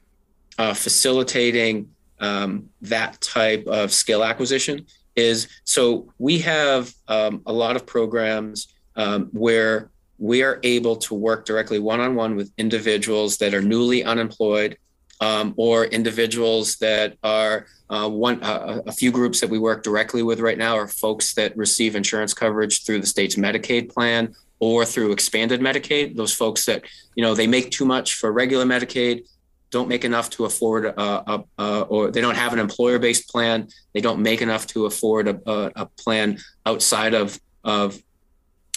uh, 0.58 0.74
facilitating 0.74 1.90
um, 2.20 2.68
that 2.82 3.20
type 3.20 3.66
of 3.66 3.92
skill 3.92 4.22
acquisition 4.22 4.86
is 5.16 5.48
so 5.64 6.12
we 6.18 6.38
have 6.38 6.92
um, 7.08 7.42
a 7.46 7.52
lot 7.52 7.76
of 7.76 7.86
programs 7.86 8.68
um, 8.96 9.26
where 9.32 9.90
we 10.18 10.42
are 10.42 10.60
able 10.62 10.96
to 10.96 11.14
work 11.14 11.46
directly 11.46 11.78
one-on-one 11.78 12.36
with 12.36 12.52
individuals 12.58 13.38
that 13.38 13.54
are 13.54 13.62
newly 13.62 14.04
unemployed 14.04 14.76
um, 15.20 15.54
or 15.56 15.86
individuals 15.86 16.76
that 16.76 17.16
are 17.22 17.66
uh, 17.90 18.08
one 18.08 18.42
uh, 18.42 18.80
a 18.86 18.92
few 18.92 19.10
groups 19.10 19.40
that 19.40 19.50
we 19.50 19.58
work 19.58 19.82
directly 19.82 20.22
with 20.22 20.40
right 20.40 20.58
now 20.58 20.76
are 20.76 20.88
folks 20.88 21.34
that 21.34 21.56
receive 21.56 21.96
insurance 21.96 22.32
coverage 22.32 22.84
through 22.84 23.00
the 23.00 23.06
state's 23.06 23.36
medicaid 23.36 23.92
plan 23.92 24.34
or 24.60 24.84
through 24.84 25.12
expanded 25.12 25.60
medicaid. 25.60 26.16
Those 26.16 26.32
folks 26.32 26.64
that 26.66 26.84
you 27.14 27.22
know 27.22 27.34
they 27.34 27.46
make 27.46 27.70
too 27.70 27.84
much 27.84 28.14
for 28.14 28.32
regular 28.32 28.64
medicaid 28.64 29.26
don't 29.70 29.88
make 29.88 30.04
enough 30.04 30.30
to 30.30 30.44
afford 30.44 30.84
a, 30.84 31.00
a, 31.00 31.44
a, 31.58 31.80
or 31.82 32.10
they 32.10 32.20
don't 32.20 32.36
have 32.36 32.52
an 32.52 32.58
employer-based 32.58 33.28
plan. 33.28 33.68
They 33.92 34.00
don't 34.00 34.20
make 34.20 34.42
enough 34.42 34.66
to 34.68 34.86
afford 34.86 35.28
a, 35.28 35.72
a 35.76 35.86
plan 35.86 36.38
outside 36.66 37.14
of 37.14 37.38
of 37.62 38.02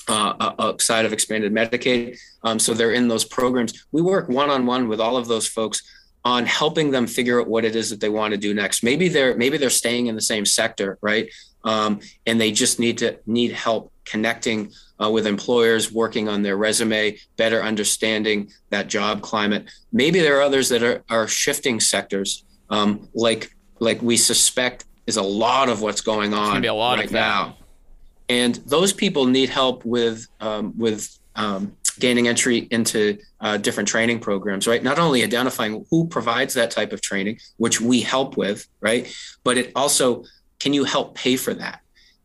uh, 0.10 0.34
uh, 0.40 0.54
outside 0.60 1.06
of 1.06 1.14
expanded 1.14 1.54
Medicaid. 1.54 2.18
Um, 2.44 2.60
so 2.60 2.74
they're 2.74 2.92
in 2.92 3.08
those 3.08 3.24
programs. 3.24 3.86
We 3.92 4.02
work 4.02 4.28
one-on-one 4.28 4.90
with 4.90 5.00
all 5.00 5.16
of 5.16 5.28
those 5.28 5.48
folks 5.48 5.82
on 6.26 6.46
helping 6.46 6.92
them 6.92 7.08
figure 7.08 7.40
out 7.40 7.48
what 7.48 7.64
it 7.64 7.76
is 7.76 7.90
that 7.90 8.02
they 8.02 8.10
want 8.10 8.34
to 8.34 8.38
do 8.38 8.54
next. 8.54 8.84
Maybe 8.84 9.08
they're 9.08 9.36
maybe 9.36 9.58
they're 9.58 9.70
staying 9.70 10.08
in 10.08 10.16
the 10.16 10.22
same 10.22 10.46
sector, 10.46 10.98
right? 11.02 11.30
Um, 11.64 12.02
and 12.26 12.40
they 12.40 12.52
just 12.52 12.80
need 12.80 12.98
to 12.98 13.18
need 13.26 13.54
help 13.54 13.93
connecting 14.06 14.72
uh, 15.02 15.10
with 15.10 15.26
employers, 15.28 15.92
working 15.92 16.30
on 16.30 16.42
their 16.42 16.58
resume, 16.58 17.18
better 17.38 17.62
understanding 17.62 18.52
that 18.70 18.88
job 18.88 19.22
climate. 19.22 19.70
Maybe 19.92 20.20
there 20.20 20.38
are 20.38 20.42
others 20.42 20.70
that 20.70 20.84
are, 20.84 21.04
are 21.10 21.28
shifting 21.28 21.80
sectors, 21.80 22.46
um, 22.70 23.08
like 23.14 23.56
like 23.80 24.02
we 24.02 24.18
suspect 24.18 24.86
is 25.08 25.18
a 25.18 25.22
lot 25.22 25.70
of 25.70 25.82
what's 25.82 26.02
going 26.02 26.34
on 26.34 26.62
right 27.00 27.12
now. 27.12 27.58
And 28.30 28.56
those 28.66 28.94
people 28.94 29.26
need 29.26 29.50
help 29.50 29.84
with 29.86 30.28
um, 30.40 30.78
with 30.78 31.20
um, 31.36 31.76
gaining 32.00 32.28
entry 32.28 32.68
into 32.72 33.18
uh, 33.42 33.58
different 33.58 33.90
training 33.90 34.20
programs, 34.20 34.68
right? 34.68 34.82
Not 34.82 35.00
only 35.00 35.24
identifying 35.24 35.86
who 35.90 36.08
provides 36.08 36.54
that 36.54 36.72
type 36.72 36.94
of 36.94 37.02
training, 37.02 37.40
which 37.58 37.82
we 37.82 38.02
help 38.02 38.38
with, 38.38 38.68
right, 38.82 39.14
but 39.44 39.58
it 39.58 39.72
also 39.76 40.24
can 40.60 40.74
you 40.74 40.86
help 40.86 41.16
pay 41.16 41.36
for 41.36 41.54
that? 41.54 41.82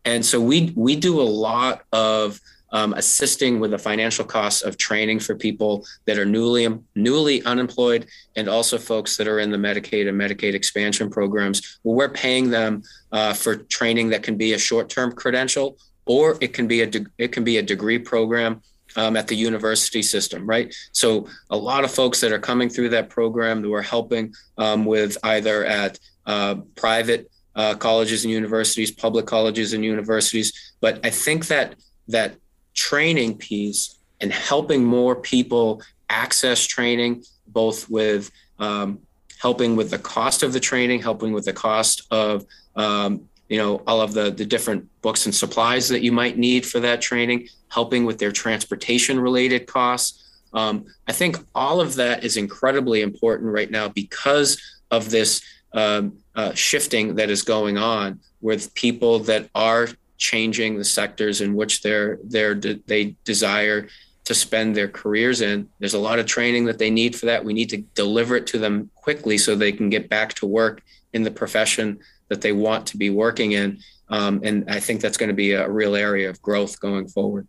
And 0.09 0.25
so 0.25 0.41
we 0.41 0.73
we 0.75 0.97
do 0.97 1.21
a 1.21 1.31
lot 1.49 1.83
of 1.93 2.41
um, 2.71 2.95
assisting 2.95 3.61
with 3.61 3.73
the 3.73 3.79
financial 3.79 4.25
costs 4.25 4.63
of 4.63 4.77
training 4.77 5.21
for 5.21 5.35
people 5.35 5.87
that 6.07 6.19
are 6.19 6.25
newly 6.25 6.67
newly 6.95 7.43
unemployed 7.45 8.07
and 8.35 8.49
also 8.49 8.79
folks 8.79 9.17
that 9.19 9.29
are 9.29 9.39
in 9.39 9.51
the 9.51 9.59
Medicaid 9.59 10.09
and 10.09 10.19
Medicaid 10.19 10.55
expansion 10.55 11.11
programs. 11.11 11.79
Well, 11.83 11.95
we're 11.95 12.09
paying 12.09 12.51
them 12.51 12.83
uh, 13.13 13.35
for 13.35 13.57
training 13.57 14.09
that 14.11 14.23
can 14.23 14.37
be 14.37 14.55
a 14.55 14.59
short-term 14.59 15.13
credential 15.13 15.77
or 16.07 16.39
it 16.41 16.55
can 16.55 16.67
be 16.67 16.81
a 16.81 16.87
de- 16.87 17.07
it 17.19 17.31
can 17.33 17.45
be 17.45 17.59
a 17.59 17.63
degree 17.63 17.99
program 17.99 18.63
um, 18.97 19.15
at 19.15 19.29
the 19.29 19.37
university 19.37 20.03
system, 20.03 20.47
right? 20.47 20.75
So 20.93 21.29
a 21.51 21.57
lot 21.57 21.85
of 21.85 21.91
folks 21.91 22.21
that 22.23 22.33
are 22.33 22.39
coming 22.39 22.71
through 22.71 22.89
that 22.91 23.11
program 23.11 23.61
that 23.61 23.69
we're 23.69 23.83
helping 23.83 24.33
um, 24.57 24.87
with 24.87 25.19
either 25.23 25.67
at 25.67 25.99
uh, 26.25 26.57
private 26.77 27.31
uh, 27.59 27.75
colleges 27.75 28.25
and 28.25 28.33
universities, 28.33 28.91
public 28.91 29.27
colleges 29.27 29.73
and 29.73 29.85
universities. 29.85 30.75
But 30.81 31.05
I 31.05 31.11
think 31.11 31.49
that 31.49 31.75
that 32.07 32.37
training 32.73 33.37
piece 33.37 33.99
and 34.21 34.33
helping 34.33 34.85
more 34.85 35.17
people 35.17 35.83
access 36.09 36.65
training, 36.65 37.25
both 37.49 37.91
with 37.91 38.31
um, 38.61 39.01
helping 39.41 39.75
with 39.75 39.91
the 39.91 39.99
cost 39.99 40.45
of 40.45 40.53
the 40.53 40.61
training, 40.61 41.03
helping 41.03 41.33
with 41.33 41.45
the 41.45 41.53
cost 41.53 42.07
of 42.13 42.47
um, 42.77 43.29
you 43.49 43.59
know 43.59 43.83
all 43.89 44.01
of 44.01 44.15
the 44.15 44.31
the 44.31 44.47
different 44.47 44.89
books 45.03 45.27
and 45.27 45.35
supplies 45.35 45.89
that 45.89 46.03
you 46.03 46.13
might 46.13 46.39
need 46.39 46.65
for 46.65 46.79
that 46.79 47.01
training, 47.01 47.49
helping 47.69 48.05
with 48.05 48.19
their 48.19 48.33
transportation 48.33 49.19
related 49.19 49.67
costs. 49.67 50.25
Um, 50.55 50.87
I 51.09 51.13
think 51.13 51.37
all 51.57 51.81
of 51.81 51.97
that 51.97 52.23
is 52.23 52.37
incredibly 52.37 53.03
important 53.03 53.53
right 53.53 53.71
now 53.71 53.89
because 53.89 54.63
of 54.91 55.11
this 55.11 55.43
um, 55.73 56.19
uh, 56.35 56.53
shifting 56.55 57.17
that 57.17 57.31
is 57.31 57.43
going 57.43 57.77
on 57.79 58.21
with 58.41 58.75
people 58.75 59.19
that 59.21 59.49
are 59.55 59.89
changing 60.17 60.77
the 60.77 60.85
sectors 60.85 61.41
in 61.41 61.55
which 61.55 61.83
they're, 61.83 62.19
they're 62.25 62.55
de- 62.55 62.81
they 62.87 63.17
desire 63.25 63.89
to 64.25 64.35
spend 64.35 64.77
their 64.77 64.89
careers 64.89 65.41
in. 65.41 65.69
There's 65.79 65.95
a 65.95 65.99
lot 65.99 66.19
of 66.19 66.27
training 66.27 66.67
that 66.67 66.79
they 66.79 66.91
need 66.91 67.17
for 67.17 67.27
that. 67.27 67.45
We 67.45 67.55
need 67.55 67.71
to 67.71 67.79
deliver 67.95 68.37
it 68.37 68.47
to 68.49 68.59
them 68.59 68.91
quickly 68.95 69.39
so 69.39 69.55
they 69.55 69.73
can 69.73 69.89
get 69.89 70.09
back 70.09 70.35
to 70.35 70.47
work 70.47 70.83
in 71.13 71.23
the 71.23 71.31
profession 71.31 71.99
that 72.29 72.43
they 72.43 72.53
want 72.53 72.87
to 72.89 72.99
be 72.99 73.11
working 73.11 73.53
in. 73.53 73.79
Um, 74.11 74.41
and 74.45 74.69
I 74.69 74.81
think 74.81 75.01
that's 75.01 75.17
going 75.17 75.29
to 75.29 75.35
be 75.35 75.53
a 75.53 75.69
real 75.69 75.97
area 75.97 76.29
of 76.29 76.43
growth 76.43 76.79
going 76.79 77.09
forward. 77.09 77.49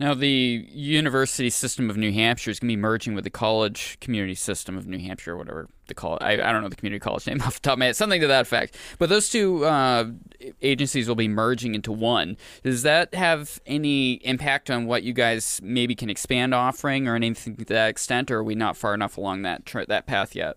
Now, 0.00 0.14
the 0.14 0.64
university 0.70 1.50
system 1.50 1.90
of 1.90 1.96
New 1.96 2.12
Hampshire 2.12 2.52
is 2.52 2.60
going 2.60 2.68
to 2.68 2.76
be 2.76 2.80
merging 2.80 3.14
with 3.16 3.24
the 3.24 3.30
college 3.30 3.98
community 4.00 4.36
system 4.36 4.78
of 4.78 4.86
New 4.86 4.98
Hampshire, 4.98 5.32
or 5.32 5.36
whatever 5.36 5.68
the 5.88 5.94
call. 5.94 6.18
I, 6.20 6.34
I 6.34 6.52
don't 6.52 6.62
know 6.62 6.68
the 6.68 6.76
community 6.76 7.00
college 7.00 7.26
name 7.26 7.42
off 7.46 7.54
the 7.54 7.60
top 7.60 7.72
of 7.72 7.78
my 7.80 7.86
head, 7.86 7.96
something 7.96 8.20
to 8.20 8.28
that 8.28 8.42
effect. 8.42 8.76
But 8.98 9.08
those 9.08 9.28
two 9.28 9.64
uh, 9.64 10.10
agencies 10.62 11.08
will 11.08 11.16
be 11.16 11.26
merging 11.26 11.74
into 11.74 11.90
one. 11.90 12.36
Does 12.62 12.82
that 12.82 13.12
have 13.14 13.60
any 13.66 14.14
impact 14.24 14.70
on 14.70 14.86
what 14.86 15.02
you 15.02 15.12
guys 15.12 15.60
maybe 15.64 15.96
can 15.96 16.10
expand 16.10 16.54
offering 16.54 17.08
or 17.08 17.16
anything 17.16 17.56
to 17.56 17.64
that 17.64 17.88
extent, 17.88 18.30
or 18.30 18.38
are 18.38 18.44
we 18.44 18.54
not 18.54 18.76
far 18.76 18.94
enough 18.94 19.16
along 19.16 19.42
that 19.42 19.66
that 19.88 20.06
path 20.06 20.36
yet? 20.36 20.56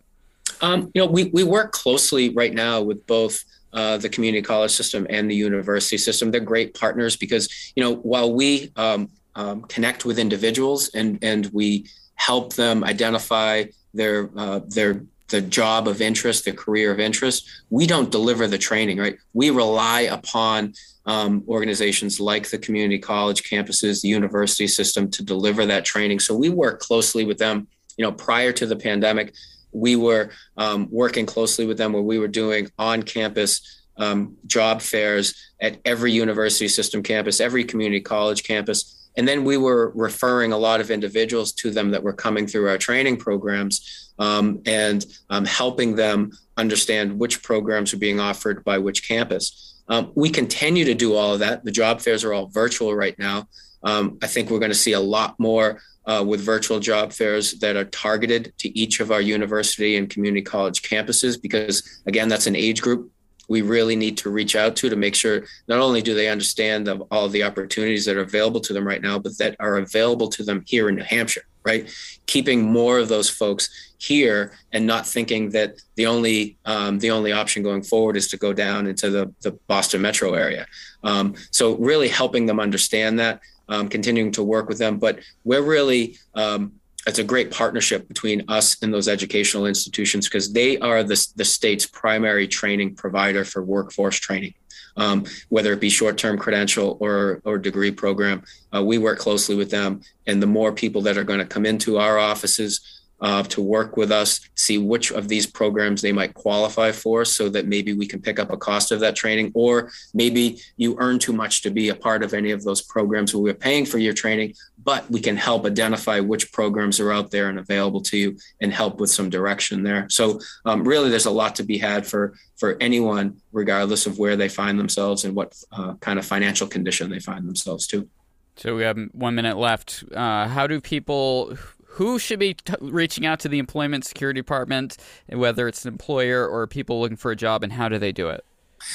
Um, 0.62 0.92
you 0.94 1.02
know, 1.02 1.08
we, 1.08 1.26
we 1.26 1.44
work 1.44 1.72
closely 1.72 2.30
right 2.30 2.54
now 2.54 2.82
with 2.82 3.08
both 3.08 3.44
uh, 3.74 3.98
the 3.98 4.10
community 4.10 4.42
college 4.42 4.72
system 4.72 5.08
and 5.10 5.32
the 5.32 5.36
university 5.36 5.98
system. 5.98 6.30
They're 6.30 6.42
great 6.42 6.76
partners 6.76 7.16
because, 7.16 7.72
you 7.76 7.84
know, 7.84 7.96
while 7.96 8.32
we 8.34 8.72
um, 8.76 9.10
um, 9.36 9.62
connect 9.64 10.06
with 10.06 10.20
individuals 10.20 10.90
and 10.94 11.20
and 11.24 11.50
we 11.54 11.86
help 12.16 12.54
them 12.54 12.84
identify 12.84 13.66
their 13.94 14.30
uh, 14.38 14.60
their 14.68 15.04
the 15.30 15.42
job 15.42 15.88
of 15.88 16.02
interest, 16.02 16.46
the 16.46 16.52
career 16.52 16.92
of 16.92 17.00
interest. 17.00 17.50
We 17.70 17.88
don't 17.88 18.12
deliver 18.12 18.48
the 18.48 18.58
training, 18.58 18.98
right? 19.00 19.18
We 19.34 19.50
rely 19.50 20.02
upon 20.02 20.74
um, 21.06 21.44
organizations 21.48 22.20
like 22.20 22.50
the 22.50 22.58
community 22.58 23.00
college 23.00 23.44
campuses, 23.50 24.02
the 24.02 24.10
university 24.10 24.68
system 24.68 25.10
to 25.12 25.24
deliver 25.24 25.66
that 25.66 25.86
training. 25.86 26.20
So 26.20 26.36
we 26.36 26.50
work 26.50 26.80
closely 26.80 27.26
with 27.26 27.38
them. 27.38 27.68
You 27.98 28.06
know, 28.06 28.12
prior 28.12 28.52
to 28.52 28.66
the 28.66 28.76
pandemic, 28.76 29.34
we 29.72 29.96
were 29.96 30.32
um, 30.58 30.90
working 30.92 31.26
closely 31.26 31.66
with 31.66 31.78
them 31.78 31.94
where 31.94 32.04
we 32.04 32.20
were 32.20 32.28
doing 32.28 32.70
on-campus 32.78 33.84
um, 33.98 34.36
job 34.48 34.82
fairs 34.82 35.34
at 35.62 35.80
every 35.86 36.12
university 36.12 36.68
system 36.68 37.02
campus, 37.02 37.40
every 37.40 37.64
community 37.64 38.02
college 38.02 38.44
campus 38.44 39.01
and 39.18 39.28
then 39.28 39.44
we 39.44 39.58
were 39.58 39.92
referring 39.96 40.54
a 40.54 40.58
lot 40.58 40.82
of 40.82 40.92
individuals 40.92 41.52
to 41.54 41.72
them 41.72 41.92
that 41.92 42.04
were 42.04 42.14
coming 42.14 42.48
through 42.48 42.70
our 42.70 42.78
training 42.78 43.18
programs 43.18 44.14
um, 44.20 44.62
and 44.66 45.06
um, 45.30 45.46
helping 45.46 45.96
them 45.96 46.32
understand 46.58 47.18
which 47.20 47.42
programs 47.44 47.94
are 47.94 47.98
being 47.98 48.20
offered 48.20 48.64
by 48.64 48.78
which 48.78 49.08
campus. 49.08 49.82
Um, 49.88 50.12
we 50.16 50.30
continue 50.30 50.86
to 50.86 50.94
do 50.94 51.16
all 51.16 51.34
of 51.34 51.40
that. 51.40 51.66
The 51.66 51.72
job 51.72 52.02
fairs 52.02 52.24
are 52.24 52.34
all 52.34 52.48
virtual 52.48 52.96
right 52.96 53.18
now. 53.18 53.48
Um, 53.84 54.20
I 54.22 54.28
think 54.28 54.50
we're 54.50 54.60
going 54.60 54.72
to 54.72 54.78
see 54.78 54.94
a 54.94 55.00
lot 55.00 55.40
more 55.40 55.82
uh, 56.06 56.24
with 56.26 56.42
virtual 56.42 56.80
job 56.80 57.14
fairs 57.14 57.60
that 57.60 57.76
are 57.76 57.86
targeted 57.86 58.54
to 58.60 58.78
each 58.78 59.00
of 59.00 59.12
our 59.12 59.22
university 59.22 59.98
and 59.98 60.10
community 60.10 60.42
college 60.42 60.82
campuses 60.82 61.42
because, 61.42 62.02
again, 62.06 62.30
that's 62.30 62.48
an 62.48 62.56
age 62.56 62.82
group 62.82 63.12
we 63.52 63.62
really 63.62 63.98
need 63.98 64.18
to 64.18 64.30
reach 64.30 64.56
out 64.56 64.78
to 64.78 64.90
to 64.90 64.96
make 64.96 65.14
sure 65.14 65.44
not 65.68 65.80
only 65.80 66.02
do 66.02 66.14
they 66.16 66.30
understand 66.30 66.88
all 67.12 67.28
the 67.28 67.44
opportunities 67.44 68.06
that 68.06 68.16
are 68.16 68.22
available 68.22 68.62
to 68.62 68.72
them 68.72 68.88
right 68.88 69.02
now, 69.02 69.20
but 69.20 69.38
that 69.40 69.58
are 69.60 69.76
available 69.76 70.30
to 70.30 70.42
them 70.42 70.64
here 70.66 70.88
in 70.88 70.96
New 70.96 71.04
Hampshire, 71.04 71.44
right? 71.66 71.94
Keeping 72.28 72.64
more 72.64 72.98
of 72.98 73.10
those 73.10 73.30
folks 73.30 73.70
here 73.98 74.54
and 74.72 74.88
not 74.88 75.06
thinking 75.06 75.50
that 75.50 75.76
the 75.96 76.06
only 76.06 76.58
um, 76.64 76.98
the 77.00 77.12
only 77.12 77.34
option 77.34 77.62
going 77.62 77.84
forward 77.84 78.16
is 78.16 78.30
to 78.30 78.38
go 78.38 78.54
down 78.54 78.88
into 78.88 79.10
the, 79.10 79.34
the 79.42 79.52
Boston 79.68 80.02
metro 80.02 80.34
area. 80.34 80.66
Um, 81.04 81.36
so 81.52 81.76
really 81.76 82.08
helping 82.08 82.46
them 82.46 82.62
understand 82.62 83.20
that, 83.20 83.42
um, 83.68 83.90
continuing 83.90 84.32
to 84.32 84.44
work 84.44 84.70
with 84.70 84.78
them, 84.78 84.98
but 84.98 85.20
we're 85.44 85.68
really 85.78 86.16
um, 86.36 86.72
it's 87.08 87.20
a 87.20 87.24
great 87.24 87.52
partnership 87.52 88.08
between 88.08 88.44
us 88.48 88.82
and 88.82 88.94
those 88.94 89.08
educational 89.08 89.66
institutions 89.66 90.28
because 90.28 90.54
they 90.54 90.78
are 90.80 91.04
the, 91.04 91.28
the 91.36 91.46
state's 91.46 91.86
primary 91.86 92.48
training 92.48 92.96
provider 92.96 93.44
for 93.44 93.64
workforce 93.64 94.18
training. 94.18 94.54
Um, 94.98 95.26
whether 95.50 95.72
it 95.72 95.80
be 95.80 95.90
short-term 95.90 96.38
credential 96.38 96.98
or 97.00 97.42
or 97.46 97.58
degree 97.58 97.92
program, 97.92 98.44
uh, 98.76 98.84
we 98.84 98.98
work 98.98 99.20
closely 99.20 99.56
with 99.56 99.72
them. 99.72 100.02
And 100.28 100.42
the 100.42 100.48
more 100.48 100.74
people 100.74 101.02
that 101.04 101.18
are 101.18 101.24
going 101.24 101.40
to 101.40 101.46
come 101.46 101.66
into 101.66 101.98
our 101.98 102.20
offices, 102.20 103.01
uh, 103.22 103.44
to 103.44 103.62
work 103.62 103.98
with 103.98 104.12
us, 104.12 104.42
see 104.56 104.78
which 104.78 105.12
of 105.12 105.28
these 105.28 105.46
programs 105.46 106.02
they 106.02 106.12
might 106.12 106.34
qualify 106.34 106.92
for 106.92 107.24
so 107.24 107.50
that 107.50 107.68
maybe 107.68 107.94
we 107.94 108.08
can 108.08 108.22
pick 108.22 108.40
up 108.40 108.52
a 108.52 108.58
cost 108.58 108.92
of 108.92 109.00
that 109.00 109.16
training, 109.16 109.52
or 109.54 109.92
maybe 110.14 110.60
you 110.78 110.96
earn 111.00 111.20
too 111.20 111.34
much 111.34 111.62
to 111.62 111.70
be 111.70 111.90
a 111.90 111.96
part 111.96 112.24
of 112.24 112.34
any 112.34 112.52
of 112.52 112.64
those 112.64 112.82
programs 112.82 113.34
where 113.34 113.44
we're 113.44 113.54
paying 113.54 113.86
for 113.86 114.00
your 114.00 114.14
training, 114.14 114.54
but 114.84 115.10
we 115.12 115.20
can 115.20 115.38
help 115.38 115.66
identify 115.66 116.20
which 116.20 116.52
programs 116.52 117.00
are 117.00 117.12
out 117.12 117.30
there 117.30 117.50
and 117.50 117.60
available 117.60 118.02
to 118.02 118.18
you 118.18 118.38
and 118.60 118.74
help 118.74 119.00
with 119.00 119.10
some 119.10 119.30
direction 119.30 119.84
there. 119.84 120.08
So 120.10 120.40
um, 120.66 120.84
really, 120.84 121.10
there's 121.10 121.28
a 121.28 121.32
lot 121.32 121.56
to 121.56 121.64
be 121.64 121.78
had 121.78 122.08
for 122.08 122.34
for 122.58 122.78
anyone, 122.80 123.38
regardless 123.52 124.06
of 124.06 124.20
where 124.20 124.36
they 124.36 124.48
find 124.48 124.80
themselves 124.80 125.26
and 125.26 125.36
what 125.36 125.56
uh, 125.72 125.96
kind 125.96 126.20
of 126.20 126.26
financial 126.26 126.68
condition 126.68 127.10
they 127.10 127.20
find 127.20 127.48
themselves 127.48 127.88
to. 127.88 128.08
So 128.56 128.76
we 128.76 128.84
have 128.84 128.98
one 129.14 129.34
minute 129.34 129.58
left. 129.58 130.04
Uh, 130.14 130.48
how 130.48 130.68
do 130.68 130.80
people 130.80 131.58
who 131.92 132.18
should 132.18 132.40
be 132.40 132.54
t- 132.54 132.74
reaching 132.80 133.26
out 133.26 133.40
to 133.42 133.50
the 133.50 133.60
Employment 133.60 134.06
Security 134.06 134.40
Department, 134.40 134.98
whether 135.28 135.68
it's 135.68 135.84
an 135.84 135.92
employer 135.92 136.48
or 136.48 136.66
people 136.66 137.02
looking 137.02 137.18
for 137.18 137.32
a 137.32 137.36
job, 137.36 137.64
and 137.64 137.74
how 137.74 137.90
do 137.90 138.00
they 138.00 138.14
do 138.14 138.30
it? 138.30 138.46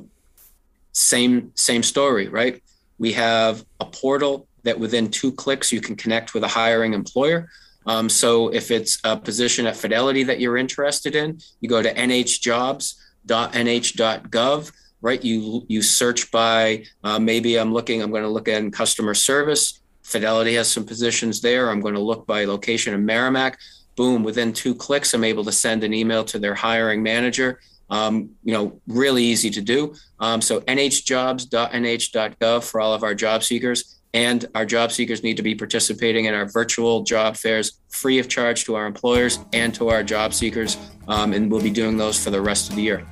same 0.94 1.52
same 1.56 1.84
story, 1.84 2.28
right? 2.30 2.64
We 2.98 3.14
have 3.14 3.64
a 3.82 3.86
portal 3.86 4.48
that 4.66 4.78
within 4.78 5.10
two 5.10 5.32
clicks 5.32 5.72
you 5.72 5.80
can 5.80 5.96
connect 5.96 6.34
with 6.34 6.44
a 6.44 6.48
hiring 6.48 6.94
employer. 6.94 7.48
Um, 7.86 8.10
so 8.10 8.50
if 8.50 8.72
it's 8.72 9.00
a 9.04 9.16
position 9.16 9.68
at 9.68 9.78
Fidelity 9.78 10.24
that 10.24 10.40
you're 10.40 10.58
interested 10.58 11.16
in, 11.16 11.40
you 11.62 11.70
go 11.70 11.82
to 11.82 11.94
nhjobs.nh.gov. 11.94 14.72
right? 15.02 15.24
You 15.24 15.66
you 15.68 15.82
search 15.82 16.32
by 16.32 16.86
uh, 17.04 17.20
maybe 17.20 17.58
I'm 17.58 17.74
looking. 17.74 18.02
I'm 18.02 18.12
going 18.12 18.24
to 18.24 18.30
look 18.30 18.48
at 18.48 18.74
customer 18.74 19.14
service. 19.14 19.82
Fidelity 20.02 20.56
has 20.56 20.72
some 20.72 20.86
positions 20.86 21.42
there. 21.42 21.70
I'm 21.70 21.80
going 21.80 21.94
to 21.94 22.00
look 22.00 22.28
by 22.28 22.46
location 22.46 22.94
in 22.94 23.06
Merrimack. 23.06 23.60
Boom! 23.96 24.24
Within 24.24 24.52
two 24.52 24.76
clicks, 24.76 25.14
I'm 25.14 25.24
able 25.24 25.46
to 25.46 25.52
send 25.52 25.84
an 25.84 25.94
email 25.94 26.26
to 26.26 26.40
their 26.40 26.56
hiring 26.56 27.04
manager. 27.04 27.60
Um, 27.90 28.32
you 28.44 28.52
know, 28.52 28.82
really 28.88 29.24
easy 29.24 29.52
to 29.52 29.62
do. 29.62 29.94
Um, 30.20 30.42
so 30.42 30.60
nhjobs.nh.gov 30.62 32.64
for 32.64 32.82
all 32.82 32.96
of 32.96 33.04
our 33.04 33.14
job 33.14 33.44
seekers. 33.44 33.95
And 34.16 34.46
our 34.56 34.66
job 34.66 34.94
seekers 34.94 35.24
need 35.24 35.36
to 35.36 35.44
be 35.44 35.56
participating 35.56 36.24
in 36.24 36.34
our 36.34 36.46
virtual 36.46 37.04
job 37.04 37.36
fairs 37.36 37.82
free 37.90 38.18
of 38.18 38.30
charge 38.30 38.64
to 38.64 38.76
our 38.76 38.86
employers 38.86 39.40
and 39.52 39.76
to 39.76 39.90
our 39.90 40.04
job 40.04 40.34
seekers. 40.34 40.78
Um, 41.10 41.34
and 41.34 41.52
we'll 41.52 41.62
be 41.62 41.70
doing 41.70 41.98
those 41.98 42.24
for 42.24 42.30
the 42.30 42.40
rest 42.40 42.70
of 42.70 42.78
the 42.78 42.82
year. 42.82 43.06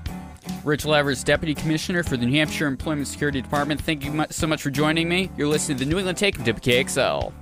Rich 0.63 0.85
Lavers, 0.85 1.25
Deputy 1.25 1.53
Commissioner 1.53 2.03
for 2.03 2.15
the 2.15 2.25
New 2.25 2.31
Hampshire 2.31 2.67
Employment 2.67 3.09
Security 3.09 3.41
Department. 3.41 3.81
Thank 3.81 4.05
you 4.05 4.25
so 4.29 4.47
much 4.47 4.61
for 4.61 4.69
joining 4.69 5.09
me. 5.09 5.29
You're 5.37 5.49
listening 5.49 5.77
to 5.77 5.83
the 5.83 5.91
New 5.91 5.97
England 5.97 6.17
Take 6.17 6.37
WKXL. 6.37 7.33